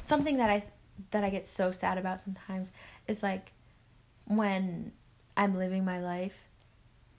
something 0.01 0.35
that 0.39 0.49
I 0.49 0.65
that 1.11 1.23
I 1.23 1.29
get 1.29 1.47
so 1.47 1.71
sad 1.71 1.97
about 1.97 2.19
sometimes 2.19 2.69
is 3.07 3.23
like 3.23 3.53
when 4.25 4.91
I'm 5.37 5.55
living 5.55 5.85
my 5.85 6.01
life, 6.01 6.35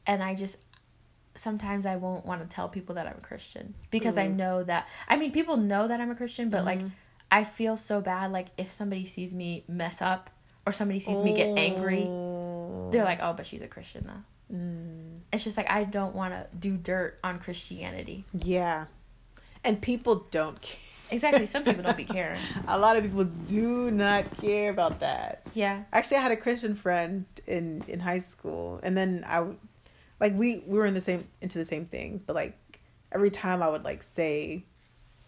and 0.07 0.23
I 0.23 0.35
just 0.35 0.59
sometimes 1.35 1.85
I 1.87 1.97
won't 1.97 2.25
want 2.25 2.43
to 2.49 2.55
tell 2.55 2.69
people 2.69 2.95
that 2.97 3.07
I'm 3.07 3.17
a 3.19 3.21
Christian 3.27 3.75
because 3.91 4.17
I 4.19 4.27
know 4.29 4.63
that. 4.65 4.89
I 5.09 5.17
mean, 5.17 5.33
people 5.33 5.57
know 5.57 5.89
that 5.89 6.01
I'm 6.01 6.11
a 6.11 6.15
Christian, 6.15 6.51
but 6.51 6.65
like 6.65 6.81
Mhm. 6.81 6.93
I 7.31 7.45
feel 7.45 7.77
so 7.77 8.01
bad. 8.01 8.31
Like 8.31 8.49
if 8.57 8.71
somebody 8.71 9.05
sees 9.05 9.35
me 9.35 9.65
mess 9.67 10.01
up 10.01 10.31
or 10.67 10.73
somebody 10.73 11.01
sees 11.01 11.21
me 11.23 11.35
get 11.35 11.59
angry, 11.59 12.05
Oh. 12.05 12.89
they're 12.93 13.05
like, 13.05 13.19
"Oh, 13.21 13.33
but 13.33 13.47
she's 13.47 13.63
a 13.63 13.67
Christian 13.69 14.05
though." 14.07 14.57
Mm, 14.57 15.21
It's 15.33 15.43
just 15.43 15.57
like 15.57 15.69
I 15.71 15.85
don't 15.85 16.15
want 16.15 16.35
to 16.35 16.47
do 16.57 16.77
dirt 16.77 17.19
on 17.25 17.39
Christianity. 17.41 18.25
yeah, 18.33 18.85
and 19.65 19.81
people 19.81 20.27
don't 20.31 20.61
care. 20.61 20.79
Exactly. 21.11 21.47
Some 21.47 21.65
people 21.65 21.83
don't 21.83 21.97
be 21.97 22.05
caring. 22.19 22.41
A 22.67 22.79
lot 22.79 22.97
of 22.97 23.03
people 23.03 23.25
do 23.25 23.91
not 23.91 24.25
care 24.39 24.71
about 24.71 25.01
that. 25.01 25.43
Yeah. 25.55 25.83
Actually, 25.93 26.19
I 26.19 26.21
had 26.21 26.33
a 26.33 26.37
Christian 26.37 26.75
friend 26.77 27.25
in 27.47 27.83
in 27.89 28.01
high 28.01 28.21
school, 28.21 28.81
and 28.83 28.97
then 28.97 29.25
I, 29.27 29.45
like, 30.21 30.35
we 30.35 30.63
we 30.67 30.79
were 30.79 30.87
in 30.87 30.95
the 30.95 31.01
same 31.01 31.27
into 31.41 31.59
the 31.59 31.65
same 31.65 31.87
things, 31.87 32.23
but 32.23 32.35
like 32.35 32.57
every 33.13 33.31
time 33.31 33.63
I 33.63 33.69
would 33.69 33.85
like 33.85 34.03
say, 34.03 34.65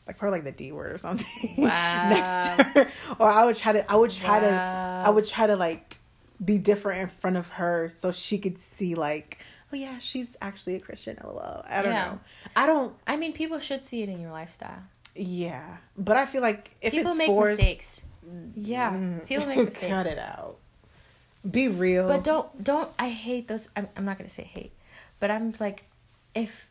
like 0.06 0.18
probably 0.18 0.38
like 0.38 0.44
the 0.44 0.52
D 0.52 0.72
word 0.72 0.92
or 0.92 0.98
something 0.98 1.26
Wow. 1.58 2.00
next 2.04 2.44
to 2.44 2.50
her, 2.64 2.88
or 3.18 3.28
I 3.28 3.44
would 3.44 3.56
try 3.56 3.72
to 3.72 3.90
I 3.90 3.96
would 3.96 4.10
try 4.10 4.40
to 4.40 5.02
I 5.04 5.10
would 5.10 5.26
try 5.26 5.46
to 5.46 5.56
like 5.56 5.98
be 6.44 6.58
different 6.58 7.00
in 7.00 7.08
front 7.08 7.36
of 7.36 7.48
her 7.50 7.88
so 7.90 8.12
she 8.12 8.38
could 8.38 8.58
see 8.58 8.94
like, 8.94 9.38
oh 9.72 9.76
yeah, 9.76 9.98
she's 9.98 10.36
actually 10.42 10.74
a 10.76 10.80
Christian. 10.80 11.16
LOL. 11.22 11.64
I 11.68 11.82
don't 11.82 11.92
Yeah. 11.94 12.04
know. 12.10 12.20
I 12.54 12.66
don't. 12.66 12.94
I 13.06 13.16
mean, 13.16 13.32
people 13.32 13.58
should 13.58 13.84
see 13.84 14.02
it 14.02 14.08
in 14.08 14.20
your 14.20 14.30
lifestyle. 14.32 14.82
Yeah, 15.14 15.78
but 15.96 16.16
I 16.18 16.26
feel 16.26 16.42
like 16.42 16.72
if 16.82 16.90
people 16.92 17.10
it's 17.12 17.18
make 17.18 17.26
forced, 17.26 17.58
mistakes. 17.58 18.02
Yeah, 18.54 18.90
mm, 18.90 19.26
people 19.26 19.46
make 19.46 19.56
mistakes. 19.64 19.86
Cut 19.94 20.06
it 20.06 20.18
out. 20.18 20.58
Be 21.50 21.68
real. 21.68 22.06
But 22.06 22.22
don't 22.24 22.62
don't. 22.62 22.90
I 22.98 23.08
hate 23.08 23.48
those. 23.48 23.68
I'm, 23.76 23.88
I'm 23.96 24.04
not 24.04 24.18
gonna 24.18 24.28
say 24.28 24.42
hate, 24.42 24.72
but 25.20 25.30
I'm 25.30 25.54
like, 25.60 25.84
if 26.34 26.70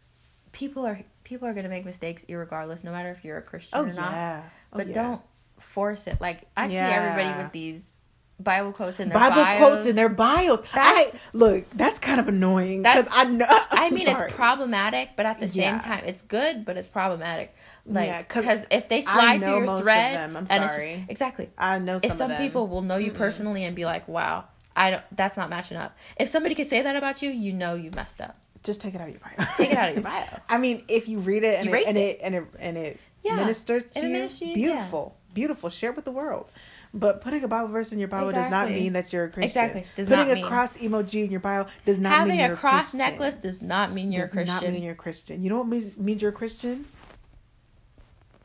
people 0.52 0.86
are 0.86 1.00
people 1.24 1.48
are 1.48 1.54
gonna 1.54 1.70
make 1.70 1.86
mistakes, 1.86 2.26
irregardless, 2.26 2.84
no 2.84 2.92
matter 2.92 3.10
if 3.12 3.24
you're 3.26 3.38
a 3.38 3.42
Christian 3.42 3.80
Oh 3.80 3.84
or 3.86 3.94
not. 3.94 4.12
yeah. 4.12 4.44
Oh, 4.74 4.78
But 4.78 4.88
yeah. 4.88 4.94
don't 4.94 5.22
force 5.60 6.08
it. 6.08 6.20
Like 6.22 6.42
I 6.56 6.68
see 6.68 6.76
everybody 6.76 7.34
with 7.44 7.52
these 7.52 8.00
Bible 8.38 8.74
quotes 8.74 9.00
in 9.00 9.08
their 9.08 9.18
Bible 9.18 9.44
bios. 9.44 9.58
quotes 9.58 9.86
in 9.86 9.96
their 9.96 10.10
bios. 10.10 10.62
I 10.74 11.10
look. 11.32 11.70
That's 11.72 12.00
kind 12.00 12.20
of 12.20 12.28
annoying 12.28 12.84
because 12.84 13.08
I 13.12 13.24
know. 13.24 13.46
I 13.50 13.90
mean, 13.90 14.06
sorry. 14.06 14.26
it's 14.28 14.36
problematic, 14.36 15.12
but 15.16 15.26
at 15.26 15.40
the 15.40 15.48
Yeah. 15.48 15.80
same 15.80 15.80
time, 15.80 16.04
it's 16.06 16.22
good, 16.22 16.66
but 16.66 16.76
it's 16.76 16.88
problematic. 16.88 17.56
Like, 17.86 18.08
Yeah, 18.08 18.24
'cause 18.24 18.44
because 18.44 18.68
if 18.70 18.90
they 18.90 19.00
slide 19.02 19.42
through 19.42 19.66
your 19.66 19.82
thread, 19.82 20.16
them, 20.16 20.36
I'm 20.36 20.46
and 20.50 20.64
it's 20.66 20.74
sorry. 20.74 20.96
just, 20.98 21.10
exactly. 21.10 21.50
I 21.58 21.80
know 21.80 21.98
some 22.00 22.10
if 22.12 22.18
some 22.18 22.36
people 22.36 22.68
will 22.68 22.82
know 22.82 22.98
you 22.98 23.12
personally 23.12 23.64
and 23.64 23.74
be 23.74 23.86
like, 23.86 24.06
"Wow, 24.10 24.44
I 24.76 24.92
don't," 24.92 25.04
that's 25.12 25.38
not 25.38 25.50
matching 25.50 25.78
up. 25.78 25.98
If 26.18 26.28
somebody 26.30 26.56
could 26.56 26.68
say 26.68 26.82
that 26.82 26.96
about 26.96 27.22
you, 27.22 27.30
you 27.30 27.54
know 27.54 27.76
you 27.76 27.92
messed 27.92 28.22
up. 28.22 28.36
just 28.64 28.82
take 28.82 28.96
it 28.96 29.02
out 29.02 29.08
of 29.10 29.14
your 29.14 29.22
bio. 29.22 29.46
Take 29.58 29.72
it 29.72 29.78
out 29.78 29.90
of 29.90 29.96
your 29.96 30.04
bio. 30.12 30.26
I 30.50 30.58
mean, 30.58 30.84
if 30.88 31.08
you 31.08 31.20
read 31.20 31.44
it 31.44 31.60
and, 31.60 31.70
it, 31.70 31.88
and 31.88 31.98
it. 31.98 32.02
it 32.02 32.20
and 32.24 32.36
it 32.36 32.44
and 32.60 32.78
it 32.78 33.00
Yeah. 33.24 33.36
ministers 33.36 33.92
to 33.92 34.06
it 34.06 34.22
you, 34.22 34.28
to 34.30 34.46
yeah. 34.46 34.54
beautiful, 34.54 35.16
beautiful. 35.34 35.70
Share 35.70 35.92
it 35.92 35.96
with 35.96 36.06
the 36.06 36.12
world. 36.12 36.52
But 36.94 37.20
putting 37.22 37.44
a 37.44 37.48
Bible 37.50 37.68
verse 37.74 37.92
in 37.92 38.00
your 38.00 38.08
Bible 38.08 38.32
does 38.32 38.50
not 38.50 38.70
mean 38.70 38.94
that 38.94 39.12
you're 39.12 39.26
a 39.26 39.30
Christian. 39.30 39.44
Exactly. 39.66 39.86
Does 39.98 40.08
putting 40.08 40.28
not 40.30 40.38
a 40.38 40.48
cross 40.48 40.78
emoji 40.78 41.26
in 41.26 41.32
your 41.32 41.42
bio 41.42 41.66
does 41.86 42.00
not 42.00 42.10
Having 42.14 42.38
mean 42.38 42.46
you're 42.46 42.54
a 42.54 42.58
cross 42.58 42.92
Christian. 42.92 42.98
necklace 43.00 43.36
does 43.36 43.62
not 43.62 43.92
mean 43.92 44.14
you're 44.14 44.22
does 44.22 44.30
a 44.30 44.34
Christian. 44.38 44.56
not 44.56 44.72
mean 44.74 44.82
you're 44.84 44.94
a 44.94 44.96
Christian. 44.96 45.44
You 45.44 45.50
know 45.50 45.58
what 45.58 45.68
means 45.68 45.98
means 45.98 46.22
you're 46.22 46.32
a 46.32 46.34
Christian? 46.34 46.86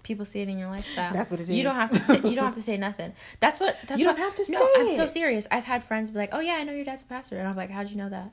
People 0.02 0.24
see 0.24 0.40
it 0.40 0.48
in 0.48 0.58
your 0.58 0.68
lifestyle. 0.68 1.12
That's 1.12 1.30
what 1.30 1.40
it 1.40 1.44
is. 1.44 1.50
You 1.50 1.62
don't 1.62 1.74
have 1.74 1.90
to. 1.90 2.00
Say, 2.00 2.14
you 2.16 2.34
don't 2.34 2.44
have 2.44 2.54
to 2.54 2.62
say 2.70 2.76
nothing. 2.76 3.12
That's 3.40 3.60
what. 3.60 3.76
That's 3.86 4.00
You 4.00 4.06
don't 4.06 4.18
have 4.18 4.34
to 4.34 4.52
no, 4.52 4.58
say 4.58 4.66
I'm 4.76 4.96
so 4.96 5.06
serious. 5.08 5.46
I've 5.50 5.64
had 5.64 5.84
friends 5.84 6.10
be 6.10 6.18
like, 6.18 6.30
"Oh 6.32 6.40
yeah, 6.40 6.54
I 6.54 6.64
know 6.64 6.72
your 6.72 6.84
dad's 6.84 7.02
a 7.02 7.06
pastor," 7.06 7.38
and 7.38 7.46
I'm 7.46 7.56
like, 7.56 7.70
"How'd 7.70 7.90
you 7.90 7.96
know 7.96 8.08
that?" 8.08 8.32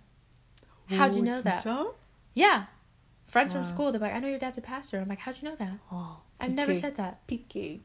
How'd 0.89 1.13
you 1.13 1.21
know 1.21 1.41
that? 1.41 1.65
Yeah, 2.33 2.65
friends 3.27 3.51
from 3.53 3.65
school. 3.65 3.91
They're 3.91 4.01
like, 4.01 4.13
"I 4.13 4.19
know 4.19 4.27
your 4.29 4.39
dad's 4.39 4.57
a 4.57 4.61
pastor." 4.61 4.99
I'm 4.99 5.09
like, 5.09 5.19
"How'd 5.19 5.41
you 5.41 5.49
know 5.49 5.55
that?" 5.55 5.73
Oh, 5.91 6.17
I've 6.39 6.53
never 6.53 6.75
said 6.75 6.95
that. 6.95 7.25
PK. 7.27 7.79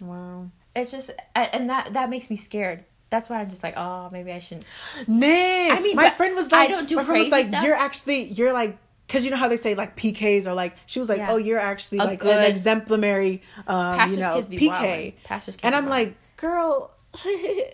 Wow. 0.00 0.50
It's 0.76 0.90
just, 0.90 1.10
and 1.34 1.68
that 1.70 1.92
that 1.94 2.08
makes 2.08 2.30
me 2.30 2.36
scared. 2.36 2.84
That's 3.10 3.28
why 3.28 3.40
I'm 3.40 3.48
just 3.50 3.62
like, 3.62 3.74
oh, 3.76 4.10
maybe 4.12 4.32
I 4.32 4.38
shouldn't. 4.38 4.66
Nay. 5.08 5.70
I 5.70 5.80
mean, 5.80 5.96
my 5.96 6.10
friend 6.10 6.34
was 6.36 6.52
I 6.52 6.60
like, 6.60 6.68
don't 6.68 6.88
do 6.88 6.96
my 6.96 7.04
friend 7.04 7.20
was 7.20 7.30
like, 7.30 7.46
stuff. 7.46 7.64
you're 7.64 7.74
actually, 7.74 8.24
you're 8.24 8.52
like, 8.52 8.76
because 9.08 9.24
you 9.24 9.30
know 9.32 9.36
how 9.38 9.48
they 9.48 9.56
say 9.56 9.74
like 9.74 9.96
PKs 9.96 10.46
are 10.46 10.54
like, 10.54 10.76
she 10.86 11.00
was 11.00 11.08
like, 11.08 11.18
Yeah. 11.18 11.32
oh, 11.32 11.36
you're 11.38 11.58
actually 11.58 11.98
A 11.98 12.04
like 12.04 12.20
good- 12.20 12.36
an 12.36 12.44
exemplary, 12.44 13.42
um, 13.66 14.10
you 14.10 14.18
know, 14.18 14.42
PK. 14.42 14.68
wildin'. 14.70 15.14
Pastors' 15.24 15.56
kids 15.56 15.64
and 15.64 15.74
I'm 15.74 15.86
like, 15.88 16.14
girl, 16.36 16.92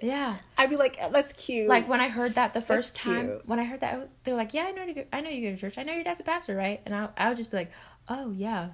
Yeah. 0.00 0.38
I'd 0.56 0.70
be 0.70 0.76
like, 0.76 0.96
that's 1.12 1.32
cute. 1.32 1.68
Like 1.68 1.88
when 1.88 2.00
I 2.00 2.08
heard 2.08 2.36
that 2.36 2.54
the 2.54 2.60
first 2.62 2.94
time, 2.94 3.26
cute. 3.26 3.48
when 3.48 3.58
I 3.58 3.64
heard 3.64 3.80
that, 3.80 4.08
they're 4.22 4.36
like, 4.36 4.54
"Yeah, 4.54 4.66
I 4.66 4.70
know 4.70 4.84
you. 4.84 4.94
Go, 4.94 5.04
I 5.12 5.20
know 5.20 5.28
you 5.28 5.50
go 5.50 5.54
to 5.56 5.60
church. 5.60 5.76
I 5.76 5.82
know 5.82 5.92
your 5.92 6.04
dad's 6.04 6.20
a 6.20 6.22
pastor, 6.22 6.54
right?" 6.54 6.80
And 6.86 6.94
I, 6.94 7.08
I 7.16 7.28
would 7.28 7.36
just 7.36 7.50
be 7.50 7.56
like, 7.56 7.72
"Oh 8.08 8.30
yeah," 8.30 8.68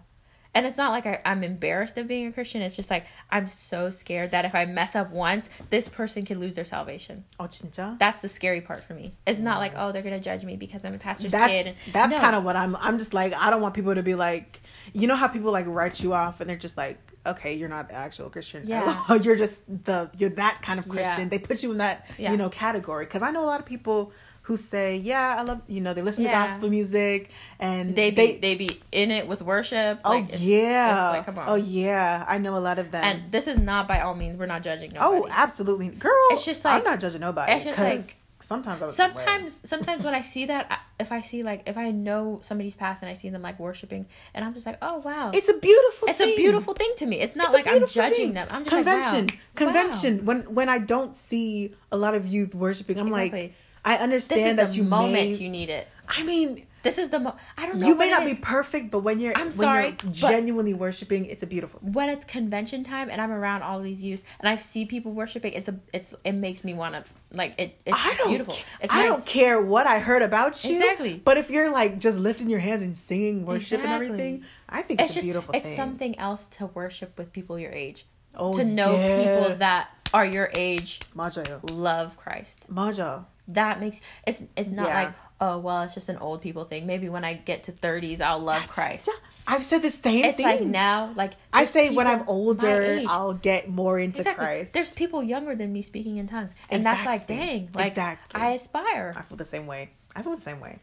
and 0.55 0.67
it's 0.67 0.77
not 0.77 0.91
like 0.91 1.07
I, 1.07 1.21
I'm 1.25 1.45
embarrassed 1.45 1.97
of 1.99 2.09
being 2.09 2.27
a 2.27 2.33
Christian. 2.33 2.63
It's 2.63 2.75
just 2.75 2.91
like 2.91 3.07
I'm 3.31 3.47
so 3.47 3.91
scared 3.91 4.33
that 4.33 4.45
if 4.45 4.55
I 4.55 4.65
mess 4.65 4.97
up 4.97 5.11
once, 5.11 5.49
this 5.71 5.89
person 5.89 6.25
could 6.25 6.39
lose 6.39 6.55
their 6.57 6.65
salvation. 6.65 7.25
oh, 7.39 7.45
진짜? 7.45 7.99
That's 7.99 8.23
the 8.23 8.29
scary 8.29 8.61
part 8.61 8.83
for 8.85 8.95
me. 8.95 9.13
It's 9.27 9.41
not 9.41 9.59
like, 9.59 9.73
oh, 9.77 9.93
they're 9.93 10.03
gonna 10.03 10.21
judge 10.21 10.45
me 10.45 10.57
because 10.57 10.85
I'm 10.85 10.95
a 10.95 10.99
pastor's 10.99 11.33
That's, 11.33 11.49
kid. 11.49 11.67
And, 11.69 11.77
that's 11.93 12.13
no. 12.13 12.19
kind 12.19 12.35
of 12.37 12.45
what 12.45 12.57
I'm, 12.57 12.75
I'm 12.77 12.99
just 12.99 13.15
like, 13.15 13.35
I 13.35 13.51
don't 13.51 13.63
want 13.63 13.75
people 13.75 13.95
to 13.95 14.03
be 14.03 14.15
like, 14.15 14.61
you 14.93 15.07
know 15.07 15.15
how 15.17 15.29
people 15.29 15.53
like 15.53 15.67
write 15.69 16.03
you 16.03 16.15
off 16.15 16.41
and 16.41 16.51
they're 16.51 16.57
just 16.57 16.77
like, 16.77 16.99
okay, 17.27 17.55
you're 17.55 17.69
not 17.69 17.91
actual 17.91 18.31
Christian. 18.31 18.65
Yeah. 18.67 18.99
you're 19.23 19.37
just 19.37 19.63
the, 19.85 20.11
you're 20.19 20.31
that 20.31 20.61
kind 20.63 20.81
of 20.81 20.89
Christian. 20.89 21.25
Yeah. 21.25 21.29
They 21.29 21.39
put 21.39 21.63
you 21.63 21.71
in 21.71 21.79
that, 21.79 22.09
Yeah. 22.19 22.33
you 22.33 22.39
know, 22.39 22.49
category. 22.49 23.07
Cause 23.07 23.23
I 23.23 23.31
know 23.31 23.45
a 23.45 23.47
lot 23.47 23.61
of 23.61 23.67
people 23.67 24.13
who 24.51 24.57
say, 24.57 24.97
yeah, 24.97 25.37
I 25.39 25.43
love, 25.43 25.63
you 25.69 25.81
know, 25.81 25.95
they 25.95 26.03
listen 26.03 26.25
Yeah. 26.25 26.31
to 26.43 26.49
gospel 26.49 26.69
music 26.69 27.31
and 27.61 27.95
they 27.95 28.11
be 28.11 28.37
they, 28.39 28.57
be 28.57 28.81
in 28.91 29.13
it 29.13 29.29
with 29.29 29.43
worship. 29.43 30.01
oh 30.05 30.11
Like, 30.11 30.25
it's- 30.25 30.41
yeah. 30.43 30.89
it's 31.11 31.17
like, 31.19 31.27
come 31.27 31.39
on. 31.39 31.49
Oh 31.49 31.55
yeah. 31.55 32.25
I 32.27 32.39
know 32.39 32.57
a 32.57 32.65
lot 32.69 32.79
of 32.81 32.91
them. 32.91 33.05
And 33.05 33.31
this 33.31 33.47
is 33.47 33.59
not 33.59 33.87
by 33.87 34.01
all 34.01 34.15
means. 34.17 34.37
We're 34.37 34.47
not 34.47 34.63
judging. 34.63 34.91
Nobody. 34.93 35.23
oh, 35.23 35.29
absolutely. 35.31 35.89
Girl, 35.89 36.13
It's 36.33 36.45
just 36.45 36.65
like 36.65 36.75
I'm 36.79 36.85
not 36.85 36.99
judging 36.99 37.21
nobody. 37.21 37.53
it's 37.53 37.65
just 37.65 37.79
like- 37.79 38.17
sometimes 38.43 38.81
I 38.83 38.85
was 38.87 38.99
like, 38.99 39.13
sometimes 39.13 39.61
sometimes 39.65 40.03
when 40.03 40.15
i 40.15 40.23
see 40.23 40.47
that 40.47 40.81
if 40.99 41.13
i 41.13 41.21
see 41.21 41.43
like 41.43 41.61
if 41.67 41.77
i 41.77 41.91
know 41.91 42.41
somebody's 42.43 42.75
past 42.75 43.03
and 43.03 43.11
i 43.11 43.13
see 43.15 43.29
them 43.29 43.43
like 43.43 43.61
worshiping 43.61 44.07
and 44.33 44.43
i'm 44.47 44.55
just 44.55 44.65
like 44.65 44.79
oh 44.81 44.97
wow 45.09 45.31
it's 45.35 45.51
a 45.51 45.59
beautiful 45.59 46.09
it's 46.09 46.17
thing. 46.19 46.33
a 46.33 46.37
beautiful 46.37 46.73
thing 46.73 46.91
to 46.97 47.05
me 47.05 47.21
it's 47.21 47.37
not 47.37 47.49
It's 47.49 47.55
like 47.55 47.67
i'm 47.69 47.87
judging 47.87 48.29
thing. 48.29 48.33
them 48.39 48.49
i'm 48.51 48.65
just 48.65 48.75
convention 48.75 49.27
like 49.27 49.35
wow. 49.35 49.41
convention 49.67 50.17
Wow. 50.17 50.25
when 50.25 50.39
when 50.55 50.69
i 50.71 50.79
don't 50.79 51.15
see 51.15 51.75
a 51.93 51.99
lot 51.99 52.15
of 52.15 52.27
youth 52.27 52.55
worshiping 52.55 52.99
i'm 52.99 53.11
like 53.11 53.53
I 53.85 53.95
this 53.95 54.03
understand 54.03 54.41
is 54.51 54.57
that 54.57 54.71
the 54.71 54.77
you 54.77 54.85
moment 54.85 55.15
may 55.15 55.29
you 55.33 55.49
need 55.49 55.71
it 55.71 55.89
i 56.09 56.23
mean 56.23 56.67
this 56.83 56.99
is 56.99 57.11
the 57.11 57.19
mo 57.19 57.35
i 57.57 57.67
don't 57.67 57.79
know 57.79 57.87
you 57.87 57.95
may 57.95 58.11
not 58.11 58.25
be 58.25 58.35
perfect 58.35 58.91
but 58.91 59.01
when 59.01 59.21
you're 59.21 59.37
I'm 59.37 59.47
when 59.47 59.53
sorry, 59.53 59.97
you're 60.03 60.13
genuinely 60.13 60.75
worshiping 60.75 61.27
it's 61.27 61.43
a 61.43 61.47
beautiful 61.47 61.81
when 61.83 62.09
it's 62.09 62.25
convention 62.25 62.85
time 62.85 63.11
and 63.11 63.21
i'm 63.21 63.31
around 63.31 63.63
all 63.63 63.81
these 63.81 64.03
youth 64.03 64.25
and 64.39 64.49
i 64.49 64.57
see 64.57 64.85
people 64.85 65.13
worshiping 65.13 65.53
it's 65.53 65.69
a 65.69 65.79
it's 65.93 66.15
it 66.25 66.33
makes 66.33 66.65
me 66.65 66.75
want 66.75 66.95
to 66.95 67.05
like 67.33 67.55
it 67.59 67.81
it's 67.85 67.97
I 67.97 68.15
don't, 68.17 68.29
beautiful 68.29 68.57
it's 68.81 68.93
I 68.93 69.03
nice. 69.03 69.07
don't 69.07 69.27
care 69.27 69.63
what 69.63 69.87
I 69.87 70.01
heard 70.01 70.23
about 70.23 70.65
you. 70.65 70.77
Exactly. 70.77 71.15
But 71.25 71.37
if 71.37 71.49
you're 71.51 71.71
like 71.71 71.99
just 71.99 72.19
lifting 72.19 72.51
your 72.51 72.59
hands 72.59 72.83
and 72.83 72.97
singing 72.97 73.47
worship 73.47 73.81
Exactly. 73.81 74.07
and 74.07 74.13
everything, 74.13 74.45
I 74.69 74.83
think 74.83 75.01
it's, 75.01 75.11
it's 75.11 75.13
a 75.13 75.15
just 75.19 75.27
beautiful 75.27 75.55
it's 75.55 75.69
thing. 75.69 75.77
something 75.77 76.19
else 76.19 76.47
to 76.59 76.67
worship 76.67 77.17
with 77.17 77.33
people 77.33 77.57
your 77.59 77.71
age 77.71 78.07
oh, 78.35 78.57
to 78.57 78.65
know 78.65 78.93
yeah. 78.97 79.39
people 79.39 79.57
that 79.59 79.91
are 80.13 80.25
your 80.25 80.51
age 80.55 81.01
Maja, 81.15 81.61
love 81.71 82.17
christ 82.17 82.69
Maja. 82.69 83.27
That 83.55 83.81
makes 83.81 84.01
it's 84.27 84.45
it's 84.57 84.69
not 84.71 84.89
Yeah. 84.89 85.03
like 85.05 85.15
oh 85.41 85.59
well 85.59 85.83
it's 85.83 85.95
just 85.95 86.09
an 86.09 86.17
old 86.19 86.43
people 86.43 86.65
thing 86.65 86.87
maybe 86.87 87.09
when 87.09 87.25
i 87.25 87.35
get 87.35 87.65
to 87.65 87.73
30s 87.73 88.21
i'll 88.21 88.39
love 88.41 88.67
christ 88.69 89.09
I've 89.47 89.65
said 89.65 89.83
the 89.83 89.91
same 89.91 90.25
it's 90.27 90.37
thing. 90.37 90.47
like 90.47 90.61
now 90.63 91.13
like 91.17 91.33
I 91.53 91.65
say 91.65 91.91
when 91.91 92.07
I'm 92.07 92.29
older. 92.29 93.01
I'll 93.09 93.35
get 93.35 93.69
more 93.69 93.99
into 93.99 94.21
exactly 94.21 94.45
Christ. 94.45 94.75
there's 94.75 94.91
people 94.91 95.25
younger 95.25 95.57
than 95.57 95.73
me 95.73 95.83
speaking 95.83 96.19
in 96.19 96.29
tongues 96.29 96.55
and 96.71 96.85
that's 96.85 97.05
like 97.05 97.27
dang 97.27 97.69
like 97.75 97.89
Exactly. 97.89 98.41
i 98.41 98.51
aspire 98.51 99.13
I 99.17 99.23
feel 99.23 99.37
the 99.37 99.45
same 99.45 99.67
way. 99.67 99.91
I 100.15 100.23
feel 100.23 100.37
the 100.37 100.43
same 100.43 100.61
way. 100.61 100.79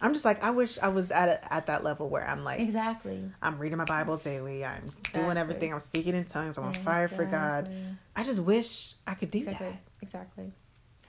I'm 0.00 0.12
just 0.14 0.24
like 0.24 0.42
I 0.42 0.50
wish 0.50 0.78
I 0.78 0.88
was 0.88 1.10
at 1.10 1.28
a, 1.28 1.52
at 1.52 1.66
that 1.66 1.84
level 1.84 2.08
where 2.08 2.26
I'm 2.26 2.42
like 2.42 2.60
exactly 2.60 3.20
I'm 3.42 3.58
reading 3.58 3.76
my 3.76 3.84
Bible 3.84 4.16
daily. 4.16 4.64
I'm 4.64 4.90
doing 5.12 5.36
everything. 5.36 5.74
I'm 5.74 5.80
speaking 5.80 6.14
in 6.14 6.24
tongues. 6.24 6.56
I'm 6.56 6.64
on 6.64 6.72
fire 6.74 7.08
for 7.08 7.24
God. 7.26 7.68
I 8.14 8.22
just 8.24 8.40
wish 8.40 8.94
I 9.06 9.12
could 9.14 9.30
do 9.30 9.38
exactly 9.38 9.66
that. 9.68 9.80
exactly 10.00 10.52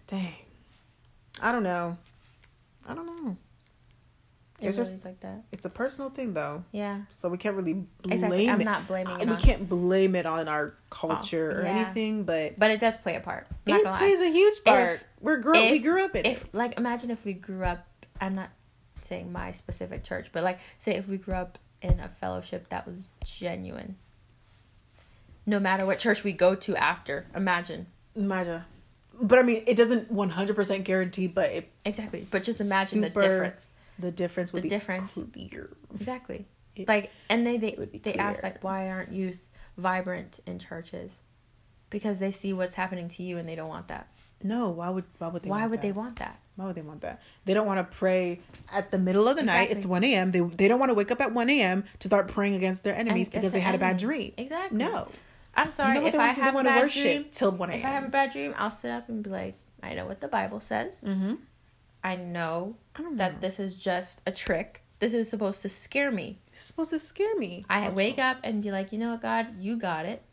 Dang. 0.07 0.33
I 1.41 1.51
don't 1.51 1.63
know. 1.63 1.97
I 2.87 2.93
don't 2.95 3.05
know. 3.05 3.37
it 4.61 4.67
It's 4.67 4.77
really 4.77 4.89
just 4.89 5.05
like 5.05 5.19
that 5.19 5.43
it's 5.51 5.65
a 5.65 5.69
personal 5.69 6.09
thing 6.09 6.33
though, 6.33 6.63
yeah 6.71 7.01
so 7.11 7.27
we 7.29 7.37
can't 7.37 7.55
really 7.55 7.73
blame 8.01 8.13
exactly 8.13 8.49
i'm 8.49 8.61
it. 8.61 8.63
not 8.63 8.87
blaming 8.87 9.19
it 9.19 9.27
we 9.27 9.33
on 9.33 9.39
can't 9.39 9.67
blame 9.69 10.15
it 10.15 10.25
on 10.25 10.47
our 10.47 10.73
culture 10.89 11.59
or 11.59 11.63
yeah. 11.63 11.69
anything, 11.69 12.23
but 12.23 12.57
but 12.57 12.71
it 12.71 12.79
does 12.79 12.97
play 12.97 13.15
a 13.15 13.19
part 13.19 13.45
it 13.65 13.69
gonna 13.71 13.83
lie. 13.83 13.97
plays 13.99 14.19
a 14.21 14.31
huge 14.31 14.63
part. 14.63 14.95
If- 14.95 15.05
We're 15.21 15.37
grew 15.37 15.53
we 15.69 15.79
grew 15.79 16.03
up 16.03 16.15
in 16.15 16.25
if 16.25 16.43
it. 16.45 16.53
like 16.55 16.77
imagine 16.79 17.11
if 17.11 17.23
we 17.25 17.33
grew 17.33 17.63
up 17.63 17.85
i'm 18.21 18.35
not 18.35 18.49
saying 19.01 19.31
my 19.31 19.51
specific 19.51 20.03
church 20.03 20.29
but 20.31 20.43
like 20.43 20.59
say 20.79 20.95
if 20.95 21.07
we 21.07 21.17
grew 21.17 21.35
up 21.35 21.59
in 21.81 21.99
a 21.99 22.07
fellowship 22.07 22.69
that 22.69 22.85
was 22.87 23.09
genuine 23.25 23.95
no 25.45 25.59
matter 25.59 25.85
what 25.85 25.99
church 25.99 26.23
we 26.23 26.31
go 26.31 26.55
to 26.55 26.75
after 26.75 27.25
imagine 27.35 27.85
Imagine. 28.15 28.63
But 29.21 29.39
I 29.39 29.41
mean, 29.43 29.63
it 29.67 29.75
doesn't 29.75 30.13
100% 30.13 30.83
guarantee, 30.83 31.27
but 31.27 31.49
it, 31.51 31.71
exactly 31.85 32.27
but 32.29 32.43
just 32.43 32.59
imagine 32.61 33.01
the 33.01 33.09
difference 33.09 33.71
the 33.99 34.11
difference 34.11 34.53
would 34.53 34.61
The 34.63 34.69
be 34.69 34.75
difference. 34.75 35.13
clear. 35.33 35.69
exactly 35.95 36.45
It- 36.75 36.87
like 36.87 37.11
and 37.29 37.45
they 37.45 37.57
they, 37.57 37.69
it 37.69 37.79
would 37.79 37.91
be 37.91 37.97
they 37.97 38.13
ask 38.15 38.43
like 38.43 38.63
why 38.63 38.89
aren't 38.89 39.11
youth 39.11 39.51
vibrant 39.77 40.39
in 40.45 40.59
churches 40.59 41.19
because 41.89 42.19
they 42.19 42.31
see 42.31 42.53
what's 42.53 42.75
happening 42.75 43.09
to 43.09 43.23
you 43.23 43.37
and 43.37 43.47
they 43.49 43.55
don't 43.55 43.69
want 43.69 43.87
that 43.87 44.07
No, 44.43 44.69
why 44.69 44.89
would 44.89 45.05
why 45.17 45.27
would 45.29 45.41
they? 45.43 45.49
why 45.49 45.59
want 45.61 45.71
would 45.71 45.79
that? 45.79 45.81
they 45.83 45.91
want 45.91 46.15
that 46.17 46.39
Why 46.57 46.65
would 46.65 46.75
they 46.75 46.81
want 46.81 47.01
that? 47.01 47.21
They 47.45 47.53
don't 47.55 47.65
want 47.67 47.79
to 47.79 47.97
pray 47.97 48.39
at 48.71 48.91
the 48.91 48.97
middle 48.99 49.27
of 49.27 49.35
the 49.37 49.43
night. 49.43 49.71
It's 49.71 49.85
one 49.85 50.03
a.m. 50.03 50.31
They 50.31 50.41
they 50.41 50.67
don't 50.67 50.79
want 50.79 50.89
to 50.91 50.93
wake 50.95 51.09
up 51.11 51.21
at 51.21 51.31
one 51.33 51.49
a.m. 51.49 51.83
to 51.99 52.07
start 52.07 52.27
praying 52.27 52.53
against 52.55 52.83
their 52.83 52.95
enemies 52.95 53.29
Against 53.29 53.31
because 53.31 53.51
the 53.51 53.57
they 53.57 53.61
had 53.63 53.73
a 53.75 53.79
bad 53.79 53.97
dream. 53.97 54.33
exactly 54.37 54.77
No, 54.77 55.07
i'm 55.57 55.71
sorry 55.71 55.95
you 55.95 56.01
know 56.01 56.07
if 56.07 56.15
i 56.15 56.27
want 56.27 56.35
to 56.35 56.41
do? 56.41 56.41
They 56.41 56.45
have 56.45 56.55
a 56.55 56.63
bad 56.63 56.81
worship 56.81 57.03
dream 57.03 57.25
till 57.31 57.51
one 57.51 57.69
if 57.71 57.83
I 57.83 57.89
have 57.89 58.05
a 58.05 58.09
bad 58.09 58.31
dream, 58.31 58.53
I'll 58.57 58.71
sit 58.71 58.91
up 58.91 59.09
and 59.09 59.23
be 59.23 59.29
like, 59.29 59.55
I 59.83 59.93
know 59.93 60.05
what 60.05 60.21
the 60.21 60.27
Bible 60.27 60.59
says. 60.59 61.03
Mm-hmm. 61.05 61.35
I 62.03 62.15
know 62.15 62.75
I 62.95 63.01
don't 63.01 63.11
know. 63.11 63.17
that 63.17 63.41
this 63.41 63.59
is 63.59 63.75
just 63.75 64.21
a 64.25 64.31
trick. 64.31 64.83
This 64.99 65.13
is 65.13 65.29
supposed 65.29 65.61
to 65.61 65.69
scare 65.69 66.11
me. 66.11 66.39
It's 66.53 66.65
supposed 66.65 66.89
to 66.91 66.99
scare 66.99 67.35
me. 67.35 67.63
I 67.69 67.89
wake 67.89 68.17
up 68.17 68.37
and 68.43 68.63
be 68.63 68.71
like, 68.71 68.91
you 68.91 68.97
know 68.97 69.11
what, 69.11 69.21
God, 69.21 69.47
you 69.59 69.77
got 69.77 70.05
it. 70.05 70.23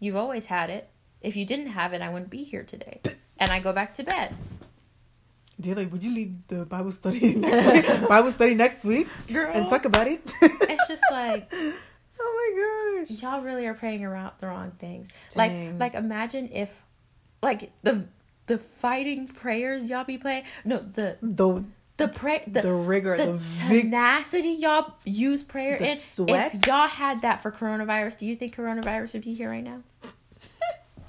You've 0.00 0.16
always 0.16 0.46
had 0.46 0.68
it. 0.70 0.90
If 1.20 1.34
you 1.36 1.44
didn't 1.46 1.68
have 1.68 1.92
it, 1.92 2.02
I 2.02 2.08
wouldn't 2.10 2.30
be 2.30 2.44
here 2.44 2.62
today. 2.62 3.00
And 3.38 3.50
I 3.50 3.60
go 3.60 3.72
back 3.72 3.94
to 3.94 4.04
bed. 4.04 4.34
Like, 5.64 5.90
would 5.90 6.04
you 6.04 6.14
lead 6.14 6.46
the 6.48 6.64
Bible 6.66 6.92
study 6.92 7.34
next 7.46 7.66
week? 7.72 8.08
Bible 8.08 8.32
study 8.32 8.54
next 8.54 8.84
week 8.84 9.08
Girl, 9.32 9.50
and 9.52 9.68
talk 9.68 9.84
about 9.84 10.06
it. 10.06 10.20
it's 10.42 10.86
just 10.86 11.02
like 11.10 11.50
my 12.54 13.04
gosh. 13.06 13.22
y'all 13.22 13.40
really 13.42 13.66
are 13.66 13.74
praying 13.74 14.04
around 14.04 14.32
the 14.40 14.46
wrong 14.46 14.72
things. 14.78 15.08
Dang. 15.34 15.78
Like, 15.78 15.94
like 15.94 16.02
imagine 16.02 16.50
if, 16.52 16.70
like 17.42 17.70
the 17.82 18.04
the 18.46 18.58
fighting 18.58 19.28
prayers 19.28 19.88
y'all 19.90 20.04
be 20.04 20.18
playing. 20.18 20.44
No, 20.64 20.78
the 20.78 21.16
The 21.22 21.64
the 21.98 22.08
pray 22.08 22.44
the, 22.46 22.62
the 22.62 22.72
rigor, 22.72 23.16
the, 23.16 23.26
the, 23.26 23.32
vig- 23.38 23.82
tenacity 23.82 24.50
y'all 24.50 24.94
use 25.04 25.42
prayer 25.42 25.78
The 25.78 25.90
in. 25.90 25.96
sweat. 25.96 26.54
If 26.54 26.66
y'all 26.66 26.88
had 26.88 27.22
that 27.22 27.42
for 27.42 27.50
coronavirus, 27.50 28.18
do 28.18 28.26
you 28.26 28.36
think 28.36 28.54
coronavirus 28.56 29.14
would 29.14 29.22
be 29.22 29.34
here 29.34 29.50
right 29.50 29.64
now? 29.64 29.82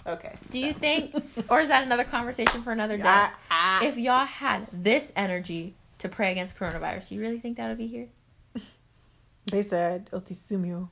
Okay. 0.07 0.33
Do 0.49 0.59
you 0.59 0.73
think, 0.73 1.13
or 1.49 1.59
is 1.59 1.67
that 1.67 1.83
another 1.85 2.03
conversation 2.03 2.63
for 2.63 2.71
another 2.71 2.97
day? 2.97 3.03
I, 3.05 3.31
I, 3.51 3.85
if 3.85 3.97
y'all 3.97 4.25
had 4.25 4.65
this 4.73 5.13
energy 5.15 5.75
to 5.99 6.09
pray 6.09 6.31
against 6.31 6.57
coronavirus, 6.57 7.09
do 7.09 7.15
you 7.15 7.21
really 7.21 7.39
think 7.39 7.57
that 7.57 7.67
would 7.67 7.77
be 7.77 7.85
here? 7.87 8.07
they 9.51 9.61
said 9.61 10.09
Otisumio. 10.11 10.89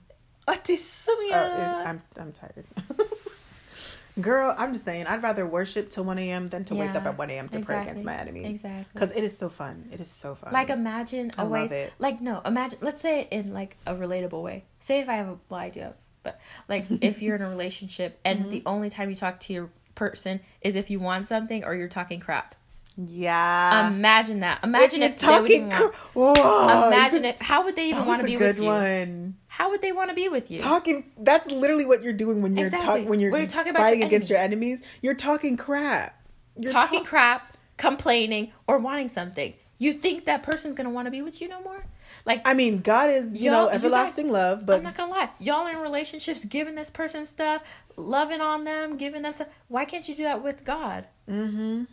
Uh, 0.47 1.83
I'm 1.85 2.01
I'm 2.19 2.31
tired. 2.31 2.65
Girl, 4.21 4.55
I'm 4.57 4.73
just 4.73 4.83
saying, 4.83 5.05
I'd 5.05 5.21
rather 5.21 5.45
worship 5.45 5.89
till 5.91 6.03
1 6.03 6.17
a.m. 6.17 6.49
than 6.49 6.65
to 6.65 6.75
wake 6.75 6.95
up 6.95 7.05
at 7.05 7.19
1 7.19 7.29
a.m. 7.29 7.49
to 7.49 7.59
pray 7.59 7.79
against 7.83 8.03
my 8.03 8.15
enemies. 8.15 8.47
Exactly. 8.55 8.85
Because 8.91 9.11
it 9.11 9.23
is 9.23 9.37
so 9.37 9.47
fun. 9.47 9.87
It 9.91 9.99
is 9.99 10.09
so 10.09 10.33
fun. 10.33 10.51
Like 10.53 10.71
imagine 10.71 11.31
I 11.37 11.43
a 11.43 11.45
love 11.45 11.69
way, 11.69 11.83
it. 11.83 11.93
like 11.99 12.19
no, 12.19 12.41
imagine. 12.43 12.79
Let's 12.81 12.99
say 12.99 13.21
it 13.21 13.27
in 13.31 13.53
like 13.53 13.77
a 13.85 13.93
relatable 13.93 14.41
way. 14.41 14.65
Say 14.79 15.01
if 15.01 15.09
I 15.09 15.13
have 15.17 15.27
a, 15.27 15.37
well, 15.49 15.59
I 15.59 15.69
do 15.69 15.81
have 15.81 15.93
but 16.23 16.39
like 16.67 16.85
if 17.01 17.21
you're 17.21 17.35
in 17.35 17.43
a 17.43 17.49
relationship 17.49 18.19
and 18.25 18.39
Mm-hmm. 18.39 18.49
the 18.49 18.63
only 18.65 18.89
time 18.89 19.11
you 19.11 19.15
talk 19.15 19.39
to 19.41 19.53
your 19.53 19.69
person 19.93 20.39
is 20.61 20.75
if 20.75 20.89
you 20.89 20.99
want 20.99 21.27
something 21.27 21.63
or 21.63 21.75
you're 21.75 21.87
talking 21.87 22.19
crap. 22.19 22.55
Yeah. 22.97 23.89
Imagine 23.89 24.39
that. 24.39 24.63
Imagine 24.63 25.01
you're 25.01 25.09
if, 25.09 25.19
they 25.19 25.39
would 25.39 25.51
even 25.51 25.69
want, 25.69 25.95
Whoa, 26.13 26.87
imagine 26.87 27.25
it. 27.25 27.41
How 27.41 27.63
would 27.63 27.75
they 27.75 27.89
even 27.89 28.05
want 28.05 28.21
to 28.21 28.25
be 28.25 28.35
a 28.35 28.37
good 28.39 28.47
with 28.57 28.59
you? 28.63 28.69
one. 28.69 29.35
How 29.47 29.69
would 29.69 29.81
they 29.81 29.91
want 29.91 30.09
to 30.09 30.15
be 30.15 30.29
with 30.29 30.49
you? 30.49 30.59
Talking. 30.59 31.11
That's 31.19 31.47
literally 31.47 31.85
what 31.85 32.01
you're 32.01 32.13
doing 32.13 32.41
when 32.41 32.55
you're 32.55 32.65
Exactly. 32.65 33.01
talk, 33.01 33.09
when 33.09 33.19
you're, 33.19 33.31
When 33.31 33.41
you're 33.41 33.49
talking 33.49 33.73
fighting 33.73 33.99
your 33.99 34.07
against 34.07 34.29
your 34.29 34.39
enemies. 34.39 34.81
You're 35.01 35.13
talking 35.13 35.57
crap. 35.57 36.19
You're 36.57 36.73
talking 36.73 36.99
talk- 36.99 37.07
crap, 37.07 37.57
complaining, 37.77 38.51
or 38.67 38.79
wanting 38.79 39.09
something. 39.09 39.53
You 39.77 39.93
think 39.93 40.25
that 40.25 40.41
person's 40.41 40.73
gonna 40.73 40.89
want 40.89 41.05
to 41.05 41.11
be 41.11 41.21
with 41.21 41.39
you 41.39 41.49
no 41.49 41.61
more? 41.61 41.85
Like 42.25 42.47
I 42.47 42.55
mean, 42.55 42.79
God 42.79 43.11
is 43.11 43.31
you 43.31 43.51
know 43.51 43.65
you 43.65 43.69
everlasting 43.69 44.31
love, 44.31 44.65
but 44.65 44.77
I'm 44.77 44.83
not 44.83 44.97
gonna 44.97 45.11
lie, 45.11 45.29
y'all 45.39 45.67
in 45.67 45.77
relationships, 45.77 46.45
giving 46.45 46.73
this 46.73 46.89
person 46.89 47.27
stuff, 47.27 47.61
loving 47.95 48.41
on 48.41 48.63
them, 48.63 48.97
giving 48.97 49.21
them 49.21 49.33
stuff. 49.33 49.49
Why 49.67 49.85
can't 49.85 50.07
you 50.09 50.15
do 50.15 50.23
that 50.23 50.41
with 50.41 50.63
God? 50.63 51.05
hmm 51.27 51.83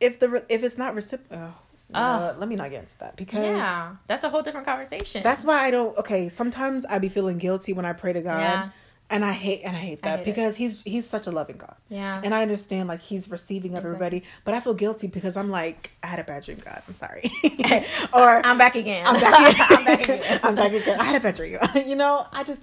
if 0.00 0.18
the 0.18 0.28
re- 0.28 0.42
if 0.48 0.62
it's 0.64 0.78
not 0.78 0.94
reciprocal, 0.94 1.48
oh, 1.48 1.54
Ah. 1.92 2.34
let 2.38 2.48
me 2.48 2.56
not 2.56 2.70
get 2.70 2.80
into 2.84 2.98
that 2.98 3.16
because 3.16 3.44
Yeah, 3.44 3.96
that's 4.06 4.22
a 4.24 4.30
whole 4.30 4.42
different 4.42 4.66
conversation. 4.66 5.22
that's 5.22 5.44
why 5.44 5.64
I 5.66 5.70
don't. 5.70 5.96
Okay, 5.98 6.28
sometimes 6.28 6.84
I 6.86 6.98
be 6.98 7.08
feeling 7.08 7.38
guilty 7.38 7.72
when 7.72 7.84
I 7.84 7.92
pray 7.92 8.12
to 8.12 8.22
God, 8.22 8.38
Yeah. 8.40 8.68
and 9.10 9.24
I 9.24 9.32
hate 9.32 9.62
and 9.64 9.76
I 9.76 9.80
hate 9.80 10.02
that 10.02 10.20
hate 10.20 10.22
it. 10.22 10.24
because 10.34 10.54
he's 10.56 10.82
he's 10.82 11.04
such 11.08 11.26
a 11.26 11.32
loving 11.32 11.56
God. 11.56 11.74
yeah. 11.88 12.20
And 12.22 12.32
I 12.32 12.42
understand 12.42 12.88
like 12.88 13.00
he's 13.00 13.28
receiving 13.28 13.72
of 13.72 13.78
Exactly. 13.84 14.06
everybody, 14.06 14.22
but 14.44 14.54
I 14.54 14.60
feel 14.60 14.74
guilty 14.74 15.08
because 15.08 15.36
I'm 15.36 15.50
like 15.50 15.90
I 16.02 16.06
had 16.06 16.20
a 16.20 16.24
bad 16.24 16.44
dream, 16.44 16.58
God. 16.64 16.80
I'm 16.86 16.94
sorry. 16.94 17.28
or 18.12 18.46
I'm 18.46 18.56
back 18.56 18.76
again. 18.76 19.04
I'm 19.06 19.20
back. 19.20 19.70
I'm 19.70 19.84
back 19.84 20.00
again. 20.08 20.40
I'm 20.44 20.54
back 20.54 20.72
again. 20.72 21.00
I 21.00 21.04
had 21.04 21.16
a 21.16 21.20
bad 21.20 21.34
dream. 21.36 21.58
you 21.86 21.96
know, 21.96 22.24
I 22.32 22.44
just 22.44 22.62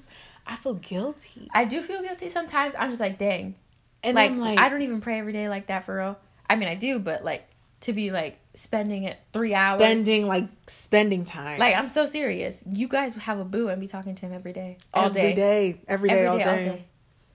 I 0.49 0.55
feel 0.55 0.75
guilty, 0.75 1.49
I 1.53 1.65
do 1.65 1.81
feel 1.81 2.01
guilty 2.01 2.29
sometimes. 2.29 2.73
I'm 2.79 2.89
just 2.89 3.01
like, 3.01 3.17
dang. 3.17 3.55
and 4.03 4.15
like, 4.15 4.31
I'm 4.31 4.39
like 4.39 4.57
I 4.57 4.69
don't 4.69 4.81
even 4.83 5.01
pray 5.01 5.19
every 5.19 5.33
day 5.33 5.49
like 5.49 5.67
that 5.67 5.83
for 5.83 5.97
real. 5.97 6.17
I 6.49 6.55
mean, 6.55 6.69
I 6.69 6.75
do, 6.75 6.99
but 6.99 7.23
like 7.23 7.47
to 7.81 7.93
be 7.93 8.11
like 8.11 8.39
spending 8.53 9.03
it 9.03 9.19
three 9.33 9.53
hours. 9.53 9.81
spending 9.81 10.27
like 10.27 10.45
spending 10.67 11.23
time 11.23 11.59
Like 11.59 11.75
I'm 11.75 11.89
so 11.89 12.05
serious. 12.05 12.63
You 12.65 12.87
guys 12.87 13.13
have 13.15 13.39
a 13.39 13.45
boo 13.45 13.69
and 13.69 13.79
be 13.79 13.87
talking 13.87 14.15
to 14.15 14.25
him 14.25 14.33
every 14.33 14.53
day, 14.53 14.77
all 14.93 15.05
every 15.05 15.21
day, 15.21 15.33
day, 15.33 15.81
every 15.87 16.09
day, 16.09 16.25
all 16.25 16.37
day. 16.37 16.85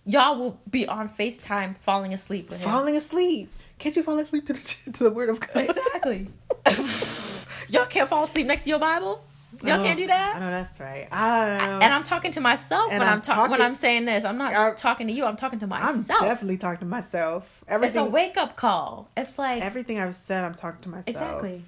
Y'all 0.05 0.37
will 0.37 0.61
be 0.69 0.87
on 0.89 1.09
Facetime 1.09 1.77
falling 1.79 2.13
asleep 2.13 2.51
with 2.51 2.61
him. 2.61 2.69
falling 2.69 2.97
asleep. 2.97 3.49
Can't 3.79 3.95
you 3.95 4.03
fall 4.03 4.19
asleep 4.19 4.47
to 4.47 4.53
the, 4.53 4.91
to 4.93 5.05
the 5.05 5.11
word 5.11 5.29
of 5.29 5.41
God? 5.41 5.57
Exactly. 5.57 6.29
Y'all 7.69 7.87
can't 7.87 8.09
fall 8.09 8.25
asleep 8.25 8.47
next 8.47 8.65
to 8.65 8.71
your 8.71 8.79
Bible. 8.79 9.25
Y'all 9.63 9.79
No, 9.79 9.85
can't 9.85 9.99
do 9.99 10.07
that. 10.09 10.37
I 10.37 10.39
know 10.41 10.51
that's 10.51 10.79
right. 10.81 11.07
I 11.13 11.45
don't 11.47 11.59
know. 11.59 11.79
And 11.85 11.95
I'm 11.95 12.03
talking 12.03 12.33
to 12.33 12.41
myself 12.41 12.91
And 12.91 13.01
when 13.01 13.09
I'm 13.09 13.21
ta- 13.23 13.47
when 13.49 13.61
I'm 13.63 13.75
saying 13.75 14.05
this. 14.07 14.25
I'm 14.25 14.37
not 14.39 14.53
I'm- 14.53 14.77
talking 14.77 15.07
to 15.07 15.13
you. 15.13 15.25
I'm 15.25 15.37
talking 15.37 15.59
to 15.61 15.67
myself. 15.67 16.21
I'm 16.21 16.29
definitely 16.29 16.57
talking 16.57 16.81
to 16.81 16.85
myself. 16.87 17.63
it's 17.69 17.95
a 17.97 18.05
wake 18.05 18.37
up 18.37 18.57
call. 18.57 19.09
It's 19.17 19.39
like 19.39 19.63
everything 19.63 19.99
I've 20.01 20.15
said, 20.15 20.45
I'm 20.45 20.55
talking 20.55 20.81
to 20.83 20.89
myself. 20.89 21.09
exactly. 21.09 21.63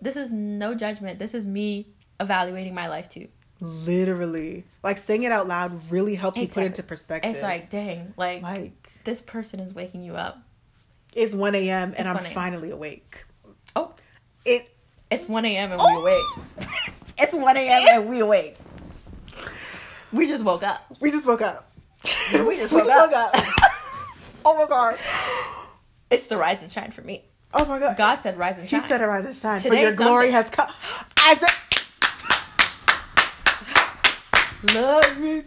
This 0.00 0.16
is 0.16 0.30
no 0.30 0.74
judgment. 0.74 1.18
This 1.18 1.32
is 1.34 1.44
me 1.44 1.86
evaluating 2.20 2.74
my 2.74 2.88
life 2.88 3.08
too. 3.08 3.28
Literally, 3.60 4.64
like 4.82 4.98
saying 4.98 5.22
it 5.22 5.32
out 5.32 5.46
loud 5.48 5.90
really 5.90 6.14
helps 6.14 6.36
you 6.38 6.42
put 6.46 6.58
Exactly. 6.58 6.66
into 6.66 6.82
perspective. 6.82 7.32
It's 7.32 7.42
like, 7.42 7.70
dang, 7.70 8.12
like, 8.16 8.42
like 8.42 8.92
this 9.04 9.22
person 9.22 9.60
is 9.60 9.72
waking 9.72 10.02
you 10.02 10.14
up. 10.16 10.38
it's 11.14 11.34
1 11.34 11.54
a.m. 11.54 11.94
and 11.96 12.06
I'm 12.08 12.16
1 12.16 12.24
a.m.. 12.24 12.34
finally 12.34 12.70
awake. 12.70 13.24
Oh, 13.74 13.94
It 14.44 14.68
it's 15.10 15.28
1 15.28 15.44
a.m. 15.46 15.72
and 15.72 15.80
Oh. 15.82 15.86
we 15.86 16.02
awake. 16.02 16.68
it's 17.18 17.34
1 17.34 17.56
a.m. 17.56 17.88
and 18.00 18.08
we 18.08 18.20
awake. 18.20 18.56
We 20.12 20.26
just 20.26 20.44
woke 20.44 20.62
up. 20.62 20.86
we 21.00 21.10
just 21.10 21.26
woke 21.26 21.42
up. 21.42 21.70
We 22.32 22.56
just 22.56 22.72
woke 22.72 22.86
up. 22.88 23.34
oh 24.44 24.56
my 24.56 24.66
god. 24.68 24.98
It's 26.10 26.26
the 26.26 26.36
rise 26.36 26.62
and 26.62 26.70
shine 26.70 26.92
for 26.92 27.02
me. 27.02 27.24
Oh 27.52 27.64
my 27.64 27.78
god. 27.78 27.96
God 27.96 28.22
said 28.22 28.38
rise 28.38 28.58
and 28.58 28.68
shine. 28.68 28.80
He 28.80 28.82
shine. 28.82 28.88
said 28.88 29.00
arise 29.02 29.24
and 29.24 29.34
shine. 29.34 29.58
For 29.58 29.64
Today 29.70 29.80
your 29.82 29.90
is 29.90 29.96
glory 29.96 30.30
has 30.30 30.50
come. 30.50 30.70
As 31.26 31.42
a- 31.42 31.46
Love 34.72 35.20
me, 35.20 35.42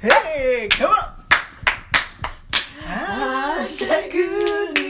Hey, 0.00 0.68
come 0.70 0.90
on. 0.90 1.24
Ah, 2.88 3.66
Come 3.78 3.92
on, 3.92 4.10
come 4.10 4.20
on. 4.78 4.85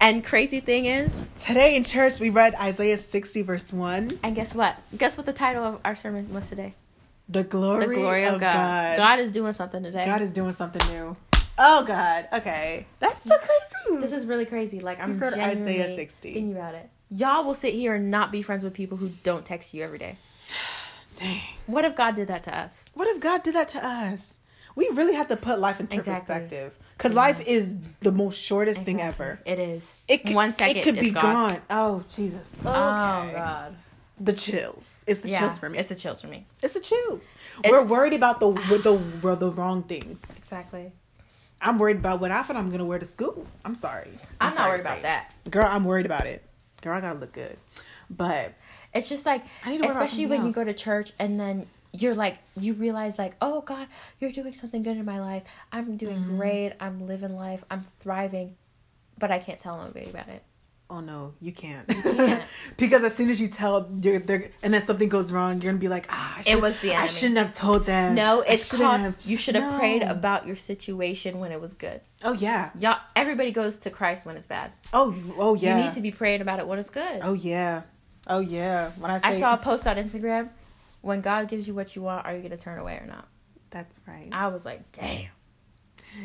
And 0.00 0.24
crazy 0.24 0.60
thing 0.60 0.86
is, 0.86 1.24
Today 1.36 1.76
in 1.76 1.82
church 1.82 2.20
we 2.20 2.30
read 2.30 2.54
Isaiah 2.56 2.96
60 2.96 3.42
verse 3.42 3.72
1. 3.72 4.18
and 4.22 4.34
guess 4.34 4.54
what? 4.54 4.76
Guess 4.96 5.16
what 5.16 5.26
the 5.26 5.32
title 5.32 5.64
of 5.64 5.80
our 5.84 5.96
sermon 5.96 6.32
was 6.32 6.48
today? 6.48 6.74
The 7.28 7.44
glory, 7.44 7.86
The 7.86 7.94
glory 7.94 8.24
of, 8.24 8.40
God. 8.40 8.40
God. 8.40 8.96
God 8.98 9.18
is 9.18 9.30
doing 9.32 9.52
something 9.52 9.82
today. 9.82 10.04
God 10.04 10.22
is 10.22 10.30
doing 10.32 10.52
something 10.52 10.86
new. 10.92 11.16
Oh 11.58 11.84
God. 11.86 12.28
Okay. 12.32 12.86
That's 13.00 13.22
so 13.22 13.36
crazy. 13.38 14.00
This 14.00 14.12
is 14.12 14.26
really 14.26 14.44
crazy. 14.46 14.80
Like 14.80 15.00
I'm 15.00 15.18
genuinely 15.18 15.42
Isaiah 15.80 15.94
60. 15.96 16.32
thinking 16.34 16.52
about 16.56 16.74
it. 16.74 16.88
Y'all 17.10 17.44
will 17.44 17.54
sit 17.54 17.74
here 17.74 17.94
and 17.94 18.10
not 18.10 18.30
be 18.32 18.42
friends 18.42 18.64
with 18.64 18.74
people 18.74 18.98
who 18.98 19.10
don't 19.22 19.44
text 19.44 19.72
you 19.74 19.82
every 19.82 19.98
day. 19.98 20.18
Dang. 21.16 21.40
What 21.66 21.84
if 21.84 21.96
God 21.96 22.14
did 22.14 22.28
that 22.28 22.42
to 22.44 22.56
us? 22.56 22.84
What 22.94 23.08
if 23.08 23.20
God 23.20 23.42
did 23.42 23.54
that 23.54 23.68
to 23.68 23.84
us? 23.84 24.36
We 24.74 24.90
really 24.92 25.14
have 25.14 25.28
to 25.28 25.36
put 25.36 25.58
life 25.58 25.80
into 25.80 25.96
Exactly. 25.96 26.26
perspective. 26.34 26.76
Because 26.96 27.12
life 27.12 27.46
is 27.46 27.76
the 28.00 28.12
most 28.12 28.40
shortest 28.40 28.82
thing 28.84 29.00
ever. 29.00 29.38
It 29.44 29.58
is. 29.58 30.02
It 30.08 30.24
could, 30.24 30.34
One 30.34 30.52
second, 30.52 30.76
it 30.78 30.84
could 30.84 30.98
be 30.98 31.10
gone. 31.10 31.22
gone. 31.22 31.62
Oh 31.70 32.04
Jesus. 32.08 32.62
Oh, 32.64 32.68
okay. 32.70 32.78
Oh 32.78 33.32
God. 33.36 33.76
The 34.18 34.32
chills. 34.32 35.04
It's 35.06 35.20
the 35.20 35.28
yeah, 35.28 35.40
chills 35.40 35.58
for 35.58 35.68
me. 35.68 35.78
It's 35.78 35.90
the 35.90 35.94
chills 35.94 36.22
for 36.22 36.28
me. 36.28 36.46
It's 36.62 36.72
the 36.72 36.80
chills. 36.80 37.34
It's- 37.58 37.70
We're 37.70 37.84
worried 37.84 38.14
about 38.14 38.40
the 38.40 38.50
the 39.22 39.36
the, 39.36 39.50
wrong 39.52 39.82
things. 39.82 40.22
Exactly. 40.36 40.92
I'm 41.60 41.78
worried 41.78 41.96
about 41.96 42.20
what 42.20 42.30
outfit 42.30 42.56
I'm 42.56 42.70
gonna 42.70 42.84
wear 42.84 42.98
to 42.98 43.06
school. 43.06 43.46
I'm 43.64 43.74
sorry. 43.74 44.10
I'm, 44.40 44.48
not 44.48 44.54
sorry 44.54 44.70
worried 44.70 44.80
about 44.80 45.02
that. 45.02 45.32
Girl, 45.50 45.66
I'm 45.68 45.84
worried 45.84 46.06
about 46.06 46.26
it. 46.26 46.42
Girl, 46.82 46.96
I 46.96 47.00
gotta 47.00 47.18
look 47.18 47.32
good. 47.32 47.56
But 48.08 48.54
It's 48.94 49.08
just 49.08 49.26
like, 49.26 49.44
I 49.64 49.70
need 49.70 49.78
to 49.78 49.82
worry 49.82 49.90
about 49.92 50.04
especially 50.04 50.26
when 50.26 50.46
you 50.46 50.52
go 50.52 50.64
to 50.64 50.72
church 50.72 51.12
and 51.18 51.38
then 51.40 51.66
you're 52.02 52.14
like, 52.14 52.38
you 52.58 52.72
realize 52.74 53.18
like, 53.18 53.34
oh 53.40 53.60
God, 53.62 53.86
you're 54.20 54.32
doing 54.32 54.52
something 54.54 54.82
good 54.82 54.96
in 54.96 55.04
my 55.04 55.20
life. 55.20 55.44
I'm 55.72 55.96
doing 55.96 56.16
Mm-hmm. 56.18 56.36
great. 56.36 56.72
I'm 56.80 57.06
living 57.06 57.34
life. 57.36 57.64
I'm 57.70 57.84
thriving, 57.98 58.56
but 59.18 59.30
I 59.30 59.38
can't 59.38 59.60
tell 59.60 59.76
nobody 59.82 60.08
about 60.10 60.28
it. 60.28 60.42
oh 60.88 61.00
no, 61.00 61.34
you 61.40 61.50
can't. 61.52 61.86
can't. 62.04 62.44
because 62.76 63.02
as 63.04 63.12
soon 63.14 63.28
as 63.28 63.40
you 63.40 63.48
tell 63.48 63.90
you're 64.02 64.20
there 64.20 64.50
and 64.62 64.72
then 64.72 64.84
something 64.86 65.08
goes 65.08 65.32
wrong, 65.32 65.60
you're 65.60 65.72
gonna 65.72 65.80
be 65.80 65.88
like, 65.88 66.06
ah, 66.10 66.34
I 66.36 66.40
It 66.40 66.46
should- 66.46 66.62
was 66.62 66.80
the 66.80 66.90
I 66.92 66.94
enemy. 66.94 67.08
shouldn't 67.08 67.38
have 67.38 67.52
told 67.52 67.86
them. 67.86 68.14
No, 68.14 68.42
I 68.42 68.52
it's 68.52 68.66
shouldn't 68.70 68.88
called. 68.88 69.00
have- 69.00 69.16
You 69.24 69.36
should 69.36 69.56
have 69.56 69.78
prayed 69.80 70.02
about 70.02 70.46
your 70.46 70.54
situation 70.56 71.40
when 71.40 71.50
it 71.50 71.60
was 71.60 71.72
good. 71.72 72.00
Oh 72.22 72.32
yeah. 72.34 72.70
Y'all, 72.78 72.98
everybody 73.16 73.50
goes 73.50 73.76
to 73.78 73.90
Christ 73.90 74.24
when 74.26 74.36
it's 74.36 74.46
bad. 74.46 74.70
Oh 74.92 75.14
oh 75.36 75.54
yeah. 75.56 75.76
You 75.78 75.84
need 75.84 75.94
to 75.94 76.00
be 76.00 76.12
praying 76.12 76.40
about 76.40 76.60
it 76.60 76.66
when 76.68 76.78
it's 76.78 76.90
good. 76.90 77.18
Oh 77.22 77.32
yeah. 77.32 77.82
Oh 78.28 78.38
yeah. 78.38 78.90
When 79.00 79.10
I 79.10 79.18
say 79.18 79.28
I 79.28 79.32
saw 79.34 79.54
a 79.54 79.58
post 79.58 79.86
on 79.88 79.96
Instagram. 79.96 80.50
When 81.06 81.20
God 81.20 81.46
gives 81.48 81.68
you 81.68 81.74
what 81.74 81.94
you 81.94 82.02
want, 82.02 82.26
are 82.26 82.34
you 82.34 82.42
gonna 82.42 82.56
turn 82.56 82.78
away 82.78 82.94
or 82.94 83.06
not? 83.06 83.28
that's 83.70 84.00
right. 84.06 84.28
I 84.32 84.46
was 84.48 84.64
like, 84.64 84.90
damn. 84.92 85.26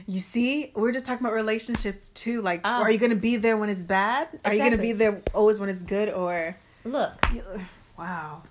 You 0.07 0.19
see, 0.21 0.71
we're 0.73 0.93
just 0.93 1.05
talking 1.05 1.25
about 1.25 1.34
relationships 1.36 2.09
too. 2.09 2.41
Like, 2.41 2.61
Oh. 2.63 2.82
are 2.82 2.89
you 2.91 2.97
gonna 2.97 3.15
be 3.15 3.36
there 3.36 3.57
when 3.57 3.67
it's 3.69 3.84
bad? 3.84 4.27
Are 4.45 4.53
you 4.53 4.59
gonna 4.59 4.77
be 4.77 4.93
there 4.93 5.21
always 5.34 5.59
when 5.59 5.67
it's 5.69 5.84
good? 5.84 6.09
Or 6.09 6.55
Look, 6.86 7.11
wow, 7.99 8.43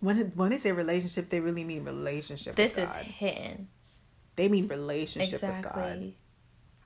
when 0.00 0.32
when 0.34 0.50
they 0.50 0.58
say 0.58 0.72
relationship, 0.72 1.28
they 1.30 1.38
really 1.40 1.64
mean 1.64 1.84
relationship. 1.84 2.56
this 2.56 2.76
with 2.76 2.84
is 2.86 2.94
hitting. 2.96 3.68
they 4.36 4.48
mean 4.48 4.66
relationship 4.66 5.40
with 5.42 5.62
God, 5.62 6.12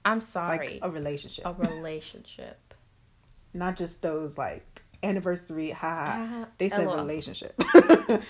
I'm 0.04 0.20
sorry. 0.20 0.58
like 0.58 0.78
a 0.82 0.90
relationship, 0.90 1.46
a 1.46 1.54
relationship. 1.54 2.74
not 3.54 3.76
just 3.76 4.02
those 4.02 4.36
like 4.36 4.82
anniversary. 5.02 5.70
Ha 5.70 5.88
ha. 6.28 6.46
They 6.58 6.68
said 6.68 6.86
LOL. 6.86 7.08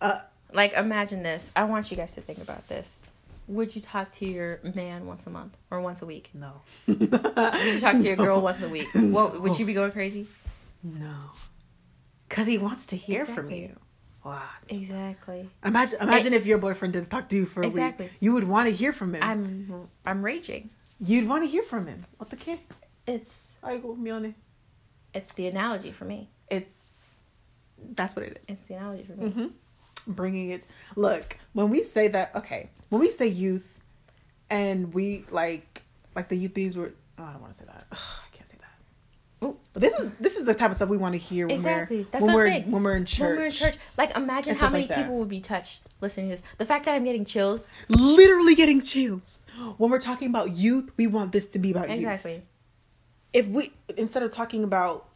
relationship. 0.00 0.24
Like, 0.52 0.72
imagine 0.72 1.22
this. 1.22 1.52
I 1.54 1.64
want 1.64 1.90
you 1.90 1.96
guys 1.96 2.14
to 2.14 2.20
think 2.22 2.38
about 2.40 2.66
this. 2.68 2.96
Would 3.48 3.74
you 3.74 3.80
talk 3.82 4.10
to 4.12 4.26
your 4.26 4.60
man 4.74 5.06
once 5.06 5.26
a 5.26 5.30
month 5.30 5.56
or 5.70 5.80
once 5.80 6.02
a 6.02 6.06
week? 6.06 6.30
no. 6.34 6.60
Would 6.86 7.00
you 7.00 7.80
talk 7.80 7.92
to 7.96 8.02
your 8.02 8.16
girl 8.16 8.40
once 8.40 8.60
a 8.62 8.68
week? 8.68 8.88
What 8.94 9.40
would 9.40 9.54
she 9.54 9.64
be 9.64 9.72
going 9.74 9.92
crazy? 9.92 10.26
No, 10.82 11.14
because 12.28 12.46
he 12.46 12.56
wants 12.58 12.86
to 12.86 12.96
hear 12.96 13.24
from 13.26 13.50
you. 13.50 13.76
Wow. 14.24 14.42
Exactly. 14.68 15.48
Imagine, 15.64 15.98
imagine 16.02 16.32
if 16.34 16.44
your 16.46 16.58
boyfriend 16.58 16.92
didn't 16.92 17.08
talk 17.10 17.28
to 17.30 17.36
you 17.36 17.46
for 17.46 17.62
a 17.62 17.66
Exactly. 17.66 18.06
week. 18.06 18.14
You 18.20 18.34
would 18.34 18.44
want 18.44 18.68
to 18.68 18.74
hear 18.74 18.92
from 18.92 19.14
him. 19.14 19.22
I'm 19.22 19.88
I'm 20.04 20.22
raging. 20.22 20.70
You'd 21.00 21.28
want 21.28 21.44
to 21.44 21.48
hear 21.50 21.62
from 21.62 21.86
him. 21.86 22.04
What 22.18 22.28
the 22.30 22.36
kid? 22.36 22.58
It's 23.06 23.54
I 23.62 23.78
go 23.78 23.96
Mione. 23.96 24.34
it's 25.14 25.32
the 25.32 25.46
analogy 25.46 25.92
for 25.92 26.04
me. 26.04 26.28
It's 26.50 26.82
that's 27.94 28.14
what 28.14 28.24
it 28.26 28.38
is. 28.42 28.48
It's 28.48 28.66
the 28.66 28.74
analogy 28.74 29.04
for 29.04 29.12
me. 29.12 29.28
hmm 29.30 29.46
Bringing 30.08 30.50
it. 30.50 30.66
Look, 30.96 31.38
when 31.52 31.68
we 31.70 31.82
say 31.82 32.08
that, 32.08 32.34
okay, 32.34 32.70
when 32.88 33.00
we 33.00 33.10
say 33.10 33.26
youth, 33.28 33.80
and 34.50 34.92
we 34.94 35.24
like 35.30 35.82
like 36.16 36.28
the 36.28 36.36
youth 36.36 36.54
these 36.54 36.76
were. 36.76 36.92
Oh, 37.18 37.24
I 37.24 37.32
don't 37.32 37.40
want 37.42 37.52
to 37.52 37.58
say 37.58 37.64
that. 37.66 37.84
Ugh, 37.92 37.98
I 37.98 38.36
can't 38.36 38.48
say 38.48 38.56
that. 38.60 39.46
Ooh, 39.46 39.56
But 39.72 39.82
this 39.82 39.98
is 40.00 40.10
this 40.18 40.36
is 40.36 40.44
the 40.44 40.54
type 40.54 40.70
of 40.70 40.76
stuff 40.76 40.88
we 40.88 40.96
want 40.96 41.12
to 41.14 41.18
hear 41.18 41.46
when 41.46 41.56
Exactly. 41.56 41.98
we're 41.98 42.06
That's 42.10 42.24
when 42.24 42.34
what 42.34 42.40
I'm 42.46 42.48
saying. 42.52 42.70
when 42.70 42.82
we're 42.82 42.96
in 42.96 43.04
church. 43.04 43.20
When 43.28 43.36
we're 43.38 43.46
in 43.46 43.52
church, 43.52 43.76
like 43.96 44.16
imagine 44.16 44.56
how 44.56 44.70
many 44.70 44.86
like 44.86 44.96
people 44.96 45.18
would 45.18 45.28
be 45.28 45.40
touched 45.40 45.80
listening 46.00 46.26
to 46.26 46.30
this. 46.36 46.42
The 46.58 46.64
fact 46.64 46.84
that 46.86 46.94
I'm 46.94 47.04
getting 47.04 47.24
chills. 47.24 47.68
Literally 47.88 48.54
getting 48.54 48.80
chills. 48.80 49.44
When 49.76 49.90
we're 49.90 50.00
talking 50.00 50.28
about 50.30 50.52
youth, 50.52 50.90
we 50.96 51.06
want 51.06 51.32
this 51.32 51.48
to 51.48 51.58
be 51.58 51.72
about 51.72 51.88
youth. 51.88 51.98
Exactly. 51.98 52.42
If 53.32 53.46
we 53.48 53.72
instead 53.96 54.22
of 54.22 54.30
talking 54.30 54.64
about, 54.64 55.07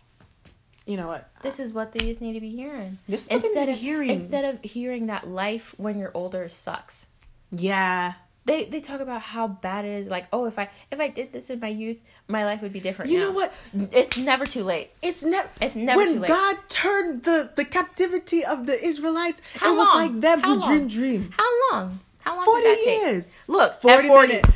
you 0.87 0.97
know 0.97 1.07
what? 1.07 1.29
This 1.43 1.59
is 1.61 1.73
what 1.73 1.93
the 1.93 2.05
youth 2.05 2.21
need 2.21 2.33
to 2.35 2.41
be 2.41 2.51
hearing. 2.51 2.99
This 3.09 3.27
is 3.27 3.29
what 3.31 3.43
they 3.43 3.47
instead 3.49 3.67
need 3.69 3.73
of 3.73 3.79
to 3.79 3.83
be 3.85 3.89
hearing. 3.89 4.11
instead 4.11 4.45
of 4.45 4.63
hearing 4.63 5.07
that 5.07 5.27
life 5.29 5.75
when 5.79 5.99
you're 5.99 6.11
older 6.15 6.49
sucks. 6.49 7.07
Yeah. 7.51 8.15
They 8.45 8.65
they 8.65 8.81
talk 8.81 9.01
about 9.01 9.21
how 9.21 9.47
bad 9.47 9.85
it 9.85 9.93
is. 9.93 10.09
Like, 10.09 10.27
oh, 10.33 10.47
if 10.47 10.59
I 10.59 10.69
if 10.91 10.99
I 10.99 11.07
did 11.07 11.33
this 11.33 11.49
in 11.51 11.61
my 11.61 11.69
youth, 11.69 12.03
my 12.27 12.45
life 12.45 12.61
would 12.63 12.73
be 12.73 12.81
different. 12.81 13.13
You 13.13 13.19
now. 13.21 13.27
know 13.27 13.33
what? 13.33 13.53
It's 13.93 14.19
never 14.19 14.47
too 14.47 14.65
late. 14.65 14.91
It's 15.01 15.23
never. 15.23 15.49
It's 15.61 15.77
never 15.77 15.99
when 15.99 16.15
too 16.15 16.19
late. 16.21 16.29
God 16.29 16.57
turned 16.69 17.23
the 17.23 17.51
the 17.55 17.65
captivity 17.65 18.45
of 18.45 18.67
the 18.67 18.85
Israelites. 18.85 19.41
How 19.55 19.73
it 19.75 19.77
was 19.77 19.95
like 19.95 20.21
them 20.21 20.41
How 20.41 20.55
who 20.55 20.59
long? 20.61 20.69
dream 20.69 20.89
dream. 20.89 21.31
How 21.37 21.71
long? 21.71 22.01
How 22.23 22.35
long? 22.35 22.45
Forty 22.45 22.63
did 22.63 22.79
that 22.79 22.85
take? 22.85 23.01
years. 23.03 23.29
Look, 23.47 23.81
Forty, 23.81 24.09
at 24.09 24.13
40 24.13 24.29
minutes. 24.29 24.49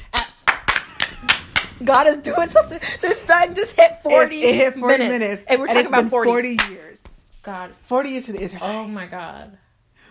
At- 1.80 1.84
God 1.86 2.06
is 2.06 2.16
doing 2.18 2.48
something. 2.48 2.80
This 3.00 3.18
thing 3.18 3.54
just 3.54 3.76
hit 3.76 3.96
40 4.02 4.36
it, 4.36 4.44
it 4.44 4.54
hit 4.54 4.74
forty 4.74 4.98
minutes. 5.04 5.18
minutes, 5.20 5.44
And 5.46 5.60
we're 5.60 5.66
talking 5.66 5.80
it's 5.80 5.88
about 5.88 6.02
been 6.02 6.10
40. 6.10 6.30
forty 6.30 6.58
years. 6.72 7.02
God. 7.42 7.72
Forty 7.74 8.10
years 8.10 8.26
to 8.26 8.32
the 8.32 8.40
Israelites. 8.40 8.74
Oh 8.74 8.84
my 8.88 9.06
God. 9.06 9.56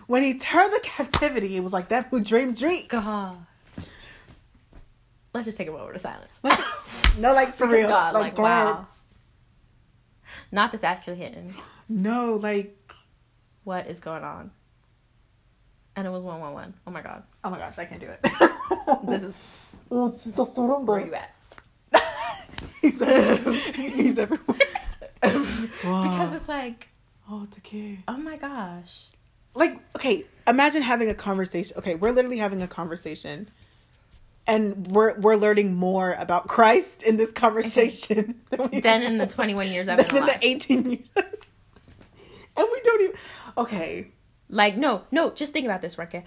When 0.06 0.22
he 0.22 0.38
turned 0.38 0.72
the 0.72 0.80
captivity, 0.82 1.56
it 1.56 1.62
was 1.64 1.72
like 1.72 1.88
that 1.88 2.06
who 2.06 2.20
dream 2.20 2.54
dreams. 2.54 2.86
God. 2.88 3.38
Let's 5.34 5.44
just 5.44 5.58
take 5.58 5.68
a 5.68 5.72
moment 5.72 5.96
of 5.96 6.00
silence. 6.00 6.40
Let's- 6.42 6.62
no, 7.18 7.34
like 7.34 7.54
for 7.54 7.66
Because 7.66 7.80
real. 7.80 7.88
God, 7.88 8.14
like, 8.14 8.22
like, 8.22 8.36
God. 8.36 8.44
wow. 8.76 8.86
Not 10.52 10.72
this 10.72 10.84
actually 10.84 11.16
hitting. 11.16 11.54
No, 11.88 12.34
like 12.34 12.76
What 13.64 13.86
is 13.88 14.00
going 14.00 14.22
on? 14.24 14.50
And 15.96 16.06
it 16.06 16.10
was 16.10 16.24
111. 16.24 16.74
Oh 16.86 16.90
my 16.90 17.00
God. 17.02 17.22
oh 17.44 17.50
my 17.50 17.58
gosh, 17.58 17.78
I 17.78 17.84
can't 17.86 18.00
do 18.00 18.06
it. 18.08 18.20
This 19.08 19.22
is 19.22 19.38
it's 19.90 20.56
where 20.56 21.00
you 21.04 21.14
at? 21.14 21.34
he's 22.82 23.00
everywhere. 23.02 23.54
he's 23.74 24.18
everywhere. 24.18 24.58
Because 25.82 26.32
it's 26.34 26.48
like, 26.48 26.88
oh, 27.28 27.46
the 27.54 27.60
kid. 27.60 27.98
oh 28.06 28.16
my 28.16 28.36
gosh. 28.36 29.06
Like, 29.54 29.78
okay, 29.96 30.24
imagine 30.46 30.82
having 30.82 31.08
a 31.10 31.14
conversation. 31.14 31.76
Okay, 31.78 31.94
we're 31.94 32.10
literally 32.12 32.38
having 32.38 32.62
a 32.62 32.68
conversation, 32.68 33.48
and 34.46 34.86
we're 34.88 35.18
we're 35.18 35.36
learning 35.36 35.74
more 35.74 36.12
about 36.14 36.46
Christ 36.48 37.02
in 37.02 37.16
this 37.16 37.32
conversation 37.32 38.40
than, 38.50 38.68
we 38.70 38.80
Then 38.80 39.02
in 39.02 39.16
the 39.18 39.26
21 39.26 39.68
years 39.68 39.88
I've 39.88 39.96
than 39.98 40.06
been 40.08 40.16
in 40.18 40.22
alive. 40.24 40.40
the 40.40 40.46
eighteen 40.46 40.90
years, 40.90 41.08
and 41.16 42.68
we 42.72 42.80
don't 42.82 43.02
even. 43.02 43.16
Okay, 43.58 44.08
Like, 44.50 44.76
no, 44.76 45.02
no, 45.10 45.30
just 45.30 45.52
think 45.54 45.64
about 45.64 45.80
this, 45.80 45.96
Rekka. 45.96 46.22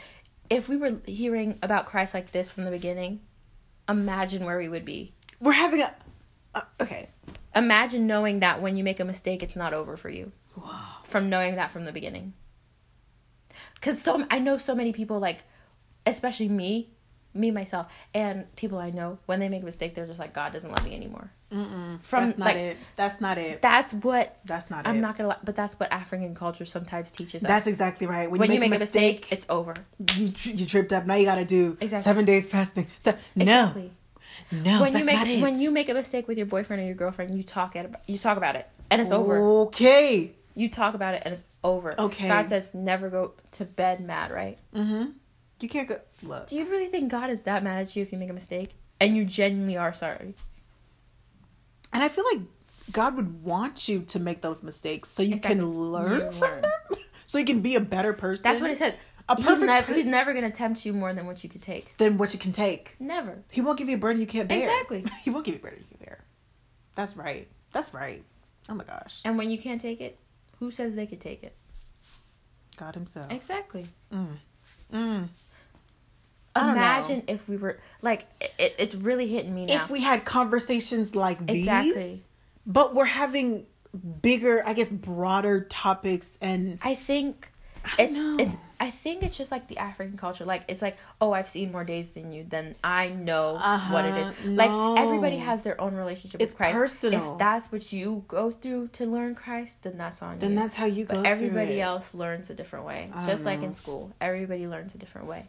If 0.49 0.67
we 0.67 0.75
were 0.77 0.99
hearing 1.05 1.59
about 1.61 1.85
Christ 1.85 2.13
like 2.15 2.31
this 2.31 2.49
from 2.49 2.65
the 2.65 2.71
beginning, 2.71 3.21
imagine 3.87 4.43
where 4.45 4.57
we 4.57 4.67
would 4.67 4.85
be. 4.85 5.13
we're 5.39 5.51
having 5.53 5.81
a. 5.81 5.93
Uh, 6.55 6.61
okay, 6.81 7.09
Imagine 7.55 8.05
knowing 8.07 8.39
that 8.39 8.61
when 8.61 8.77
you 8.77 8.83
make 8.83 8.99
a 8.99 9.05
mistake, 9.05 9.41
it's 9.43 9.55
not 9.55 9.73
over 9.73 9.97
for 9.97 10.09
you. 10.09 10.31
wow. 10.55 10.97
From 11.03 11.29
knowing 11.29 11.55
that 11.55 11.71
from 11.71 11.85
the 11.85 11.91
beginning. 11.91 12.33
Because 13.75 14.01
so 14.01 14.25
I 14.29 14.39
know 14.39 14.57
so 14.57 14.75
many 14.75 14.93
people, 14.93 15.19
like, 15.19 15.39
especially 16.05 16.47
me, 16.49 16.91
me 17.33 17.49
myself, 17.51 17.91
and 18.13 18.53
people 18.55 18.77
I 18.77 18.91
know, 18.91 19.17
when 19.25 19.39
they 19.39 19.49
make 19.49 19.63
a 19.63 19.65
mistake, 19.65 19.95
they're 19.95 20.05
just 20.07 20.19
like, 20.19 20.33
God 20.33 20.53
doesn't 20.53 20.69
love 20.69 20.83
me 20.83 20.95
anymore. 20.95 21.31
Mm-mm. 21.51 22.01
From, 22.03 22.25
that's 22.27 22.37
not 22.37 22.45
like, 22.45 22.57
it. 22.57 22.77
That's 22.95 23.19
not 23.21 23.37
it. 23.39 23.61
That's 23.61 23.93
what 23.93 24.37
That's 24.45 24.69
not 24.69 24.85
I'm 24.85 24.97
it. 24.97 25.01
not 25.01 25.17
gonna 25.17 25.29
lie, 25.29 25.37
but 25.43 25.55
that's 25.55 25.79
what 25.79 25.91
African 25.91 26.35
culture 26.35 26.65
sometimes 26.65 27.11
teaches 27.11 27.43
us. 27.43 27.47
That's 27.47 27.65
exactly 27.65 28.05
right. 28.05 28.29
when 28.29 28.51
you 28.51 28.59
make, 28.59 28.73
a 28.75 28.77
mistake, 28.77 29.31
it's 29.31 29.47
over. 29.49 29.73
you 30.15 30.31
you 30.43 30.65
tripped 30.67 30.93
up. 30.93 31.07
Now 31.07 31.15
you 31.15 31.25
got 31.25 31.35
to 31.35 31.45
do 31.45 31.75
Exactly. 31.81 32.03
seven 32.03 32.25
days 32.25 32.47
fasting. 32.47 32.87
So, 32.99 33.15
Exactly. 33.35 33.83
no, 33.83 33.89
no, 34.51 34.81
when 34.81 34.93
that's 34.93 34.99
you 35.01 35.05
make 35.05 35.15
not 35.17 35.27
it. 35.27 35.41
when 35.41 35.59
you 35.59 35.71
make 35.71 35.89
a 35.89 35.93
mistake 35.93 36.27
with 36.27 36.37
your 36.37 36.47
boyfriend 36.47 36.81
or 36.81 36.85
your 36.85 36.95
girlfriend, 36.95 37.35
you 37.37 37.43
talk 37.43 37.75
at 37.75 38.01
you 38.07 38.17
talk 38.17 38.37
about 38.37 38.55
it, 38.55 38.67
and 38.89 39.01
it's 39.01 39.11
over. 39.11 39.37
Okay. 39.67 40.31
You 40.55 40.67
talk 40.69 40.93
about 40.93 41.13
it, 41.13 41.21
and 41.25 41.33
it's 41.33 41.45
over. 41.63 41.99
Okay. 41.99 42.27
God 42.27 42.45
says 42.45 42.73
never 42.73 43.09
go 43.09 43.33
to 43.51 43.65
bed 43.65 44.01
mad, 44.01 44.31
right? 44.31 44.57
Mm-hmm. 44.75 45.11
You 45.61 45.69
can't 45.69 45.87
go. 45.87 45.99
Look. 46.23 46.47
Do 46.47 46.55
you 46.57 46.65
really 46.65 46.87
think 46.87 47.11
God 47.11 47.29
is 47.29 47.43
that 47.43 47.63
mad 47.63 47.81
at 47.81 47.95
you 47.95 48.01
if 48.01 48.11
you 48.11 48.17
make 48.17 48.29
a 48.29 48.33
mistake 48.33 48.71
and 48.99 49.15
you 49.15 49.23
genuinely 49.25 49.77
are 49.77 49.93
sorry? 49.93 50.33
And 51.93 52.03
I 52.03 52.07
feel 52.09 52.25
like 52.33 52.41
God 52.91 53.15
would 53.15 53.43
want 53.43 53.87
you 53.87 54.01
to 54.03 54.19
make 54.19 54.41
those 54.41 54.63
mistakes 54.63 55.09
so 55.09 55.21
you 55.23 55.35
Exactly. 55.35 55.59
can 55.59 55.73
learn 55.73 56.19
You 56.19 56.31
from 56.31 56.51
learn. 56.51 56.61
them, 56.61 56.71
so 57.23 57.37
you 57.37 57.45
can 57.45 57.61
be 57.61 57.75
a 57.75 57.79
better 57.81 58.13
person. 58.13 58.43
That's 58.43 58.61
what 58.61 58.69
it 58.71 58.77
says. 58.77 58.95
A 59.29 59.35
he's 59.35 59.45
perfect 59.45 59.65
never 59.65 59.87
per- 59.87 59.93
he's 59.93 60.05
never 60.05 60.33
gonna 60.33 60.51
tempt 60.51 60.85
you 60.85 60.93
more 60.93 61.13
than 61.13 61.25
what 61.27 61.43
you 61.43 61.49
could 61.49 61.61
take. 61.61 61.95
Than 61.97 62.17
what 62.17 62.33
you 62.33 62.39
can 62.39 62.51
take. 62.51 62.95
Never. 62.99 63.43
He 63.51 63.61
won't 63.61 63.77
give 63.77 63.87
you 63.89 63.95
a 63.95 63.99
burden 63.99 64.19
you 64.19 64.27
can't 64.27 64.47
bear. 64.49 64.57
Exactly. 64.59 65.05
He 65.23 65.29
won't 65.29 65.45
give 65.45 65.55
you 65.55 65.59
a 65.59 65.63
burden 65.63 65.79
you 65.79 65.85
can't 65.85 65.99
bear. 66.05 66.23
That's 66.95 67.15
right. 67.15 67.47
That's 67.71 67.93
right. 67.93 68.23
Oh 68.69 68.73
my 68.75 68.83
gosh. 68.83 69.21
And 69.23 69.37
when 69.37 69.49
you 69.49 69.57
can't 69.57 69.79
take 69.79 70.01
it, 70.01 70.17
who 70.59 70.71
says 70.71 70.95
they 70.95 71.05
could 71.05 71.21
take 71.21 71.43
it? 71.43 71.55
God 72.77 72.95
Himself. 72.95 73.31
Exactly. 73.31 73.87
Mm. 74.11 74.27
Mm. 74.93 75.27
I 76.55 76.59
don't 76.61 76.71
Imagine 76.71 77.23
if 77.27 77.47
we 77.47 77.57
were 77.57 77.79
like 78.01 78.25
it, 78.57 78.75
it's 78.79 78.95
really 78.95 79.27
hitting 79.27 79.53
me 79.53 79.65
now. 79.65 79.75
If 79.83 79.89
we 79.89 80.01
had 80.01 80.25
conversations 80.25 81.15
like 81.15 81.45
these, 81.45 81.59
Exactly. 81.59 82.23
but 82.65 82.95
we're 82.95 83.05
having 83.05 83.65
bigger, 84.21 84.63
I 84.65 84.73
guess, 84.73 84.89
broader 84.89 85.61
topics 85.69 86.37
and 86.41 86.79
I 86.81 86.95
think 86.95 87.51
don't 87.97 87.99
it's 88.07 88.17
know. 88.17 88.37
it's 88.39 88.55
I 88.81 88.89
think 88.91 89.23
it's 89.23 89.37
just 89.37 89.51
like 89.51 89.67
the 89.67 89.77
African 89.77 90.17
culture. 90.17 90.45
Like 90.45 90.63
it's 90.69 90.81
like, 90.81 90.97
oh, 91.19 91.33
I've 91.33 91.49
seen 91.49 91.71
more 91.71 91.83
days 91.83 92.11
than 92.11 92.31
you, 92.31 92.45
then 92.47 92.75
I 92.83 93.09
know 93.09 93.55
what 93.91 94.05
it 94.05 94.15
is. 94.15 94.27
Uh-huh. 94.29 94.49
Like 94.51 94.69
No. 94.71 94.95
everybody 94.97 95.35
has 95.37 95.61
their 95.63 95.79
own 95.81 95.95
relationship 95.95 96.41
It's 96.41 96.53
with 96.53 96.57
Christ. 96.57 96.75
personal. 96.75 97.33
If 97.33 97.37
that's 97.39 97.71
what 97.73 97.91
you 97.91 98.23
go 98.29 98.49
through 98.51 98.87
to 98.93 99.05
learn 99.05 99.35
Christ, 99.35 99.83
then 99.83 99.97
that's 99.97 100.21
on 100.21 100.37
then 100.37 100.51
you. 100.51 100.55
Then 100.55 100.63
that's 100.63 100.75
how 100.75 100.85
you 100.85 101.03
go. 101.03 101.15
but 101.15 101.21
through 101.23 101.31
everybody 101.31 101.81
else 101.81 102.13
learns 102.13 102.49
a 102.49 102.53
different 102.53 102.85
way. 102.85 103.09
I 103.13 103.27
Just 103.27 103.43
like 103.43 103.59
know. 103.59 103.65
in 103.67 103.73
school. 103.73 104.13
Everybody 104.21 104.65
learns 104.67 104.95
a 104.95 104.97
different 104.97 105.27
way. 105.27 105.47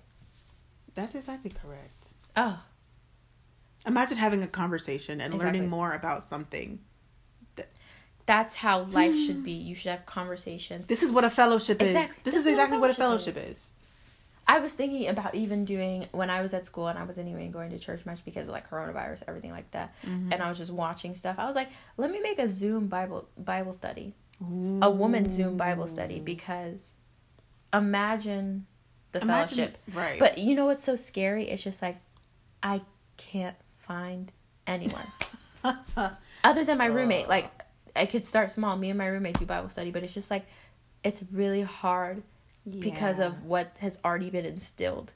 That's 0.95 1.15
exactly 1.15 1.53
correct. 1.53 2.09
Oh, 2.37 2.59
Imagine 3.87 4.19
having 4.19 4.43
a 4.43 4.47
conversation 4.49 5.21
and 5.21 5.33
Exactly. 5.33 5.59
learning 5.61 5.71
more 5.71 5.93
about 5.93 6.23
something. 6.23 6.81
That's 8.31 8.55
how 8.55 8.83
life 8.85 9.17
should 9.17 9.43
be. 9.43 9.51
You 9.51 9.75
should 9.75 9.91
have 9.91 10.07
conversations. 10.07 10.87
This 10.87 11.03
is 11.03 11.11
what 11.11 11.25
a 11.25 11.31
fellowship 11.31 11.83
is. 11.83 11.89
Exactly. 11.89 12.23
This, 12.23 12.37
is 12.37 12.47
exactly 12.47 12.79
what 12.79 12.89
a 12.89 12.95
fellowship 12.95 13.35
fellowship 13.35 13.51
is. 13.53 13.75
I 14.47 14.61
was 14.61 14.73
thinking 14.73 15.09
about 15.09 15.35
even 15.35 15.65
doing 15.65 16.07
when 16.13 16.31
I 16.31 16.41
was 16.41 16.55
at 16.55 16.65
school 16.65 16.87
and 16.87 16.97
I 16.97 17.03
wasn't 17.03 17.29
even 17.29 17.51
going 17.51 17.71
to 17.71 17.79
church 17.79 18.07
much 18.07 18.25
because 18.25 18.47
of 18.47 18.53
like 18.53 18.71
coronavirus, 18.71 19.25
everything 19.27 19.51
like 19.51 19.69
that. 19.73 19.95
Mm-hmm. 20.07 20.33
And 20.33 20.43
I 20.43 20.49
was 20.49 20.59
just 20.59 20.71
watching 20.71 21.17
stuff. 21.17 21.37
I 21.41 21.47
was 21.47 21.57
like, 21.57 21.71
let 21.97 22.13
me 22.13 22.21
make 22.21 22.39
a 22.39 22.49
Zoom 22.49 22.87
Bible 22.87 23.29
Bible 23.37 23.73
study, 23.73 24.15
a 24.41 24.91
woman 24.91 25.29
Zoom 25.29 25.57
Bible 25.57 25.89
study 25.89 26.21
because 26.21 26.95
imagine 27.75 28.67
the 29.11 29.23
Imagine- 29.23 29.57
fellowship. 29.57 29.79
right. 29.93 30.19
But 30.21 30.39
you 30.39 30.55
know 30.55 30.67
what's 30.67 30.85
so 30.85 30.95
scary? 30.95 31.51
It's 31.51 31.65
just 31.65 31.83
like 31.83 31.99
I 32.63 32.83
can't 33.17 33.57
find 33.79 34.31
anyone 34.69 35.07
other 36.45 36.65
than 36.65 36.79
my 36.79 36.87
roommate. 36.87 37.29
Like 37.29 37.51
I 37.97 38.07
could 38.07 38.25
start 38.25 38.51
small. 38.51 38.77
Me 38.77 38.91
and 38.91 38.99
my 38.99 39.07
roommate 39.07 39.39
do 39.39 39.47
Bible 39.47 39.69
study, 39.69 39.91
but 39.91 40.03
it's 40.03 40.15
just 40.15 40.31
like 40.31 40.47
it's 41.05 41.23
really 41.33 41.63
hard 41.63 42.23
because 42.79 43.19
of 43.19 43.45
what 43.45 43.77
has 43.81 43.99
already 44.05 44.31
been 44.31 44.45
instilled 44.45 45.13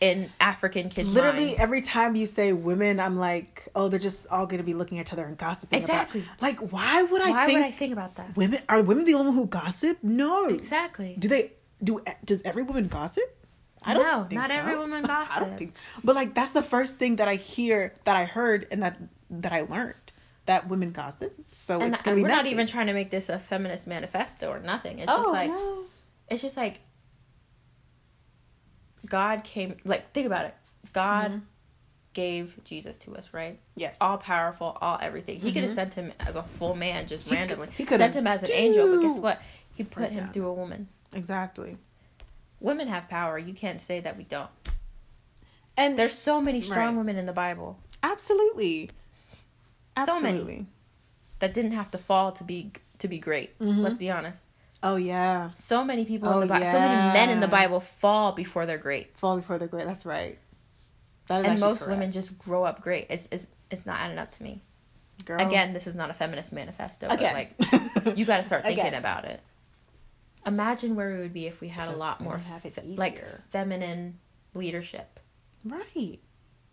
in 0.00 0.30
African 0.40 0.88
kids. 0.88 1.14
Literally 1.14 1.46
minds. 1.46 1.60
every 1.60 1.82
time 1.82 2.16
you 2.16 2.26
say 2.26 2.52
women, 2.52 2.98
I'm 2.98 3.16
like, 3.16 3.68
oh, 3.74 3.88
they're 3.88 3.98
just 4.00 4.26
all 4.30 4.46
going 4.46 4.58
to 4.58 4.64
be 4.64 4.74
looking 4.74 4.98
at 4.98 5.06
each 5.06 5.12
other 5.12 5.24
and 5.24 5.36
gossiping. 5.36 5.78
Exactly. 5.78 6.20
About, 6.22 6.42
like, 6.42 6.72
why 6.72 7.02
would 7.02 7.22
I 7.22 7.30
Why 7.30 7.46
think 7.46 7.58
would 7.58 7.66
I 7.66 7.70
think 7.70 7.92
about 7.92 8.16
that? 8.16 8.36
women 8.36 8.60
are 8.68 8.82
women 8.82 9.04
the 9.04 9.14
only 9.14 9.26
one 9.26 9.34
who 9.36 9.46
gossip? 9.46 9.98
No. 10.02 10.46
Exactly. 10.48 11.16
Do 11.18 11.28
they? 11.28 11.52
Do 11.82 12.02
does 12.24 12.42
every 12.44 12.62
woman 12.62 12.88
gossip? 12.88 13.24
I 13.82 13.94
don't. 13.94 14.30
No, 14.32 14.40
not 14.40 14.50
every 14.50 14.76
woman 14.76 15.04
I 15.04 15.06
gossip. 15.06 15.46
don't 15.46 15.58
think. 15.58 15.74
But 16.04 16.14
like 16.14 16.34
that's 16.34 16.52
the 16.52 16.62
first 16.62 16.96
thing 16.96 17.16
that 17.16 17.28
I 17.28 17.36
hear 17.36 17.94
that 18.04 18.16
I 18.16 18.24
heard 18.24 18.66
and 18.70 18.82
that 18.82 18.98
that 19.30 19.52
I 19.52 19.62
learned 19.62 19.94
that 20.46 20.68
women 20.68 20.90
gossip. 20.90 21.34
So 21.54 21.80
And 21.80 21.92
it's 21.94 22.02
gonna 22.02 22.16
be 22.16 22.22
we're 22.22 22.28
messy. 22.28 22.42
not 22.42 22.46
even 22.46 22.66
trying 22.66 22.86
to 22.88 22.92
make 22.92 23.10
this 23.10 23.28
a 23.28 23.38
feminist 23.38 23.86
manifesto 23.86 24.48
or 24.50 24.58
nothing. 24.58 24.98
It's 24.98 25.12
oh 25.12 25.18
just 25.22 25.32
like 25.32 25.50
no. 25.50 25.84
it's 26.28 26.42
just 26.42 26.56
like 26.56 26.80
God 29.06 29.44
came 29.44 29.76
like 29.84 30.12
think 30.12 30.26
about 30.26 30.46
it. 30.46 30.54
God 30.92 31.30
Mm-hmm. 31.30 31.38
gave 32.14 32.58
Jesus 32.64 32.98
to 32.98 33.16
us, 33.16 33.28
right? 33.32 33.58
Yes. 33.76 33.98
All 34.00 34.18
powerful, 34.18 34.76
all 34.80 34.98
everything. 35.00 35.38
He 35.40 35.52
could 35.52 35.62
have 35.62 35.72
sent 35.72 35.94
him 35.94 36.12
as 36.20 36.36
a 36.36 36.42
full 36.42 36.74
man 36.74 37.06
just 37.06 37.24
Mm-hmm. 37.26 37.34
He 37.34 37.38
randomly. 37.40 37.66
could- 37.68 37.76
he 37.76 37.84
could've- 37.84 38.02
sent 38.02 38.16
him 38.16 38.26
as 38.26 38.42
an 38.42 38.50
angel, 38.52 38.96
but 38.96 39.02
guess 39.02 39.18
what? 39.18 39.40
He 39.74 39.84
put 39.84 40.08
him 40.10 40.24
down. 40.24 40.32
through 40.32 40.46
a 40.46 40.52
woman. 40.54 40.88
exactly. 41.14 41.76
Women 42.58 42.88
have 42.88 43.08
power. 43.08 43.38
You 43.38 43.54
can't 43.54 43.80
say 43.80 44.00
that 44.00 44.18
we 44.18 44.24
don't. 44.24 44.50
And 45.78 45.98
There's 45.98 46.12
so 46.12 46.40
many 46.42 46.60
strong 46.60 46.88
Right. 46.88 46.96
women 46.96 47.16
in 47.16 47.24
the 47.24 47.32
Bible. 47.32 47.78
absolutely, 48.02 48.90
So 50.06 50.20
many. 50.20 50.66
that 51.40 51.54
didn't 51.54 51.72
have 51.72 51.90
to 51.92 51.98
fall 51.98 52.32
to 52.32 52.44
be 52.44 52.72
to 52.98 53.08
be 53.08 53.18
great. 53.18 53.58
Mm-hmm. 53.58 53.80
Let's 53.80 53.98
be 53.98 54.10
honest. 54.10 54.46
Oh 54.82 54.96
yeah. 54.96 55.50
So 55.56 55.84
many 55.84 56.04
people 56.04 56.28
Oh, 56.28 56.40
in 56.40 56.40
the 56.40 56.46
Bible, 56.46 56.66
so 56.66 56.72
many 56.80 57.12
men 57.12 57.28
in 57.30 57.40
the. 57.40 57.48
Bible 57.48 57.80
fall 57.80 58.32
before 58.32 58.64
they're 58.66 58.78
great, 58.78 59.16
Fall 59.16 59.36
before 59.36 59.58
they're 59.58 59.68
great. 59.68 59.84
That's 59.86 60.06
right. 60.06 60.38
That 61.28 61.40
is 61.40 61.46
and 61.46 61.60
most 61.60 61.80
correct. 61.80 61.90
women 61.90 62.12
just 62.12 62.38
grow 62.38 62.64
up 62.64 62.80
great. 62.82 63.06
It's 63.10 63.28
it's 63.30 63.46
it's 63.70 63.84
not 63.86 63.98
adding 64.00 64.18
up 64.18 64.30
to 64.32 64.42
me. 64.42 64.62
Girl. 65.26 65.40
Again, 65.46 65.74
this 65.74 65.86
is 65.86 65.94
not 65.96 66.08
a 66.08 66.14
feminist 66.14 66.50
manifesto, 66.52 67.06
Again. 67.08 67.48
but 67.58 68.04
like 68.06 68.16
you 68.18 68.24
got 68.24 68.38
to 68.38 68.42
start 68.42 68.62
thinking 68.64 68.86
Again. 68.86 68.98
about 68.98 69.26
it. 69.26 69.40
Imagine 70.46 70.96
where 70.96 71.12
we 71.14 71.18
would 71.20 71.34
be 71.34 71.46
if 71.46 71.60
we 71.60 71.68
had 71.68 71.84
Because 71.84 71.96
a 71.96 71.98
lot 71.98 72.20
more 72.22 72.38
have 72.38 72.64
it 72.64 72.72
fe- 72.74 72.94
like 72.96 73.22
feminine 73.50 74.18
leadership. 74.54 75.20
right. 75.64 76.18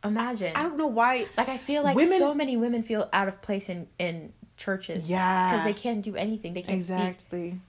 Imagine. 0.04 0.54
I 0.56 0.64
don't 0.64 0.78
know 0.78 0.88
why. 0.88 1.26
like 1.38 1.50
I 1.50 1.58
feel 1.58 1.84
like 1.84 1.95
Women- 1.95 2.20
so 2.20 2.34
many 2.34 2.56
women 2.58 2.84
feel 2.84 3.10
out 3.14 3.28
of 3.28 3.41
place 3.41 3.68
in 3.70 3.88
in 4.00 4.34
churches. 4.56 5.10
Yeah. 5.10 5.52
Because 5.52 5.66
they 5.66 5.74
can't 5.74 6.02
do 6.04 6.16
anything. 6.16 6.54
They 6.54 6.62
can't 6.62 6.82
speak. 6.84 6.95
Exactly. 6.98 7.60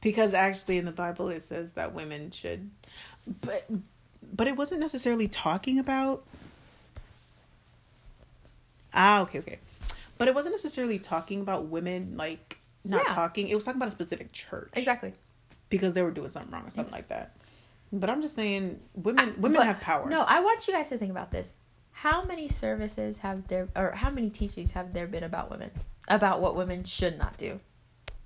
Because 0.00 0.34
actually 0.34 0.78
in 0.78 0.84
the 0.84 0.92
Bible 0.92 1.28
it 1.28 1.42
says 1.42 1.72
that 1.72 1.94
women 1.94 2.30
should 2.30 2.70
but 3.42 3.66
but 4.34 4.46
it 4.48 4.56
wasn't 4.56 4.80
necessarily 4.80 5.28
talking 5.28 5.78
about 5.78 6.24
Ah, 8.94 9.22
okay, 9.22 9.38
okay. 9.38 9.58
But 10.18 10.28
it 10.28 10.34
wasn't 10.34 10.52
necessarily 10.54 10.98
talking 10.98 11.40
about 11.40 11.66
women 11.66 12.16
like 12.16 12.58
not 12.84 13.04
Yeah. 13.08 13.14
talking. 13.14 13.48
It 13.48 13.54
was 13.54 13.64
talking 13.64 13.78
about 13.78 13.88
a 13.88 13.92
specific 13.92 14.32
church. 14.32 14.70
Exactly. 14.74 15.12
Because 15.70 15.94
they 15.94 16.02
were 16.02 16.10
doing 16.10 16.28
something 16.28 16.52
wrong 16.52 16.66
or 16.66 16.70
something 16.70 16.92
like 16.92 17.08
that. 17.08 17.34
But 17.92 18.08
I'm 18.08 18.22
just 18.22 18.34
saying 18.34 18.80
women 18.94 19.34
women 19.38 19.58
But- 19.58 19.66
have 19.66 19.80
power. 19.80 20.08
No, 20.08 20.22
I 20.22 20.40
want 20.40 20.66
you 20.66 20.74
guys 20.74 20.88
to 20.88 20.98
think 20.98 21.10
about 21.10 21.30
this. 21.30 21.52
How 21.90 22.24
many 22.24 22.48
services 22.48 23.18
have 23.18 23.46
there, 23.48 23.68
or 23.76 23.92
how 23.92 24.10
many 24.10 24.30
teachings 24.30 24.72
have 24.72 24.94
there 24.94 25.06
been 25.06 25.24
about 25.24 25.50
women? 25.50 25.70
About 26.08 26.40
what 26.40 26.56
women 26.56 26.84
should 26.84 27.18
not 27.18 27.36
do? 27.36 27.60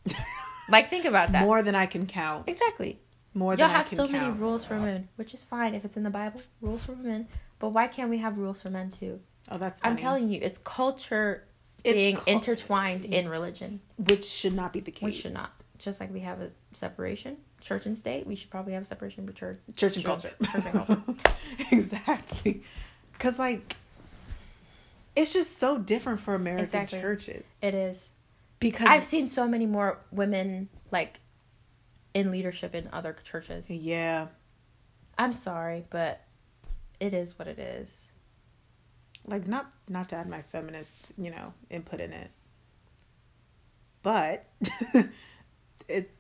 like, 0.69 0.89
think 0.89 1.05
about 1.05 1.33
that. 1.33 1.43
More 1.45 1.63
than 1.63 1.75
I 1.75 1.87
can 1.87 2.07
count. 2.07 2.49
Exactly. 2.49 3.01
More 3.35 3.53
Y'all 3.53 3.69
than 3.69 3.71
I 3.71 3.79
have 3.79 3.89
can 3.89 3.97
so 3.97 4.09
many 4.09 4.33
rules 4.33 4.65
for 4.65 4.77
women, 4.77 5.09
which 5.17 5.35
is 5.35 5.45
fine 5.45 5.75
if 5.75 5.85
it's 5.85 5.97
in 5.97 6.05
the 6.05 6.11
Bible. 6.11 6.41
Rules 6.61 6.85
for 6.85 6.93
women. 6.93 7.29
But 7.59 7.71
why 7.71 7.89
can't 7.89 8.09
we 8.09 8.19
have 8.19 8.39
rules 8.39 8.63
for 8.63 8.71
men 8.71 8.91
too? 8.91 9.21
Oh, 9.51 9.59
that's 9.59 9.81
I'm 9.85 9.97
telling 9.97 10.29
you, 10.29 10.41
it's 10.43 10.59
culture 10.59 11.45
It's 11.85 11.95
being 11.95 12.19
intertwined 12.27 13.05
in 13.05 13.27
mm. 13.27 13.31
religion. 13.31 13.81
which 13.99 14.25
should 14.25 14.55
not 14.55 14.73
be 14.73 14.81
the 14.81 14.91
case. 14.91 15.07
We 15.07 15.13
should 15.13 15.35
not. 15.35 15.51
Just 15.79 16.01
like 16.01 16.13
we 16.13 16.21
have 16.21 16.41
a 16.41 16.51
separation, 16.73 17.37
church 17.61 17.87
and 17.87 17.97
state, 17.97 18.27
we 18.27 18.37
should 18.37 18.51
probably 18.51 18.73
have 18.75 18.83
a 18.83 18.87
separation 18.87 19.25
between 19.27 19.59
church 19.77 19.97
and 19.97 20.05
culture. 20.05 20.31
Church 20.53 20.65
and 20.67 20.73
culture. 20.87 21.03
exactly. 21.73 22.63
Cuz 23.19 23.39
like 23.39 23.77
it's 25.15 25.33
just 25.33 25.57
so 25.59 25.79
different 25.79 26.21
for 26.21 26.35
American 26.35 26.65
Exactly. 26.65 27.01
churches 27.01 27.47
It 27.63 27.75
is. 27.75 28.11
because 28.61 28.87
I've 28.87 29.05
seen 29.05 29.29
so 29.29 29.49
many 29.49 29.65
more 29.67 29.99
women 30.11 30.69
like 30.91 31.21
in 32.15 32.31
leadership 32.31 32.75
in 32.75 32.89
other 32.93 33.17
churches. 33.25 33.69
yeah, 33.71 34.29
I'm 35.19 35.33
sorry, 35.33 35.87
but 35.91 36.21
it 37.01 37.13
is 37.15 37.39
what 37.39 37.49
it 37.49 37.59
is. 37.59 38.03
like 39.27 39.47
not 39.47 39.71
not 39.89 40.09
to 40.11 40.17
add 40.17 40.29
my 40.29 40.43
feminist, 40.43 41.13
you 41.19 41.31
know, 41.31 41.53
input 41.71 42.01
in 42.01 42.13
it. 42.13 42.31
But 44.03 44.47
it 45.89 46.11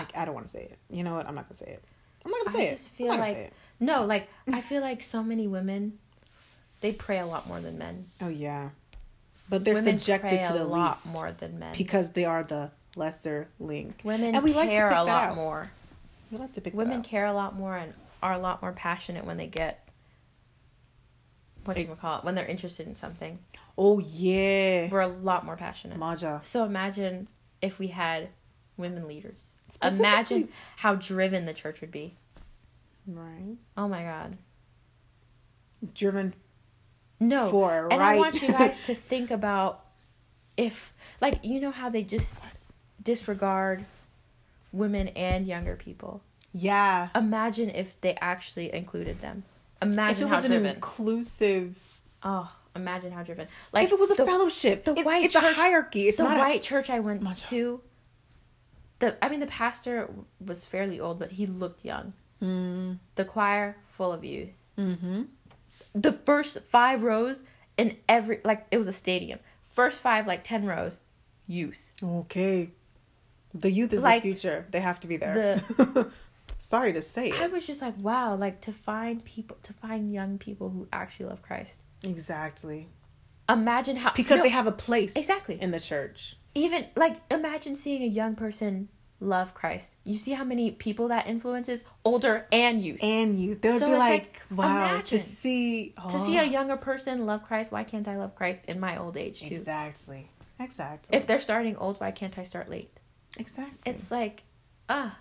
like 0.00 0.16
I 0.16 0.24
don't 0.24 0.34
want 0.34 0.46
to 0.46 0.52
say 0.52 0.62
it. 0.62 0.78
You 0.90 1.02
know 1.04 1.14
what? 1.14 1.26
I'm 1.26 1.34
not 1.34 1.48
going 1.48 1.58
to 1.58 1.64
say 1.64 1.70
it. 1.72 1.84
I'm 2.24 2.30
not 2.30 2.44
going 2.44 2.52
to 2.52 2.58
I 2.58 2.62
say 2.62 2.70
just 2.72 2.86
it. 2.86 2.90
feel 2.90 3.12
I'm 3.12 3.18
not 3.18 3.26
like- 3.28 3.36
gonna. 3.36 3.50
No, 3.78 4.04
like 4.06 4.28
I 4.50 4.60
feel 4.62 4.80
like 4.80 5.02
so 5.02 5.22
many 5.22 5.46
women 5.46 5.98
they 6.80 6.92
pray 6.92 7.18
a 7.18 7.26
lot 7.26 7.46
more 7.46 7.60
than 7.60 7.76
men. 7.78 8.06
Oh 8.22 8.28
yeah. 8.28 8.70
But 9.48 9.64
they're 9.64 9.74
women 9.74 10.00
subjected 10.00 10.42
to 10.44 10.52
the 10.54 10.62
a 10.62 10.64
lot 10.64 10.96
least 11.04 11.14
more 11.14 11.30
than 11.32 11.58
men. 11.58 11.74
because 11.76 12.10
they 12.12 12.24
are 12.24 12.42
the 12.42 12.70
lesser 12.96 13.48
link. 13.60 14.00
women 14.02 14.34
and 14.34 14.42
we 14.42 14.52
like 14.54 14.68
to 14.70 14.74
care 14.74 14.88
pick 14.88 14.96
a 14.98 15.02
lot 15.02 15.22
out. 15.30 15.36
more. 15.36 15.70
We 16.30 16.38
like 16.38 16.52
to 16.54 16.60
pick 16.60 16.72
that 16.72 16.76
Women 16.78 17.02
care 17.02 17.26
a 17.26 17.32
lot 17.32 17.54
more 17.54 17.76
and 17.76 17.92
are 18.22 18.32
a 18.32 18.38
lot 18.38 18.60
more 18.62 18.72
passionate 18.72 19.24
when 19.24 19.36
they 19.36 19.46
get 19.46 19.86
what 21.64 21.76
do 21.76 21.82
you 21.82 21.96
call 22.00 22.18
it 22.20 22.24
when 22.24 22.34
they're 22.34 22.46
interested 22.46 22.86
in 22.86 22.96
something. 22.96 23.38
Oh 23.76 23.98
yeah. 23.98 24.88
We're 24.90 25.00
a 25.00 25.06
lot 25.08 25.44
more 25.44 25.56
passionate. 25.56 25.98
Maja. 25.98 26.40
So 26.42 26.64
imagine 26.64 27.28
if 27.60 27.78
we 27.78 27.88
had 27.88 28.28
women 28.76 29.06
leaders. 29.08 29.54
Imagine 29.82 30.48
how 30.76 30.94
driven 30.94 31.46
the 31.46 31.54
church 31.54 31.80
would 31.80 31.90
be. 31.90 32.14
Right. 33.06 33.56
Oh 33.76 33.88
my 33.88 34.02
god. 34.02 34.36
Driven 35.94 36.34
No. 37.20 37.50
for 37.50 37.88
and 37.90 38.00
right. 38.00 38.14
I 38.16 38.18
want 38.18 38.40
you 38.42 38.48
guys 38.48 38.80
to 38.86 38.94
think 38.94 39.30
about 39.30 39.84
if 40.56 40.92
like 41.20 41.44
you 41.44 41.60
know 41.60 41.70
how 41.70 41.88
they 41.90 42.02
just 42.02 42.38
disregard 43.02 43.84
women 44.72 45.08
and 45.08 45.46
younger 45.46 45.76
people. 45.76 46.22
yeah. 46.52 47.08
Imagine 47.14 47.70
if 47.70 48.00
they 48.00 48.14
actually 48.20 48.72
included 48.74 49.20
them. 49.20 49.44
Imagine 49.82 50.16
if 50.16 50.22
it 50.22 50.28
how 50.28 50.34
was 50.36 50.44
an 50.44 50.50
driven. 50.52 50.74
inclusive 50.74 52.00
oh, 52.22 52.50
imagine 52.74 53.12
how 53.12 53.22
driven. 53.22 53.46
Like 53.72 53.84
if 53.84 53.92
it 53.92 53.98
was 54.00 54.10
a 54.10 54.14
the, 54.14 54.26
fellowship, 54.26 54.84
the 54.84 54.94
it- 54.98 55.04
white 55.06 55.24
it's 55.24 55.36
a 55.36 55.40
church- 55.40 55.54
hierarchy. 55.56 56.08
It's 56.08 56.16
the 56.18 56.24
white 56.24 56.62
church 56.62 56.90
I 56.90 57.00
went 57.00 57.22
to. 57.50 57.80
The 58.98 59.22
I 59.24 59.28
mean 59.28 59.40
the 59.40 59.46
pastor 59.46 60.08
was 60.44 60.64
fairly 60.64 60.98
old, 61.00 61.18
but 61.18 61.32
he 61.32 61.46
looked 61.46 61.84
young. 61.84 62.12
Mm, 62.42 62.98
The 63.14 63.24
choir 63.24 63.76
full 63.88 64.12
of 64.12 64.24
youth. 64.24 64.50
mm-hmm. 64.78 65.22
the 65.94 66.12
first 66.12 66.60
five 66.64 67.02
rows 67.02 67.42
in 67.76 67.96
every 68.08 68.40
like 68.44 68.66
it 68.70 68.78
was 68.78 68.88
a 68.88 68.92
stadium. 68.92 69.38
First 69.74 70.00
five 70.00 70.26
like 70.26 70.44
ten 70.44 70.64
rows, 70.66 71.00
youth. 71.46 71.92
Okay. 72.02 72.70
The 73.54 73.70
youth 73.70 73.92
is 73.94 74.02
Like, 74.02 74.22
the 74.22 74.28
future. 74.30 74.66
They 74.70 74.80
have 74.80 75.00
to 75.00 75.06
be 75.06 75.16
there. 75.16 75.62
Sorry 76.58 76.92
to 76.92 77.00
say 77.02 77.30
I 77.32 77.44
it. 77.44 77.52
was 77.52 77.66
just 77.66 77.80
like, 77.80 77.94
wow, 77.98 78.34
like 78.34 78.60
to 78.62 78.72
find 78.72 79.24
people 79.24 79.56
to 79.62 79.72
find 79.72 80.12
young 80.12 80.36
people 80.38 80.68
who 80.70 80.86
actually 80.92 81.26
love 81.26 81.42
Christ. 81.42 81.80
Exactly. 82.04 82.88
Imagine 83.48 83.96
how 83.96 84.12
Because 84.14 84.38
no, 84.38 84.42
they 84.42 84.48
have 84.50 84.66
a 84.66 84.72
place 84.72 85.14
Exactly. 85.16 85.58
in 85.60 85.70
the 85.70 85.80
church. 85.80 86.36
Even 86.56 86.86
like 86.96 87.16
imagine 87.30 87.76
seeing 87.76 88.02
a 88.02 88.06
young 88.06 88.34
person 88.34 88.88
love 89.20 89.54
Christ. 89.54 89.94
You 90.04 90.16
see 90.16 90.32
how 90.32 90.44
many 90.44 90.70
people 90.70 91.08
that 91.08 91.26
influences, 91.26 91.84
older 92.04 92.46
and 92.52 92.82
youth. 92.82 93.00
And 93.02 93.38
youth. 93.38 93.62
They 93.62 93.70
would 93.70 93.78
So 93.78 93.86
be 93.86 93.92
like, 93.94 94.00
like, 94.00 94.42
wow, 94.50 94.88
imagine. 94.94 95.18
to 95.18 95.24
see 95.24 95.94
to 96.10 96.20
see 96.20 96.38
a 96.38 96.42
oh, 96.42 96.44
younger 96.44 96.76
person 96.76 97.26
love 97.26 97.42
Christ, 97.42 97.72
why 97.72 97.84
can't 97.84 98.06
I 98.08 98.16
love 98.16 98.34
Christ 98.34 98.64
in 98.66 98.80
my 98.80 98.98
old 98.98 99.16
age 99.16 99.40
too? 99.40 99.54
Exactly. 99.54 100.28
Exactly. 100.58 101.16
If 101.16 101.26
they're 101.26 101.38
starting 101.38 101.76
old, 101.76 102.00
why 102.00 102.10
can't 102.10 102.36
I 102.38 102.42
start 102.42 102.70
late? 102.70 102.90
exactly. 103.38 103.92
It's 103.92 104.10
like, 104.10 104.42
ah, 104.88 105.18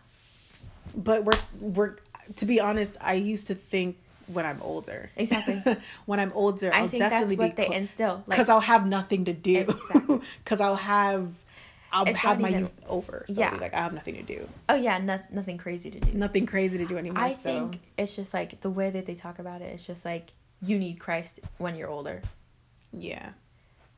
but 0.96 1.26
we're 1.26 1.40
we're 1.60 1.96
to 2.38 2.46
be 2.46 2.60
honest, 2.60 2.98
I 3.02 3.14
used 3.16 3.48
to 3.48 3.56
think 3.56 3.98
when 4.28 4.46
I'm 4.46 4.62
older. 4.62 5.10
Exactly. 5.16 5.62
when 6.06 6.20
I'm 6.20 6.32
older, 6.34 6.72
I 6.74 6.80
I'll 6.82 6.88
think 6.88 7.02
that's 7.02 7.32
what 7.36 7.56
be 7.56 7.64
they 7.64 7.74
instill. 7.76 8.16
Like, 8.16 8.26
because 8.28 8.50
I'll 8.50 8.60
have 8.60 8.88
nothing 8.88 9.26
to 9.26 9.34
do. 9.34 9.60
Exactly. 9.60 10.20
Because 10.44 10.62
I'll 10.62 10.76
have 10.76 11.30
I'll 11.92 12.06
It's 12.06 12.18
have 12.18 12.40
my 12.42 12.50
even- 12.50 12.62
youth 12.62 12.82
over. 12.88 13.26
So 13.28 13.34
Yeah. 13.40 13.48
I'll 13.50 13.56
be 13.56 13.62
like 13.62 13.74
I 13.74 13.82
have 13.84 13.94
nothing 13.94 14.16
to 14.16 14.24
do. 14.24 14.48
oh 14.70 14.76
yeah, 14.76 14.98
no, 14.98 15.20
nothing 15.32 15.58
crazy 15.58 15.90
to 15.92 16.00
do. 16.00 16.12
Nothing 16.14 16.46
crazy 16.46 16.78
to 16.78 16.86
do 16.86 16.98
anymore. 16.98 17.24
I 17.24 17.30
so. 17.30 17.36
think 17.38 17.80
it's 17.98 18.16
just 18.16 18.34
like 18.34 18.60
the 18.62 18.70
way 18.70 18.90
that 18.90 19.06
they 19.06 19.16
talk 19.16 19.40
about 19.40 19.62
it. 19.62 19.74
It's 19.74 19.86
just 19.86 20.04
like 20.06 20.32
you 20.62 20.78
need 20.80 21.00
Christ 21.00 21.40
when 21.58 21.76
you're 21.76 21.90
older. 21.90 22.22
yeah. 22.92 23.30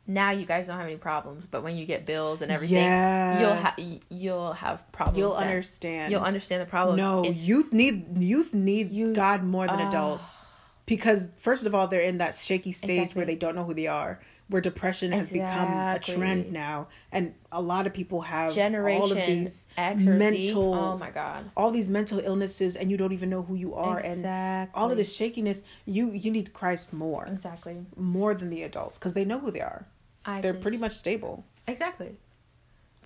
Now 0.09 0.31
you 0.31 0.45
guys 0.45 0.67
don't 0.67 0.77
have 0.77 0.85
any 0.87 0.95
problems, 0.95 1.45
but 1.45 1.63
when 1.63 1.75
you 1.75 1.85
get 1.85 2.05
bills 2.05 2.41
and 2.41 2.49
everything, 2.51 2.77
Yeah. 2.77 3.41
you'll 3.41 3.53
have 3.55 3.73
you'll 4.09 4.53
have 4.53 4.89
problems. 4.93 5.17
You'll 5.17 5.33
then. 5.33 5.47
understand. 5.47 6.11
You'll 6.11 6.21
understand 6.23 6.61
the 6.61 6.65
problems. 6.65 6.97
No, 6.99 7.23
in- 7.23 7.33
youth 7.35 7.73
need 7.73 8.17
youth 8.17 8.53
need 8.53 8.89
You- 8.91 9.13
God 9.13 9.43
more 9.43 9.67
than 9.67 9.81
Ah. 9.81 9.87
adults. 9.89 10.45
Because 10.85 11.27
first 11.35 11.65
of 11.65 11.75
all, 11.75 11.87
they're 11.89 11.99
in 11.99 12.19
that 12.19 12.33
shaky 12.35 12.71
stage 12.71 12.89
Exactly. 12.99 13.19
where 13.19 13.25
they 13.25 13.35
don't 13.35 13.55
know 13.55 13.65
who 13.65 13.73
they 13.73 13.87
are, 13.87 14.21
where 14.47 14.61
depression 14.61 15.11
has 15.11 15.29
become 15.29 15.73
a 15.73 15.99
trend 15.99 16.53
now, 16.53 16.87
and 17.11 17.33
a 17.51 17.61
lot 17.61 17.85
of 17.85 17.93
people 17.93 18.21
have 18.21 18.53
Generation 18.55 19.01
all 19.01 19.11
of 19.11 19.17
these 19.17 19.65
mental, 20.05 20.73
Oh 20.73 20.97
my 20.97 21.09
god. 21.11 21.51
all 21.57 21.71
these 21.71 21.89
mental 21.89 22.19
illnesses, 22.19 22.77
and 22.77 22.89
you 22.89 22.95
don't 22.95 23.11
even 23.11 23.29
know 23.29 23.41
who 23.41 23.55
you 23.55 23.73
are, 23.75 23.97
and 23.99 24.69
all 24.73 24.89
of 24.89 24.95
this 24.95 25.13
shakiness. 25.13 25.63
You 25.85 26.11
you 26.11 26.31
need 26.31 26.53
Christ 26.53 26.93
more, 26.93 27.25
Exactly. 27.25 27.85
more 27.97 28.33
than 28.33 28.49
the 28.49 28.63
adults, 28.63 28.97
because 28.97 29.13
they 29.13 29.25
know 29.25 29.39
who 29.39 29.51
they 29.51 29.59
are. 29.61 29.85
I 30.27 30.41
They're 30.41 30.51
just- 30.53 30.61
pretty 30.61 30.77
much 30.77 30.91
stable. 30.93 31.43
Exactly. 31.67 32.15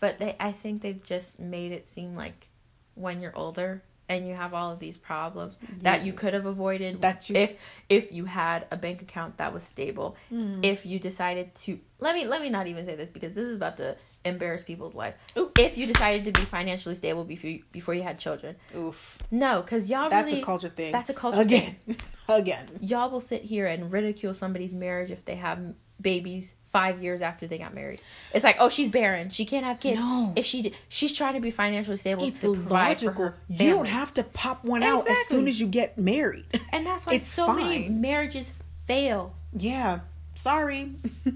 But 0.01 0.19
they 0.19 0.35
I 0.39 0.51
think 0.51 0.81
they've 0.81 1.01
just 1.03 1.39
made 1.39 1.71
it 1.71 1.87
seem 1.87 2.15
like 2.15 2.47
when 2.95 3.21
you're 3.21 3.35
older 3.37 3.83
and 4.09 4.27
you 4.27 4.33
have 4.33 4.53
all 4.53 4.71
of 4.71 4.79
these 4.79 4.97
problems 4.97 5.57
that 5.79 6.03
you 6.03 6.11
could 6.11 6.33
have 6.33 6.45
avoided 6.45 6.99
That 7.01 7.29
you- 7.29 7.35
if 7.37 7.55
if 7.87 8.11
you 8.11 8.25
had 8.25 8.65
a 8.71 8.75
bank 8.77 9.01
account 9.01 9.37
that 9.37 9.53
was 9.53 9.63
stable. 9.63 10.17
Hmm. 10.29 10.59
If 10.63 10.85
you 10.85 10.99
decided 10.99 11.53
to 11.63 11.79
let 11.99 12.15
me 12.15 12.25
let 12.25 12.41
me 12.41 12.49
not 12.49 12.67
even 12.67 12.85
say 12.85 12.95
this 12.95 13.09
because 13.09 13.33
this 13.35 13.45
is 13.45 13.55
about 13.55 13.77
to 13.77 13.95
embarrass 14.25 14.61
people's 14.63 14.93
lives. 14.93 15.15
Oop. 15.37 15.57
If 15.57 15.77
you 15.77 15.87
decided 15.87 16.25
to 16.25 16.31
be 16.31 16.45
financially 16.45 16.93
stable 16.95 17.23
before 17.23 17.49
you, 17.51 17.63
before 17.71 17.93
you 17.95 18.03
had 18.03 18.19
children. 18.19 18.55
Oof, 18.75 19.17
No, 19.31 19.61
cuz 19.63 19.89
y'all 19.89 20.09
that's 20.09 20.27
really 20.29 20.41
a 20.41 20.45
culture 20.45 20.69
thing. 20.69 20.91
that's 20.91 21.09
a 21.09 21.13
culture 21.13 21.41
again, 21.41 21.75
again. 22.29 22.67
y'all 22.81 23.09
will 23.09 23.21
sit 23.21 23.43
here 23.43 23.65
and 23.67 23.91
ridicule 23.91 24.33
somebody's 24.35 24.73
marriage 24.73 25.09
if 25.11 25.25
they 25.25 25.35
have 25.35 25.59
babies 25.99 26.55
five 26.71 27.01
years 27.01 27.21
after 27.21 27.47
they 27.47 27.57
got 27.57 27.73
married. 27.73 28.01
It's 28.33 28.43
like, 28.43 28.55
oh, 28.59 28.69
she's 28.69 28.89
barren. 28.89 29.29
She 29.29 29.45
can't 29.45 29.65
have 29.65 29.79
kids. 29.79 29.99
No. 29.99 30.33
If 30.35 30.45
she, 30.45 30.73
she's 30.89 31.11
trying 31.13 31.33
to 31.35 31.39
be 31.39 31.51
financially 31.51 31.97
stable 31.97 32.23
It's 32.25 32.41
to 32.41 32.53
provide 32.53 32.99
for 32.99 33.05
logical. 33.07 33.23
her 33.25 33.35
You 33.49 33.69
don't 33.71 33.85
have 33.87 34.13
to 34.15 34.23
pop 34.23 34.63
one 34.63 34.81
out 34.83 35.07
as 35.09 35.17
soon 35.27 35.47
as 35.47 35.59
you 35.59 35.67
get 35.67 35.97
married. 35.97 36.45
And 36.71 36.85
that's 36.85 37.05
why 37.05 37.13
It's 37.15 37.25
so 37.27 37.53
many 37.53 37.89
marriages 37.89 38.53
fail. 38.87 39.33
yeah. 39.55 39.99
Sorry. 40.35 40.91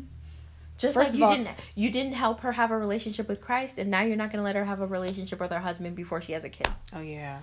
Just 0.78 0.94
First 0.96 1.12
like 1.12 1.20
you 1.20 1.26
all- 1.26 1.36
didn't 1.36 1.50
you 1.76 1.90
didn't 1.90 2.14
help 2.14 2.42
her 2.42 2.52
have 2.52 2.72
a 2.72 2.78
relationship 2.78 3.28
with 3.30 3.40
Christ, 3.42 3.78
and 3.78 3.90
now 3.90 4.02
you're 4.02 4.18
not 4.18 4.30
going 4.32 4.40
to 4.40 4.44
let 4.44 4.56
her 4.56 4.66
have 4.66 4.82
a 4.82 4.86
relationship 4.88 5.40
with 5.40 5.52
her 5.52 5.60
husband 5.60 5.96
before 5.96 6.20
she 6.22 6.34
has 6.34 6.44
a 6.44 6.50
kid. 6.50 6.68
oh 6.94 7.00
yeah. 7.02 7.40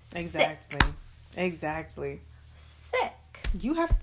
Sick. 0.00 0.20
Exactly. 0.22 0.80
Exactly. 1.36 2.20
Sick. 2.56 3.12
You 3.58 3.74
have. 3.74 3.94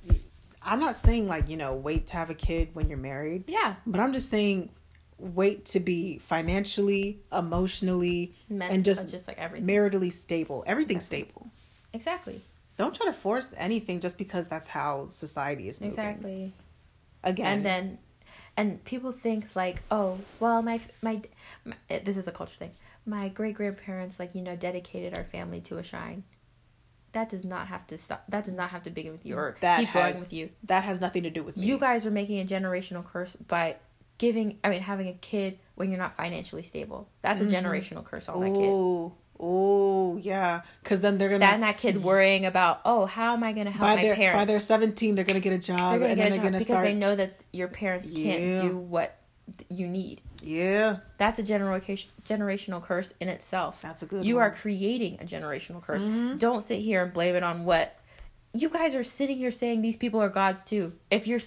I'm 0.61 0.79
not 0.79 0.95
saying 0.95 1.27
like 1.27 1.49
you 1.49 1.57
know 1.57 1.73
wait 1.75 2.07
to 2.07 2.13
have 2.13 2.29
a 2.29 2.33
kid 2.35 2.69
when 2.73 2.89
you're 2.89 2.97
married, 2.97 3.45
Yeah. 3.47 3.75
but 3.87 3.99
I'm 4.01 4.13
just 4.13 4.29
saying 4.29 4.69
wait 5.17 5.65
to 5.65 5.79
be 5.81 6.17
financially, 6.19 7.19
emotionally, 7.31 8.33
Meant, 8.49 8.71
and 8.73 8.85
just, 8.85 9.09
just 9.09 9.27
like 9.27 9.37
everything. 9.37 9.67
maritally 9.67 10.13
stable. 10.13 10.63
Everything's 10.65 11.03
stable. 11.05 11.49
exactly. 11.93 12.41
Don't 12.77 12.95
try 12.95 13.05
to 13.07 13.13
force 13.13 13.53
anything 13.57 13.99
just 13.99 14.17
because 14.17 14.47
that's 14.47 14.67
how 14.67 15.09
society 15.09 15.67
is 15.67 15.81
moving. 15.81 15.91
Exactly. 15.99 16.53
Again, 17.25 17.47
and 17.57 17.65
then 17.65 17.97
and 18.55 18.83
people 18.85 19.11
think 19.11 19.55
like 19.55 19.81
oh 19.91 20.17
well 20.39 20.61
my 20.61 20.79
my, 21.01 21.21
my 21.65 21.75
this 22.05 22.15
is 22.15 22.27
a 22.27 22.31
culture 22.31 22.55
thing 22.57 22.71
my 23.05 23.27
great 23.27 23.55
grandparents 23.55 24.19
like 24.19 24.33
you 24.35 24.41
know 24.41 24.55
dedicated 24.55 25.13
our 25.13 25.23
family 25.25 25.59
to 25.61 25.77
a 25.77 25.83
shrine 25.83 26.23
that 27.13 27.29
does 27.29 27.45
not 27.45 27.67
have 27.67 27.85
to 27.87 27.97
stop 27.97 28.23
that 28.29 28.43
does 28.43 28.55
not 28.55 28.69
have 28.69 28.83
to 28.83 28.89
begin 28.89 29.11
with 29.11 29.25
you 29.25 29.35
or 29.35 29.55
that 29.61 29.79
keep 29.79 29.89
has, 29.89 30.11
going 30.13 30.23
with 30.23 30.33
you 30.33 30.49
That 30.63 30.83
has 30.83 31.01
nothing 31.01 31.23
to 31.23 31.29
do 31.29 31.43
with 31.43 31.57
me. 31.57 31.65
you 31.65 31.77
guys 31.77 32.05
are 32.05 32.11
making 32.11 32.39
a 32.39 32.45
generational 32.45 33.03
curse 33.03 33.35
by 33.47 33.77
giving 34.17 34.59
i 34.63 34.69
mean 34.69 34.81
having 34.81 35.07
a 35.07 35.13
kid 35.13 35.59
when 35.75 35.89
you're 35.89 35.99
not 35.99 36.15
financially 36.15 36.63
stable 36.63 37.07
that's 37.21 37.41
a 37.41 37.45
mm-hmm. 37.45 37.65
generational 37.65 38.03
curse 38.03 38.29
on 38.29 38.41
that 38.41 38.53
kid 38.53 39.11
Oh, 39.41 40.17
yeah. 40.17 40.63
Because 40.83 40.99
then 40.99 41.17
they're 41.17 41.29
gonna 41.29 41.39
then 41.39 41.61
that 41.61 41.77
kid's 41.77 41.97
worrying 41.97 42.45
about 42.45 42.81
oh 42.83 43.05
how 43.05 43.33
am 43.33 43.43
i 43.43 43.53
going 43.53 43.67
to 43.67 43.71
help 43.71 43.89
by 43.89 43.95
my 43.95 44.01
their 44.01 44.15
parents 44.15 44.37
by 44.37 44.45
their 44.45 44.59
17, 44.59 45.15
they're 45.15 45.23
gonna 45.23 45.39
get 45.39 45.53
a 45.53 45.57
job, 45.57 45.93
and 45.93 46.03
then 46.03 46.17
they're 46.17 46.29
job 46.31 46.37
gonna 46.43 46.51
because 46.51 46.65
start. 46.65 46.85
they 46.85 46.93
know 46.93 47.15
that 47.15 47.39
your 47.53 47.69
parents 47.69 48.11
can't 48.11 48.41
Yeah. 48.41 48.61
do 48.63 48.77
what 48.77 49.15
you 49.69 49.87
need 49.87 50.21
yeah, 50.41 50.97
That's 51.17 51.37
a 51.39 51.43
generation 51.43 52.09
generational 52.27 52.81
curse 52.81 53.13
in 53.19 53.27
itself. 53.27 53.81
That's 53.81 54.01
a 54.03 54.05
good 54.05 54.23
You 54.23 54.35
one. 54.35 54.43
are 54.45 54.51
creating 54.51 55.19
a 55.21 55.25
generational 55.25 55.81
curse. 55.81 56.03
Mm-hmm. 56.03 56.37
Don't 56.37 56.63
sit 56.63 56.79
here 56.81 57.03
and 57.03 57.11
blame 57.13 57.35
it 57.35 57.43
on 57.43 57.65
what 57.65 57.95
you 58.53 58.69
guys 58.69 58.95
are 58.95 59.03
sitting 59.03 59.37
here 59.37 59.51
saying 59.51 59.81
these 59.81 59.97
people 59.97 60.21
are 60.21 60.29
gods 60.29 60.63
too. 60.63 60.93
If 61.11 61.27
you're 61.27 61.39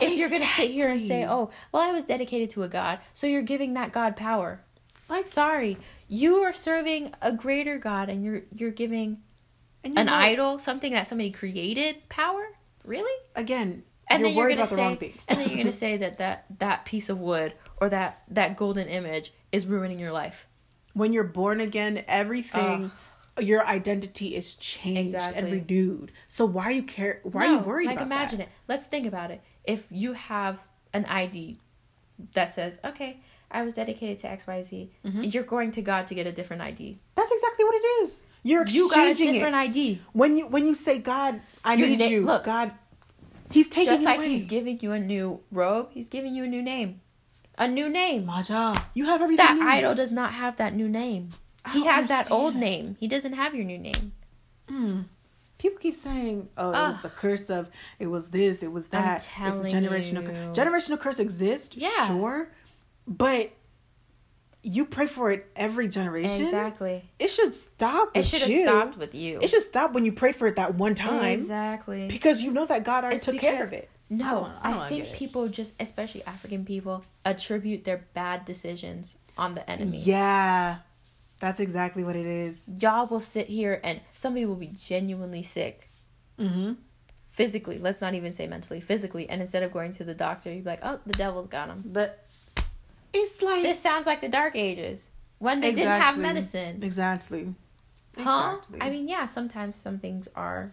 if 0.00 0.16
you're 0.16 0.28
going 0.28 0.42
to 0.42 0.46
sit 0.48 0.70
here 0.70 0.88
and 0.88 1.00
say, 1.00 1.24
"Oh, 1.26 1.50
well 1.72 1.82
I 1.82 1.92
was 1.92 2.04
dedicated 2.04 2.50
to 2.50 2.62
a 2.64 2.68
god." 2.68 2.98
So 3.14 3.26
you're 3.26 3.42
giving 3.42 3.74
that 3.74 3.92
god 3.92 4.16
power. 4.16 4.60
like 5.08 5.26
Sorry. 5.26 5.78
You 6.08 6.36
are 6.38 6.52
serving 6.52 7.14
a 7.22 7.32
greater 7.32 7.78
god 7.78 8.08
and 8.08 8.24
you're 8.24 8.42
you're 8.54 8.72
giving 8.72 9.18
you 9.84 9.92
an 9.96 10.06
know, 10.06 10.14
idol 10.14 10.58
something 10.58 10.92
that 10.92 11.06
somebody 11.08 11.30
created 11.30 11.96
power? 12.08 12.46
Really? 12.84 13.12
again. 13.36 13.84
and 14.10 14.20
you're 14.20 14.28
then 14.28 14.36
you're 14.36 14.44
worried 14.44 14.56
gonna 14.58 14.62
about 14.64 14.70
the 14.70 14.76
say, 14.76 14.82
wrong 14.82 14.96
things. 14.96 15.26
and 15.28 15.38
then 15.40 15.48
you're 15.48 15.58
gonna 15.58 15.72
say 15.86 15.96
that 15.98 16.18
that 16.18 16.44
that 16.58 16.84
piece 16.84 17.08
of 17.08 17.18
wood 17.20 17.52
or 17.80 17.88
that 17.88 18.22
that 18.28 18.56
golden 18.56 18.88
image 18.88 19.32
is 19.52 19.66
ruining 19.66 19.98
your 19.98 20.12
life. 20.12 20.46
when 20.92 21.12
you're 21.12 21.24
born 21.24 21.60
again, 21.60 22.04
everything. 22.08 22.90
Your 23.38 23.64
identity 23.64 24.34
is 24.34 24.54
changed 24.54 25.14
and 25.14 25.50
renewed. 25.50 26.10
So 26.28 26.44
why 26.44 26.64
are 26.64 26.72
you 26.72 26.82
care? 26.82 27.20
Why 27.22 27.42
are 27.46 27.52
you 27.52 27.56
No, 27.60 27.62
worried 27.62 27.86
like 27.86 27.96
about 27.96 28.06
imagine 28.06 28.38
that? 28.38 28.48
it. 28.48 28.52
Let's 28.68 28.86
think 28.86 29.06
about 29.06 29.30
it. 29.30 29.40
If 29.64 29.86
you 29.90 30.12
have 30.14 30.66
an 30.92 31.04
ID 31.06 31.58
that 32.34 32.46
says, 32.46 32.80
"Okay, 32.84 33.20
I 33.50 33.62
was 33.62 33.74
dedicated 33.74 34.18
to 34.18 34.30
X, 34.30 34.46
Y, 34.46 34.60
Z," 34.62 34.90
Mm-hmm. 35.06 35.22
you're 35.22 35.44
going 35.44 35.70
to 35.70 35.80
God 35.80 36.06
to 36.08 36.14
get 36.14 36.26
a 36.26 36.32
different 36.32 36.60
ID. 36.60 36.98
That's 37.14 37.30
exactly 37.30 37.64
what 37.64 37.74
it 37.76 37.84
is. 38.02 38.24
You're 38.42 38.66
You 38.66 38.90
got 38.90 39.06
a 39.06 39.10
exchanging 39.10 39.34
different 39.34 39.54
it. 39.54 39.58
ID. 39.58 40.00
When 40.12 40.36
you 40.36 40.46
when 40.48 40.66
you 40.66 40.74
say 40.74 40.98
God, 40.98 41.40
I 41.64 41.74
Your 41.74 41.88
need 41.88 42.00
na- 42.00 42.06
you. 42.06 42.22
look. 42.22 42.44
God, 42.44 42.72
He's 43.50 43.68
taking 43.68 43.94
Just 43.94 44.04
like 44.04 44.18
away. 44.18 44.28
He's 44.28 44.44
giving 44.44 44.78
you 44.80 44.92
a 44.92 44.98
new 45.00 45.40
robe, 45.52 45.90
He's 45.92 46.08
giving 46.10 46.34
you 46.34 46.44
a 46.44 46.48
new 46.48 46.62
name, 46.62 47.00
a 47.60 47.68
new 47.68 47.88
name. 47.88 48.26
Maja, 48.26 48.74
you 48.94 49.04
have 49.04 49.20
everything. 49.20 49.44
That 49.44 49.54
new. 49.54 49.68
idol 49.68 49.94
does 49.94 50.10
not 50.10 50.32
have 50.32 50.56
that 50.56 50.74
new 50.74 50.88
name. 50.88 51.28
I 51.64 51.72
He 51.72 51.84
has 51.84 52.08
that 52.08 52.30
old 52.30 52.56
name. 52.56 52.96
He 52.98 53.06
doesn't 53.06 53.34
have 53.34 53.54
your 53.54 53.64
new 53.64 53.78
name. 53.78 54.12
Hmm. 54.68 55.02
People 55.58 55.78
keep 55.78 55.94
saying, 55.94 56.48
"Oh, 56.56 56.70
it 56.70 56.72
was 56.72 56.96
ah. 56.96 57.00
the 57.02 57.10
curse 57.10 57.50
of 57.50 57.68
it 57.98 58.06
was 58.06 58.30
this, 58.30 58.62
it 58.62 58.72
was 58.72 58.86
that." 58.88 59.16
it's 59.16 59.26
telling 59.26 59.66
a 59.66 59.76
generational 59.76 60.22
you. 60.22 60.28
curse. 60.28 60.56
Generational 60.56 60.98
curse 60.98 61.18
exists, 61.18 61.76
Yeah. 61.76 62.06
sure, 62.06 62.50
but 63.06 63.52
you 64.62 64.86
pray 64.86 65.06
for 65.06 65.30
it 65.30 65.46
every 65.54 65.86
generation. 65.88 66.46
Exactly. 66.46 67.04
It 67.18 67.28
should 67.28 67.52
stop. 67.52 68.16
It 68.16 68.24
should 68.24 68.40
have 68.40 68.60
stopped 68.62 68.96
with 68.98 69.14
you. 69.14 69.38
It 69.42 69.50
should 69.50 69.62
stop 69.62 69.92
when 69.92 70.06
you 70.06 70.12
prayed 70.12 70.36
for 70.36 70.46
it 70.46 70.56
that 70.56 70.76
one 70.76 70.94
time 70.94 71.32
Exactly. 71.32 72.08
because 72.08 72.42
you 72.42 72.52
know 72.52 72.64
that 72.64 72.84
God 72.84 73.04
already 73.04 73.16
It's 73.16 73.26
took 73.26 73.38
care 73.38 73.62
of 73.62 73.72
it. 73.74 73.90
No, 74.10 74.50
I 74.62 74.72
I 74.72 74.86
I, 74.86 74.88
think 74.88 75.12
people 75.14 75.48
just, 75.48 75.74
especially 75.80 76.24
African 76.24 76.64
people, 76.64 77.04
attribute 77.24 77.84
their 77.84 78.04
bad 78.12 78.44
decisions 78.44 79.16
on 79.38 79.54
the 79.54 79.68
enemy. 79.70 79.98
Yeah, 79.98 80.78
that's 81.38 81.60
exactly 81.60 82.02
what 82.02 82.16
it 82.16 82.26
is. 82.26 82.68
Y'all 82.80 83.06
will 83.06 83.20
sit 83.20 83.46
here 83.46 83.80
and 83.84 84.00
somebody 84.14 84.44
will 84.46 84.56
be 84.56 84.66
genuinely 84.76 85.42
sick 85.42 85.88
Mm-hmm. 86.38 86.72
physically. 87.28 87.78
Let's 87.78 88.00
not 88.00 88.14
even 88.14 88.32
say 88.32 88.46
mentally, 88.46 88.80
physically. 88.80 89.28
And 89.28 89.40
instead 89.42 89.62
of 89.62 89.70
going 89.72 89.92
to 89.92 90.04
the 90.04 90.14
doctor, 90.14 90.50
you'd 90.52 90.64
be 90.64 90.70
like, 90.70 90.80
"Oh, 90.82 90.98
the 91.06 91.12
devil's 91.12 91.46
got 91.46 91.68
him." 91.68 91.82
But 91.84 92.26
it's 93.12 93.42
like 93.42 93.62
This 93.62 93.78
sounds 93.78 94.06
like 94.06 94.20
the 94.22 94.28
Dark 94.28 94.56
Ages 94.56 95.10
when 95.38 95.60
they 95.60 95.72
didn't 95.74 96.00
have 96.00 96.18
medicine. 96.18 96.80
Exactly. 96.82 97.54
Huh? 98.18 98.56
Exactly. 98.58 98.80
I 98.80 98.90
mean, 98.90 99.06
yeah, 99.08 99.26
sometimes 99.26 99.76
some 99.76 99.98
things 99.98 100.28
are. 100.34 100.72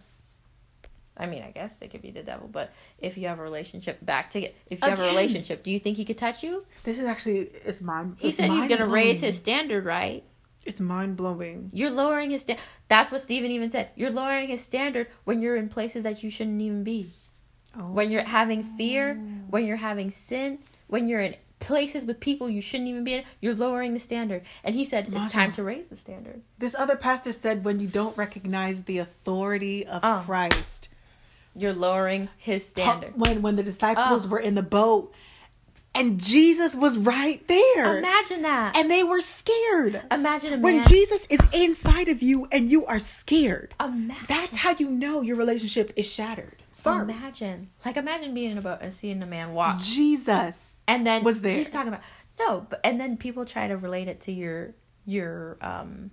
I 1.18 1.26
mean, 1.26 1.42
I 1.42 1.50
guess 1.50 1.80
it 1.82 1.90
could 1.90 2.02
be 2.02 2.10
the 2.10 2.22
devil, 2.22 2.48
but 2.50 2.72
if 2.98 3.16
you 3.16 3.28
have 3.28 3.38
a 3.38 3.42
relationship 3.42 3.98
back 4.04 4.30
to 4.30 4.40
if 4.42 4.52
you 4.82 4.88
have 4.88 5.00
a 5.00 5.06
relationship, 5.06 5.62
do 5.62 5.70
you 5.70 5.78
think 5.78 5.96
he 5.96 6.04
could 6.04 6.18
touch 6.18 6.42
you? 6.42 6.64
this 6.84 6.98
is 6.98 7.06
actually 7.06 7.50
it's 7.64 7.80
mind. 7.80 8.16
He 8.18 8.28
it's 8.28 8.36
said 8.36 8.50
he's 8.50 8.68
going 8.68 8.80
to 8.80 8.86
raise 8.86 9.20
his 9.20 9.36
standard, 9.38 9.84
right? 9.84 10.22
It's 10.64 10.80
mind 10.80 11.16
blowing. 11.16 11.70
You're 11.72 11.90
lowering 11.90 12.30
his 12.30 12.42
standard. 12.42 12.62
That's 12.88 13.10
what 13.10 13.20
Steven 13.20 13.50
even 13.50 13.70
said. 13.70 13.88
You're 13.96 14.10
lowering 14.10 14.48
his 14.48 14.62
standard 14.62 15.06
when 15.24 15.40
you're 15.40 15.56
in 15.56 15.68
places 15.68 16.02
that 16.04 16.22
you 16.22 16.30
shouldn't 16.30 16.60
even 16.60 16.84
be. 16.84 17.10
Oh. 17.78 17.92
When 17.92 18.10
you're 18.10 18.22
having 18.24 18.62
fear, 18.62 19.14
when 19.48 19.64
you're 19.64 19.76
having 19.76 20.10
sin, 20.10 20.58
when 20.88 21.08
you're 21.08 21.20
in 21.20 21.36
places 21.60 22.04
with 22.04 22.20
people 22.20 22.48
you 22.48 22.60
shouldn't 22.60 22.88
even 22.88 23.02
be 23.04 23.14
in, 23.14 23.24
you're 23.40 23.54
lowering 23.54 23.94
the 23.94 24.00
standard. 24.00 24.42
And 24.62 24.74
he 24.74 24.84
said 24.84 25.08
it's 25.12 25.32
time 25.32 25.52
to 25.52 25.62
raise 25.62 25.88
the 25.88 25.96
standard. 25.96 26.42
This 26.58 26.74
other 26.74 26.96
pastor 26.96 27.32
said 27.32 27.64
when 27.64 27.80
you 27.80 27.88
don't 27.88 28.16
recognize 28.16 28.82
the 28.84 28.98
authority 28.98 29.86
of 29.86 30.00
Oh. 30.04 30.22
Christ. 30.24 30.88
You're 31.58 31.72
lowering 31.72 32.28
his 32.38 32.64
standard. 32.64 33.12
When 33.16 33.42
when 33.42 33.56
the 33.56 33.62
disciples 33.62 34.26
Oh. 34.26 34.28
were 34.30 34.38
in 34.40 34.54
the 34.54 34.62
boat 34.62 35.12
and 35.94 36.20
Jesus 36.20 36.76
was 36.76 36.96
right 36.98 37.46
there. 37.48 37.98
Imagine 37.98 38.42
that. 38.42 38.76
and 38.76 38.90
they 38.90 39.02
were 39.02 39.20
scared. 39.20 40.00
Imagine 40.12 40.52
a 40.52 40.56
man. 40.56 40.62
When 40.62 40.82
Jesus 40.84 41.26
is 41.28 41.40
inside 41.52 42.08
of 42.08 42.22
you 42.22 42.46
and 42.52 42.70
you 42.70 42.86
are 42.86 42.98
scared. 42.98 43.74
imagine. 43.80 44.24
That's 44.28 44.54
how 44.54 44.76
you 44.78 44.88
know 44.88 45.22
your 45.22 45.36
relationship 45.36 45.92
is 45.96 46.06
shattered. 46.06 46.62
Sorry. 46.70 47.02
Imagine. 47.02 47.70
Like 47.84 47.96
imagine 47.96 48.34
being 48.34 48.52
in 48.52 48.58
a 48.58 48.62
boat 48.62 48.78
and 48.82 48.92
seeing 48.92 49.20
a 49.22 49.26
man 49.26 49.52
walk. 49.54 49.80
Jesus. 49.80 50.78
And 50.86 51.04
then 51.06 51.24
Was 51.24 51.40
there. 51.40 51.56
he's 51.56 51.70
talking 51.70 51.88
about 51.88 52.02
no, 52.38 52.64
but 52.70 52.80
and 52.84 53.00
then 53.00 53.16
people 53.16 53.44
try 53.44 53.66
to 53.66 53.76
relate 53.76 54.06
it 54.06 54.20
to 54.22 54.32
your 54.32 54.74
your 55.04 55.56
um 55.60 56.12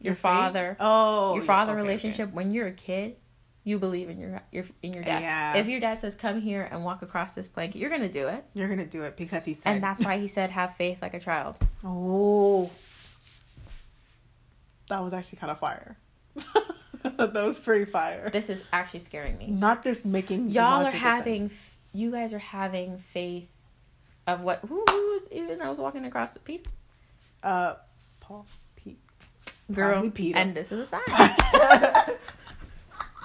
your, 0.00 0.14
faith? 0.14 0.22
father. 0.22 0.76
Oh. 0.80 1.34
your 1.34 1.42
father 1.42 1.72
okay, 1.72 1.80
okay. 1.80 1.86
relationship 1.86 2.32
when 2.32 2.52
you're 2.52 2.68
a 2.68 2.72
kid 2.72 3.16
you 3.68 3.78
believe 3.78 4.08
in 4.08 4.18
your 4.18 4.40
your 4.52 4.64
in 4.82 4.92
your 4.94 5.02
dad 5.02 5.20
Yeah. 5.22 5.56
if 5.60 5.66
your 5.66 5.80
dad 5.80 6.00
says 6.00 6.14
come 6.14 6.40
here 6.40 6.66
and 6.70 6.84
walk 6.84 7.02
across 7.02 7.34
this 7.34 7.46
plank 7.48 7.74
you're 7.74 7.90
gonna 7.90 8.08
do 8.08 8.26
it 8.28 8.44
You're 8.54 8.68
gonna 8.68 8.86
do 8.86 9.02
it 9.02 9.16
because 9.16 9.44
he 9.44 9.54
said 9.54 9.70
and 9.74 9.82
that's 9.82 10.00
why 10.00 10.16
he 10.18 10.26
said 10.28 10.50
have 10.50 10.74
faith 10.76 11.02
like 11.02 11.14
a 11.14 11.20
child 11.20 11.56
Oh. 11.84 12.70
That 14.88 15.02
was 15.04 15.12
actually 15.12 15.36
kind 15.38 15.50
of 15.50 15.58
fire. 15.58 15.96
that 17.02 17.34
was 17.34 17.58
pretty 17.58 17.84
fire. 17.84 18.30
this 18.30 18.48
is 18.48 18.64
actually 18.72 19.00
scaring 19.00 19.36
me 19.38 19.48
Not 19.48 19.82
this 19.82 20.04
making 20.04 20.48
y'all 20.50 20.86
are 20.86 20.90
having 20.90 21.48
sense. 21.48 21.74
you 21.92 22.10
guys 22.10 22.32
are 22.32 22.38
having 22.38 22.98
faith 22.98 23.48
of 24.26 24.40
what 24.42 24.60
who, 24.60 24.82
who 24.88 24.96
was 25.14 25.28
even 25.32 25.60
i 25.62 25.68
was 25.68 25.78
walking 25.78 26.04
across 26.04 26.32
the 26.32 26.38
Pete 26.40 26.66
uh 27.42 27.74
Paul 28.20 28.46
Pete. 28.76 28.98
girl 29.72 30.10
Peter. 30.10 30.38
and 30.38 30.54
this 30.54 30.70
is 30.72 30.80
a 30.80 30.86
sign 30.86 31.00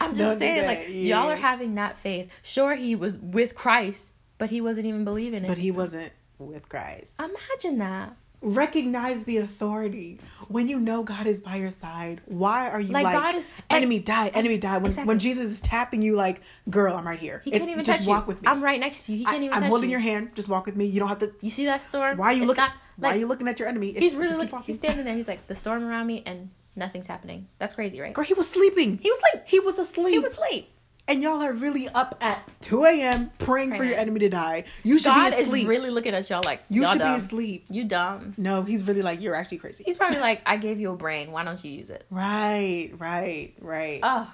i'm 0.00 0.16
just 0.16 0.18
Don't 0.18 0.36
saying 0.38 0.66
like 0.66 0.86
yeah. 0.88 1.20
y'all 1.20 1.30
are 1.30 1.36
having 1.36 1.74
that 1.76 1.98
faith 1.98 2.30
sure 2.42 2.74
he 2.74 2.94
was 2.94 3.18
with 3.18 3.54
christ 3.54 4.12
but 4.38 4.50
he 4.50 4.60
wasn't 4.60 4.86
even 4.86 5.04
believing 5.04 5.44
it 5.44 5.48
But 5.48 5.58
he 5.58 5.70
wasn't 5.70 6.12
with 6.38 6.68
Christ. 6.70 7.20
imagine 7.20 7.78
that 7.80 8.16
recognize 8.40 9.24
the 9.24 9.36
authority 9.36 10.18
when 10.48 10.66
you 10.66 10.80
know 10.80 11.02
God 11.02 11.26
is 11.26 11.40
by 11.40 11.56
your 11.56 11.70
side. 11.70 12.22
Why 12.24 12.70
are 12.70 12.80
you 12.80 12.90
like, 12.94 13.04
Like, 13.04 13.12
God 13.12 13.34
is- 13.34 13.46
like- 13.68 13.76
enemy 13.78 13.98
die, 13.98 14.28
enemy 14.28 14.56
die? 14.56 14.78
When 14.78 14.86
Exactly. 14.86 15.08
when 15.08 15.18
Jesus 15.18 15.50
is 15.50 15.60
tapping 15.60 16.00
you, 16.00 16.16
like, 16.16 16.40
girl, 16.70 16.96
I'm 16.96 17.06
right 17.06 17.18
here. 17.20 17.42
He 17.44 17.50
can't 17.50 17.68
even 17.68 17.84
just 17.84 17.98
touch 17.98 18.08
walk 18.08 18.22
you. 18.22 18.28
with 18.28 18.40
me. 18.40 18.48
I'm 18.48 18.64
right 18.64 18.80
next 18.80 19.04
to 19.04 19.12
you. 19.12 19.18
He 19.18 19.24
can't 19.26 19.42
I, 19.42 19.44
even 19.44 19.52
I'm 19.52 19.62
holding 19.64 19.90
you. 19.90 19.96
your 19.96 20.00
hand. 20.00 20.30
Just 20.34 20.48
walk 20.48 20.64
with 20.64 20.74
me. 20.76 20.86
You 20.86 21.00
don't 21.00 21.10
have 21.10 21.18
to. 21.18 21.30
You 21.42 21.50
see 21.50 21.66
that 21.66 21.82
storm? 21.82 22.16
Why 22.16 22.28
are 22.28 22.32
you 22.32 22.38
It's 22.44 22.48
looking? 22.48 22.62
not- 22.62 22.72
why 22.96 23.08
like, 23.08 23.16
are 23.16 23.20
you 23.20 23.26
looking 23.26 23.46
at 23.48 23.58
your 23.58 23.68
enemy? 23.68 23.92
He's 23.92 24.14
really 24.14 24.34
looking. 24.36 24.52
like 24.52 24.64
he's 24.64 24.76
standing 24.76 25.04
there. 25.04 25.14
He's 25.14 25.28
like 25.28 25.46
the 25.46 25.54
storm 25.54 25.84
around 25.84 26.06
me 26.06 26.22
and 26.24 26.48
nothing's 26.76 27.06
happening. 27.06 27.48
That's 27.58 27.74
crazy, 27.74 28.00
right? 28.00 28.12
Girl, 28.12 28.24
he 28.24 28.34
was 28.34 28.48
sleeping. 28.48 28.98
He 28.98 29.10
was 29.10 29.18
asleep. 29.18 29.42
He 29.46 29.60
was 29.60 29.78
asleep. 29.78 30.12
He 30.12 30.18
was 30.18 30.32
asleep. 30.34 30.70
and 31.08 31.22
y'all 31.22 31.42
are 31.42 31.52
really 31.52 31.88
up 31.88 32.16
at 32.20 32.48
2 32.62 32.84
a.m. 32.84 33.30
praying 33.38 33.74
for 33.76 33.82
your 33.84 33.96
enemy 33.96 34.20
to 34.20 34.28
die. 34.28 34.64
You 34.84 34.98
should 34.98 35.06
God 35.08 35.30
be 35.30 35.36
is 35.36 35.42
asleep. 35.46 35.66
really 35.68 35.90
looking 35.90 36.14
at 36.14 36.30
y'all 36.30 36.42
like 36.44 36.62
you 36.68 36.82
y'all 36.82 36.92
should 36.92 36.98
dumb. 37.00 37.14
be 37.14 37.18
asleep. 37.18 37.64
You 37.70 37.84
dumb. 37.84 38.34
No, 38.36 38.62
he's 38.62 38.84
really 38.86 39.02
like, 39.02 39.20
you're 39.20 39.34
actually 39.34 39.58
crazy. 39.58 39.82
He's 39.84 39.96
probably 39.96 40.20
like, 40.20 40.40
I 40.46 40.56
gave 40.56 40.78
you 40.78 40.92
a 40.92 40.96
brain. 40.96 41.32
Why 41.32 41.42
don't 41.44 41.62
you 41.64 41.70
use 41.72 41.90
it? 41.90 42.04
right, 42.10 42.90
right, 42.98 43.54
right. 43.60 44.00
Oh, 44.04 44.32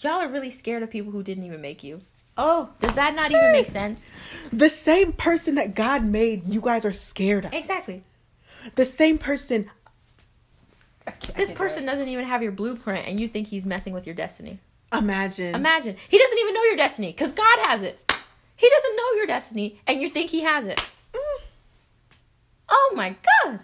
y'all 0.00 0.20
are 0.22 0.28
really 0.28 0.50
scared 0.50 0.82
of 0.82 0.90
people 0.90 1.12
who 1.12 1.22
didn't 1.22 1.44
even 1.44 1.60
make 1.60 1.84
you. 1.84 2.00
oh, 2.38 2.70
Does 2.78 2.94
that 2.94 3.14
not 3.14 3.30
even 3.30 3.52
make 3.52 3.66
sense? 3.66 4.10
the 4.52 4.70
same 4.70 5.12
person 5.12 5.56
that 5.56 5.74
God 5.74 6.02
made, 6.04 6.46
you 6.46 6.62
guys 6.62 6.86
are 6.86 6.92
scared 6.92 7.44
of. 7.44 7.52
Exactly. 7.52 8.02
The 8.76 8.84
same 8.86 9.18
person. 9.18 9.70
I 11.06 11.10
can't- 11.12 11.36
I 11.36 11.40
This 11.40 11.52
person 11.52 11.86
doesn't 11.86 12.08
even 12.08 12.24
have 12.24 12.42
your 12.42 12.52
blueprint, 12.52 13.06
and 13.06 13.18
you 13.18 13.28
think 13.28 13.48
he's 13.48 13.66
messing 13.66 13.92
with 13.92 14.06
your 14.06 14.14
destiny. 14.14 14.58
Imagine. 14.92 15.54
Imagine 15.54 15.96
he 16.08 16.18
doesn't 16.18 16.38
even 16.38 16.54
know 16.54 16.64
your 16.64 16.76
destiny 16.76 17.12
because 17.12 17.32
God 17.32 17.58
has 17.66 17.82
it. 17.82 17.98
He 18.56 18.68
doesn't 18.68 18.96
know 18.96 19.12
your 19.16 19.26
destiny, 19.26 19.80
and 19.86 20.00
you 20.00 20.10
think 20.10 20.30
he 20.30 20.40
has 20.42 20.66
it. 20.66 20.78
Mm. 21.14 21.42
Oh 22.68 22.92
my 22.94 23.16
God! 23.44 23.60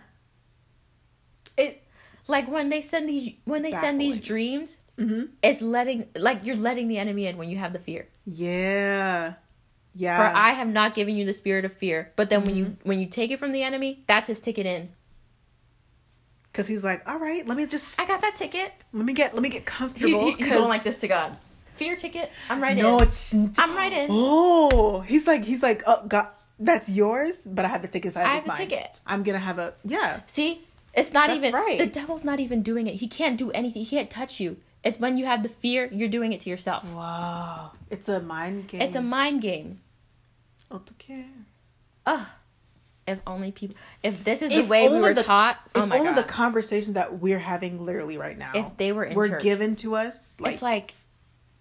it. 1.56 1.82
Like 2.28 2.48
when 2.48 2.70
they 2.70 2.80
send 2.80 3.08
these 3.08 3.34
when 3.44 3.62
they 3.62 3.72
send 3.72 4.00
these 4.00 4.18
dreams, 4.20 4.78
hmm 4.98 5.24
it's 5.42 5.60
letting 5.60 6.08
like 6.16 6.44
you're 6.44 6.56
letting 6.56 6.88
the 6.88 6.98
enemy 6.98 7.26
in 7.26 7.36
when 7.36 7.48
you 7.48 7.56
have 7.56 7.72
the 7.72 7.78
fear. 7.78 8.08
Yeah. 8.24 9.34
Yeah. 9.94 10.16
For 10.16 10.36
I 10.36 10.50
have 10.50 10.68
not 10.68 10.94
given 10.94 11.16
you 11.16 11.24
the 11.24 11.32
spirit 11.32 11.64
of 11.64 11.72
fear, 11.72 12.12
but 12.16 12.28
then 12.30 12.44
when 12.44 12.56
you 12.56 12.76
when 12.82 13.00
you 13.00 13.06
take 13.06 13.30
it 13.30 13.38
from 13.38 13.52
the 13.52 13.62
enemy, 13.62 14.04
that's 14.06 14.26
his 14.26 14.40
ticket 14.40 14.66
in. 14.66 14.90
Because 16.56 16.68
he's 16.68 16.82
like, 16.82 17.06
all 17.06 17.18
right, 17.18 17.46
let 17.46 17.54
me 17.58 17.66
just 17.66 18.00
I 18.00 18.06
got 18.06 18.22
that 18.22 18.34
ticket. 18.34 18.72
let 18.94 19.04
me 19.04 19.12
get 19.12 19.34
let 19.34 19.42
me 19.42 19.50
get 19.50 19.66
comfortable. 19.66 20.24
he- 20.24 20.32
he's 20.32 20.46
'cause- 20.46 20.54
going 20.56 20.68
like 20.70 20.84
this 20.84 20.96
to 21.00 21.08
God. 21.08 21.36
Fear 21.74 21.96
ticket. 21.96 22.32
I'm 22.48 22.62
right 22.62 22.74
no, 22.74 22.80
in. 22.80 22.96
No, 22.96 23.00
it's 23.00 23.34
I'm 23.58 23.76
right 23.76 23.92
in. 23.92 24.08
Oh, 24.10 25.00
he's 25.00 25.26
like 25.26 25.44
he's 25.44 25.62
like, 25.62 25.82
oh 25.86 26.06
God, 26.08 26.28
that's 26.58 26.88
yours, 26.88 27.46
but 27.46 27.66
I 27.66 27.68
have 27.68 27.82
the 27.82 27.88
ticket 27.88 28.06
inside 28.06 28.22
I 28.22 28.24
of 28.24 28.30
have 28.36 28.42
the 28.44 28.48
mind. 28.48 28.58
ticket. 28.70 28.90
I'm 29.06 29.22
gonna 29.22 29.38
have 29.38 29.58
a 29.58 29.74
yeah. 29.84 30.20
See, 30.26 30.62
it's 30.94 31.12
not 31.12 31.26
That's 31.26 31.36
even 31.36 31.52
right. 31.52 31.76
the 31.76 31.84
devil's 31.84 32.24
not 32.24 32.40
even 32.40 32.62
doing 32.62 32.86
it. 32.86 32.94
He 32.94 33.06
can't 33.06 33.36
do 33.36 33.50
anything. 33.50 33.82
He 33.84 33.90
can't 33.90 34.08
touch 34.08 34.40
you. 34.40 34.56
It's 34.82 34.98
when 34.98 35.18
you 35.18 35.26
have 35.26 35.42
the 35.42 35.50
fear, 35.50 35.90
you're 35.92 36.08
doing 36.08 36.32
it 36.32 36.40
to 36.42 36.48
yourself. 36.48 36.90
Wow, 36.94 37.72
it's 37.90 38.08
a 38.08 38.20
mind 38.20 38.68
game. 38.68 38.80
It's 38.80 38.94
a 38.96 39.02
mind 39.02 39.42
game. 39.42 39.76
okay. 40.72 41.26
Ugh. 42.06 42.26
If 43.06 43.20
only 43.26 43.52
people. 43.52 43.76
If 44.02 44.24
this 44.24 44.42
is 44.42 44.52
If 44.52 44.64
the 44.64 44.68
way 44.70 44.88
we 44.88 44.98
were 45.00 45.14
the- 45.14 45.22
taught. 45.22 45.58
If 45.74 45.82
Oh 45.82 45.86
my 45.86 45.98
only 45.98 46.08
god. 46.10 46.18
the 46.18 46.24
conversations 46.24 46.94
that 46.94 47.20
we're 47.20 47.38
having 47.38 47.84
literally 47.84 48.18
right 48.18 48.36
now, 48.36 48.50
If 48.54 48.76
they 48.76 48.92
were 48.92 49.04
in 49.04 49.14
were 49.14 49.28
church. 49.28 49.42
given 49.42 49.76
to 49.76 49.94
us, 49.96 50.36
like, 50.40 50.52
it's 50.54 50.62
like 50.62 50.94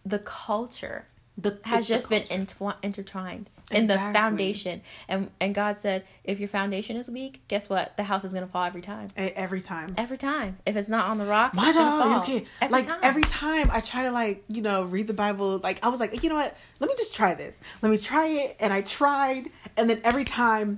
the 0.06 0.20
culture 0.20 1.06
the 1.38 1.60
has 1.66 1.86
just 1.88 2.10
been 2.10 2.24
entwi- 2.24 2.76
intertwined 2.82 3.50
in 3.72 3.88
the 3.88 3.98
foundation, 3.98 4.82
and 5.10 5.30
and 5.42 5.54
God 5.54 5.78
said, 5.78 6.06
if 6.24 6.40
your 6.40 6.48
foundation 6.48 6.96
is 6.96 7.10
weak, 7.10 7.42
guess 7.50 7.68
what? 7.68 7.98
The 7.98 8.04
house 8.04 8.24
is 8.24 8.34
gonna 8.34 8.48
fall 8.48 8.64
every 8.64 8.82
time. 8.82 9.10
Every 9.18 9.60
time. 9.60 9.94
Every 9.98 10.18
time. 10.18 10.58
If 10.66 10.78
it's 10.78 10.88
not 10.88 11.08
on 11.10 11.18
the 11.18 11.26
rock, 11.26 11.54
My 11.54 11.74
dog, 11.74 12.24
okay. 12.24 12.46
Every 12.62 12.72
like 12.72 12.88
time. 12.88 13.00
every 13.04 13.24
time 13.24 13.70
I 13.72 13.82
try 13.82 14.04
to 14.04 14.12
like, 14.12 14.44
you 14.48 14.62
know, 14.62 14.84
read 14.84 15.08
the 15.08 15.14
Bible, 15.14 15.60
like 15.62 15.84
I 15.84 15.90
was 15.90 16.00
like, 16.00 16.24
you 16.24 16.30
know 16.30 16.36
what? 16.36 16.56
Let 16.80 16.88
me 16.90 16.96
just 16.98 17.14
try 17.14 17.34
this. 17.34 17.60
Let 17.82 17.92
me 17.92 17.98
try 17.98 18.28
it. 18.28 18.56
And 18.62 18.72
I 18.72 18.82
tried, 18.82 19.50
and 19.76 19.90
then 19.90 20.00
every 20.06 20.24
time 20.24 20.78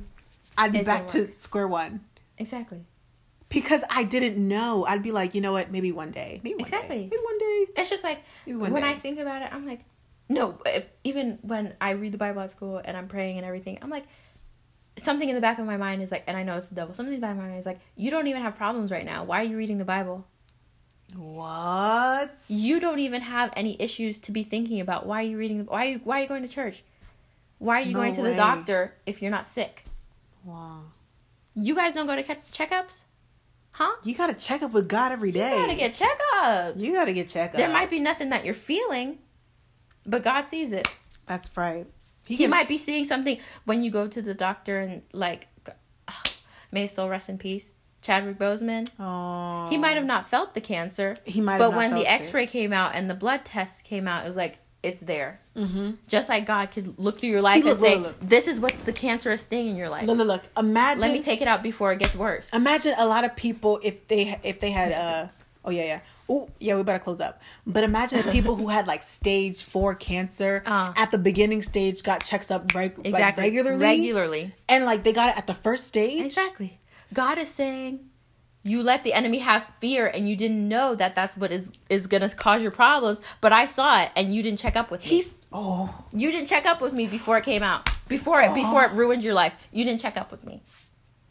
I'd 0.57 0.73
be 0.73 0.83
back 0.83 1.07
to 1.09 1.31
square 1.31 1.67
one. 1.67 2.01
exactly. 2.37 2.85
Because 3.49 3.83
I 3.89 4.03
didn't 4.03 4.37
know. 4.45 4.85
I'd 4.85 5.01
be 5.03 5.11
like, 5.11 5.33
you 5.33 5.39
know 5.39 5.53
what, 5.53 5.71
maybe 5.71 5.93
one 5.93 6.11
day. 6.11 6.41
Maybe 6.43 6.55
one 6.55 6.61
Exactly. 6.61 6.97
day. 6.97 7.03
Maybe 7.03 7.23
one 7.23 7.39
day. 7.39 7.65
It's 7.77 7.89
just 7.89 8.03
like 8.03 8.19
when 8.45 8.83
I 8.83 8.93
think 8.93 9.19
about 9.19 9.41
it, 9.41 9.53
I'm 9.53 9.65
like, 9.65 9.85
no. 10.27 10.59
If, 10.65 10.85
even 11.05 11.39
when 11.43 11.73
I 11.79 11.91
read 11.91 12.11
the 12.11 12.17
Bible 12.17 12.41
at 12.41 12.51
school 12.51 12.81
and 12.83 12.97
I'm 12.97 13.07
praying 13.07 13.37
and 13.37 13.45
everything, 13.45 13.77
I'm 13.81 13.89
like, 13.89 14.03
something 14.97 15.29
in 15.29 15.35
the 15.35 15.39
back 15.41 15.59
of 15.59 15.65
my 15.65 15.77
mind 15.77 16.01
is 16.01 16.11
like, 16.11 16.25
and 16.27 16.35
I 16.35 16.43
know 16.43 16.57
it's 16.57 16.67
the 16.67 16.75
devil. 16.75 16.93
Something 16.93 17.13
in 17.13 17.21
the 17.21 17.25
back 17.25 17.31
of 17.37 17.37
my 17.37 17.47
mind 17.47 17.59
is 17.59 17.65
like, 17.65 17.79
you 17.95 18.11
don't 18.11 18.27
even 18.27 18.41
have 18.41 18.57
problems 18.57 18.91
right 18.91 19.05
now. 19.05 19.23
Why 19.23 19.39
are 19.39 19.45
you 19.45 19.55
reading 19.55 19.77
the 19.77 19.85
Bible? 19.85 20.25
What? 21.15 22.35
You 22.49 22.79
don't 22.79 22.99
even 22.99 23.21
have 23.21 23.51
any 23.55 23.81
issues 23.81 24.19
to 24.21 24.31
be 24.31 24.43
thinking 24.43 24.81
about. 24.81 25.05
Why 25.05 25.21
are 25.21 25.27
you 25.27 25.37
reading? 25.37 25.65
Why 25.65 25.85
are 25.85 25.89
you, 25.89 26.01
why 26.03 26.19
are 26.19 26.21
you 26.23 26.27
going 26.27 26.41
to 26.43 26.49
church? 26.49 26.83
Why 27.59 27.77
are 27.81 27.85
you 27.85 27.93
No 27.93 27.99
going 27.99 28.13
to 28.15 28.21
way. 28.23 28.29
the 28.31 28.35
doctor 28.35 28.93
if 29.05 29.21
you're 29.21 29.31
not 29.31 29.47
sick? 29.47 29.85
Wow. 30.47 30.83
You 31.55 31.75
guys 31.75 31.93
don't 31.93 32.07
go 32.07 32.15
to 32.15 32.23
checkups, 32.23 33.03
huh? 33.71 33.91
You 34.03 34.15
gotta 34.15 34.33
check 34.33 34.61
up 34.63 34.71
with 34.71 34.87
God 34.87 35.11
every 35.11 35.31
day. 35.33 35.51
You 35.59 35.65
gotta 35.65 35.75
get 35.75 35.91
checkups. 35.93 36.79
You 36.81 36.93
gotta 36.93 37.13
get 37.13 37.27
checked 37.27 37.55
there 37.55 37.69
might 37.69 37.89
be 37.89 37.99
nothing 37.99 38.29
that 38.29 38.45
you're 38.45 38.53
feeling, 38.53 39.17
but 40.05 40.23
God 40.23 40.43
sees 40.47 40.71
it. 40.71 40.87
That's 41.25 41.49
right. 41.57 41.85
He 42.25 42.37
can- 42.37 42.49
might 42.49 42.67
be 42.69 42.77
seeing 42.77 43.03
something 43.05 43.39
when 43.65 43.83
you 43.83 43.91
go 43.91 44.07
to 44.07 44.21
the 44.21 44.33
doctor 44.33 44.79
and 44.79 45.01
like, 45.11 45.47
may 46.71 46.81
his 46.81 46.91
soul 46.91 47.09
rest 47.09 47.27
in 47.27 47.37
peace. 47.37 47.73
Chadwick 48.01 48.37
Boseman. 48.37 48.89
Oh. 48.99 49.67
He 49.69 49.77
might 49.77 49.97
have 49.97 50.05
not 50.05 50.29
felt 50.29 50.53
the 50.53 50.61
cancer, 50.61 51.15
He 51.25 51.41
might. 51.41 51.57
but 51.57 51.65
have 51.65 51.73
not 51.73 51.77
when 51.77 51.91
the 51.91 52.01
it. 52.05 52.21
X-ray 52.21 52.47
came 52.47 52.71
out 52.71 52.93
and 52.95 53.09
the 53.09 53.15
blood 53.15 53.43
test 53.43 53.83
came 53.83 54.07
out, 54.07 54.23
it 54.23 54.27
was 54.27 54.37
like 54.37 54.59
it's 54.87 55.01
there. 55.01 55.39
Mm-hmm. 55.55 55.91
Just 56.07 56.29
like 56.29 56.45
God 56.45 56.71
could 56.71 56.97
look 56.97 57.19
through 57.19 57.29
your 57.29 57.41
life 57.41 57.63
look, 57.63 57.73
and 57.73 57.79
say, 57.79 57.95
look, 57.95 58.03
look. 58.07 58.29
"This 58.29 58.47
is 58.47 58.59
what's 58.59 58.81
the 58.81 58.93
cancerous 58.93 59.45
thing 59.45 59.67
in 59.67 59.75
your 59.75 59.89
life. 59.89 60.07
Look, 60.07 60.17
look, 60.17 60.27
look. 60.27 60.43
Imagine. 60.57 61.01
Let 61.01 61.11
me 61.11 61.21
take 61.21 61.41
it 61.41 61.47
out 61.47 61.61
before 61.63 61.91
it 61.91 61.99
gets 61.99 62.15
worse." 62.15 62.53
Imagine 62.53 62.93
a 62.97 63.05
lot 63.05 63.23
of 63.25 63.35
people 63.35 63.79
if 63.83 64.07
they 64.07 64.39
if 64.43 64.59
they 64.59 64.71
had 64.71 64.91
uh 64.91 65.27
oh 65.65 65.71
yeah 65.71 65.83
yeah 65.85 65.99
oh 66.29 66.49
yeah 66.59 66.75
we 66.75 66.83
better 66.83 66.99
close 66.99 67.19
up. 67.19 67.41
But 67.65 67.83
imagine 67.83 68.21
the 68.21 68.31
people 68.31 68.55
who 68.55 68.69
had 68.69 68.87
like 68.87 69.03
stage 69.03 69.63
four 69.63 69.95
cancer 69.95 70.63
Uh. 70.65 70.93
at 70.95 71.11
the 71.11 71.17
beginning 71.17 71.61
stage 71.63 72.03
got 72.03 72.23
checks 72.25 72.49
up 72.51 72.73
reg- 72.73 72.97
like 72.97 73.07
exactly. 73.07 73.43
regularly 73.43 73.79
Regularly. 73.85 74.55
and 74.69 74.85
like 74.85 75.03
they 75.03 75.13
got 75.13 75.29
it 75.29 75.37
at 75.37 75.47
the 75.47 75.53
first 75.53 75.85
stage. 75.87 76.25
Exactly. 76.25 76.79
God 77.13 77.37
is 77.37 77.49
saying 77.49 78.09
you 78.67 78.83
let 78.83 79.03
the 79.03 79.13
enemy 79.13 79.39
have 79.39 79.65
fear 79.79 80.07
and 80.07 80.27
you 80.27 80.35
didn't 80.35 80.67
know 80.67 80.95
that 80.95 81.15
that's 81.15 81.37
what 81.37 81.51
is 81.51 81.71
is 81.89 82.07
going 82.07 82.27
to 82.27 82.35
cause 82.35 82.61
your 82.61 82.71
problems, 82.71 83.21
but 83.41 83.53
I 83.53 83.65
saw 83.65 84.01
it 84.03 84.11
and 84.15 84.33
you 84.33 84.43
didn't 84.43 84.59
check 84.59 84.75
up 84.75 84.91
with 84.91 85.01
me. 85.03 85.07
He's 85.07 85.37
oh 85.51 86.05
you 86.11 86.31
didn't 86.31 86.47
check 86.47 86.65
up 86.65 86.81
with 86.81 86.93
me 86.93 87.07
before 87.07 87.37
it 87.37 87.43
came 87.43 87.63
out. 87.63 87.89
Before 88.07 88.41
it 88.41 88.53
before 88.53 88.83
it 88.83 88.91
oh. 88.93 88.95
ruined 88.97 89.23
your 89.23 89.33
life. 89.33 89.55
You 89.71 89.83
didn't 89.83 89.99
check 89.99 90.17
up 90.17 90.31
with 90.31 90.45
me. 90.45 90.61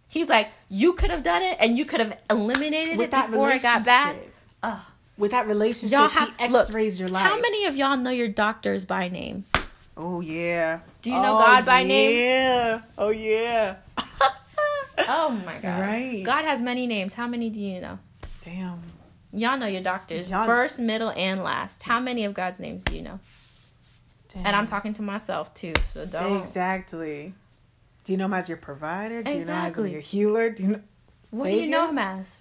He's 0.08 0.28
like, 0.28 0.48
you 0.68 0.94
could 0.94 1.10
have 1.10 1.22
done 1.22 1.42
it 1.42 1.56
and 1.60 1.76
you 1.76 1.84
could 1.84 2.00
have 2.00 2.18
eliminated 2.30 2.96
with 2.96 3.12
it 3.12 3.30
before 3.30 3.50
it 3.50 3.62
got 3.62 3.84
bad. 3.84 4.16
Ugh. 4.62 4.80
With 5.18 5.30
that 5.30 5.46
relationship, 5.46 5.98
Y'all 5.98 6.08
have 6.08 6.34
he 6.38 6.48
look, 6.48 6.66
X-rays 6.66 7.00
your 7.00 7.08
life. 7.08 7.26
How 7.26 7.40
many 7.40 7.64
of 7.64 7.76
y'all 7.76 7.96
know 7.96 8.10
your 8.10 8.28
doctors 8.28 8.84
by 8.84 9.08
name? 9.08 9.44
Oh 9.96 10.20
yeah. 10.20 10.80
Do 11.00 11.10
you 11.10 11.16
know 11.16 11.36
Oh, 11.36 11.46
God 11.46 11.64
by 11.64 11.82
oh, 11.82 11.86
name? 11.86 12.18
Yeah. 12.18 12.80
Oh 12.98 13.10
yeah. 13.10 13.76
Oh 14.98 15.30
my 15.44 15.58
god. 15.58 15.80
Right. 15.80 16.22
God 16.24 16.42
has 16.44 16.60
many 16.62 16.86
names. 16.86 17.14
How 17.14 17.26
many 17.26 17.50
do 17.50 17.60
you 17.60 17.80
know? 17.80 17.98
Damn. 18.44 18.82
Y'all 19.32 19.58
know 19.58 19.66
your 19.66 19.82
doctors. 19.82 20.30
Y'all- 20.30 20.46
First, 20.46 20.78
middle, 20.80 21.10
and 21.10 21.42
last. 21.42 21.82
How 21.82 22.00
many 22.00 22.24
of 22.24 22.32
God's 22.34 22.58
names 22.60 22.82
do 22.84 22.94
you 22.96 23.02
know? 23.02 23.20
Damn. 24.28 24.46
And 24.46 24.56
I'm 24.56 24.66
talking 24.66 24.92
to 24.94 25.02
myself 25.02 25.52
too, 25.54 25.74
so 25.82 26.06
don't. 26.06 26.40
Exactly. 26.40 27.34
Do 28.04 28.12
you 28.12 28.18
know 28.18 28.26
him 28.26 28.34
as 28.34 28.48
your 28.48 28.58
provider? 28.58 29.22
Do 29.22 29.30
you 29.30 29.36
know 29.38 29.52
him 29.52 29.58
Exactly. 29.66 29.84
as 29.86 29.92
your 29.92 30.00
healer? 30.00 30.50
Do 30.50 30.62
you 30.62 30.68
know? 30.70 30.80
What 31.30 31.46
do 31.46 31.56
you 31.56 31.68
know 31.68 31.88
him 31.88 31.98
as? 31.98 32.36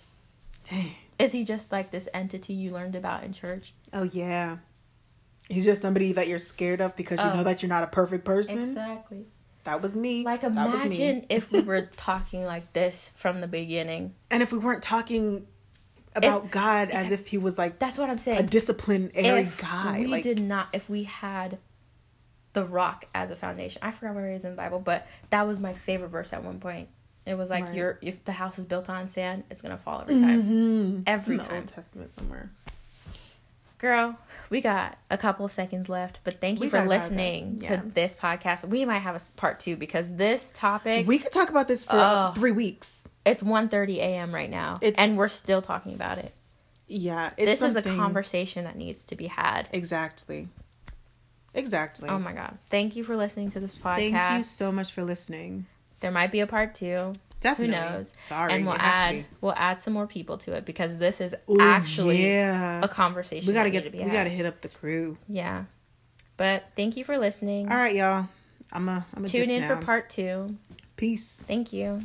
Dang. 0.70 0.92
Is 1.18 1.32
he 1.32 1.44
just 1.44 1.72
like 1.72 1.92
this 1.92 2.08
entity 2.14 2.54
you 2.54 2.72
learned 2.72 2.96
about 2.96 3.24
in 3.24 3.34
church? 3.34 3.74
Oh 3.94 4.04
yeah. 4.04 4.58
He's 5.50 5.64
just 5.66 5.82
somebody 5.82 6.14
that 6.14 6.28
you're 6.28 6.40
scared 6.40 6.82
of 6.82 6.96
because 6.96 7.20
you 7.20 7.26
Oh. 7.26 7.36
know 7.38 7.44
that 7.44 7.62
you're 7.62 7.70
not 7.70 7.84
a 7.84 7.88
perfect 7.88 8.26
person. 8.26 8.58
Exactly. 8.58 9.26
That 9.66 9.82
was 9.82 9.96
me. 9.96 10.24
Like 10.24 10.44
was 10.44 10.54
me. 10.54 10.62
imagine 10.62 11.26
if 11.30 11.52
we 11.52 11.62
were 11.62 11.82
talking 11.98 12.44
like 12.46 12.72
this 12.74 13.12
from 13.16 13.42
the 13.42 13.48
beginning. 13.48 14.14
And 14.32 14.42
if 14.42 14.52
we 14.52 14.58
weren't 14.58 14.82
talking 14.84 15.46
about 16.16 16.50
God 16.50 16.92
as 16.92 17.12
if 17.12 17.28
he 17.28 17.38
was 17.38 17.58
like 17.58 17.78
That's 17.78 17.98
what 17.98 18.10
I'm 18.10 18.18
saying. 18.18 18.40
a 18.40 18.44
disciplinary 18.44 19.42
if 19.42 19.60
guy, 19.60 20.00
we 20.02 20.08
like 20.08 20.24
did 20.24 20.40
not, 20.40 20.70
if 20.72 20.90
we 20.90 21.04
had 21.04 21.58
the 22.54 22.64
rock 22.64 23.06
as 23.14 23.32
a 23.32 23.36
foundation, 23.36 23.82
I 23.84 23.92
forgot 23.92 24.16
where 24.16 24.32
it 24.32 24.36
is 24.36 24.46
in 24.46 24.52
the 24.52 24.56
Bible, 24.58 24.80
but 24.80 25.06
that 25.32 25.46
was 25.46 25.60
my 25.60 25.74
favorite 25.74 26.08
verse 26.10 26.32
at 26.32 26.44
one 26.44 26.60
point. 26.60 26.88
It 27.26 27.34
was 27.34 27.50
like, 27.50 27.66
Right. 27.66 27.76
"Your 27.76 27.98
if 28.02 28.24
the 28.24 28.32
house 28.32 28.60
is 28.60 28.66
built 28.66 28.88
on 28.90 29.08
sand, 29.08 29.44
it's 29.50 29.62
gonna 29.62 29.78
fall 29.80 30.02
every 30.02 30.22
time." 30.22 30.44
Mhm. 30.44 31.04
Every 31.08 31.36
It's 31.36 31.44
in 31.44 31.50
the 31.50 31.54
time. 31.54 31.62
Old 31.64 31.68
Testament 31.70 32.12
somewhere. 32.12 32.52
Girl, 33.80 34.18
we 34.56 34.62
got 34.62 34.98
a 35.12 35.18
couple 35.18 35.46
seconds 35.50 35.90
left, 35.90 36.20
but 36.24 36.40
thank 36.40 36.60
you 36.60 36.68
We 36.68 36.70
for 36.70 36.86
listening. 36.86 37.60
Yeah. 37.62 37.82
to 37.82 37.88
this 37.90 38.16
podcast. 38.16 38.64
We 38.64 38.86
might 38.86 39.00
have 39.00 39.14
a 39.18 39.22
part 39.36 39.60
two 39.60 39.76
because 39.76 40.16
this 40.16 40.50
topic. 40.52 41.06
We 41.06 41.20
could 41.20 41.34
talk 41.34 41.50
about 41.50 41.68
this 41.68 41.84
for 41.84 41.98
Oh. 41.98 42.32
three 42.34 42.54
weeks. 42.54 43.10
It's 43.26 43.44
1:30 43.44 43.98
a.m. 44.00 44.34
right 44.34 44.50
now, 44.50 44.78
It's- 44.82 44.96
and 44.98 45.18
we're 45.18 45.28
still 45.28 45.62
talking 45.62 45.94
about 45.94 46.20
it. 46.20 46.34
Yeah, 46.88 47.32
it's 47.36 47.60
This 47.60 47.70
is 47.70 47.76
a 47.76 47.82
conversation 47.82 48.64
that 48.64 48.78
needs 48.78 49.04
to 49.06 49.16
be 49.18 49.28
had. 49.28 49.68
Exactly. 49.74 50.48
Exactly. 51.54 52.08
Oh 52.08 52.18
my 52.20 52.32
god! 52.32 52.58
Thank 52.70 52.96
you 52.96 53.04
for 53.04 53.18
listening 53.18 53.52
to 53.52 53.60
this 53.60 53.72
podcast. 53.76 53.96
Thank 53.98 54.38
you 54.38 54.44
so 54.44 54.72
much 54.72 54.92
for 54.94 55.04
listening. 55.04 55.66
There 56.00 56.12
might 56.12 56.32
be 56.32 56.40
a 56.40 56.48
part 56.48 56.76
two. 56.76 57.14
Definitely. 57.46 57.76
Who 57.76 57.82
knows? 57.82 58.14
Sorry, 58.24 58.54
and 58.54 58.66
we'll 58.66 58.76
it 58.76 58.82
has 58.82 59.12
to 59.12 59.18
add 59.20 59.26
we'll 59.42 59.54
add 59.54 59.80
some 59.82 59.94
more 59.94 60.08
people 60.08 60.38
to 60.40 60.54
it 60.54 60.66
because 60.66 60.98
this 60.98 61.22
is 61.22 61.36
Ooh, 61.50 61.62
actually 61.62 62.26
yeah. 62.26 62.82
a 62.84 62.88
conversation. 62.88 63.48
we 63.48 63.54
gotta 63.54 63.70
get 63.70 63.84
we 63.84 63.90
be 63.92 63.98
gotta 64.00 64.30
hit 64.30 64.46
up 64.46 64.62
the 64.62 64.70
crew. 64.70 65.18
Yeah, 65.28 65.66
but 66.38 66.64
thank 66.76 66.98
you 66.98 67.04
for 67.04 67.18
listening. 67.18 67.72
All 67.72 67.78
right, 67.78 67.96
y'all. 67.96 68.28
I'm 68.72 68.90
a 68.90 69.06
I'm 69.16 69.24
a 69.24 69.28
Tune 69.28 69.50
in 69.50 69.62
now. 69.62 69.80
for 69.80 69.86
part 69.86 70.10
two. 70.10 70.58
Peace. 70.98 71.44
Thank 71.48 71.72
you. 71.72 72.04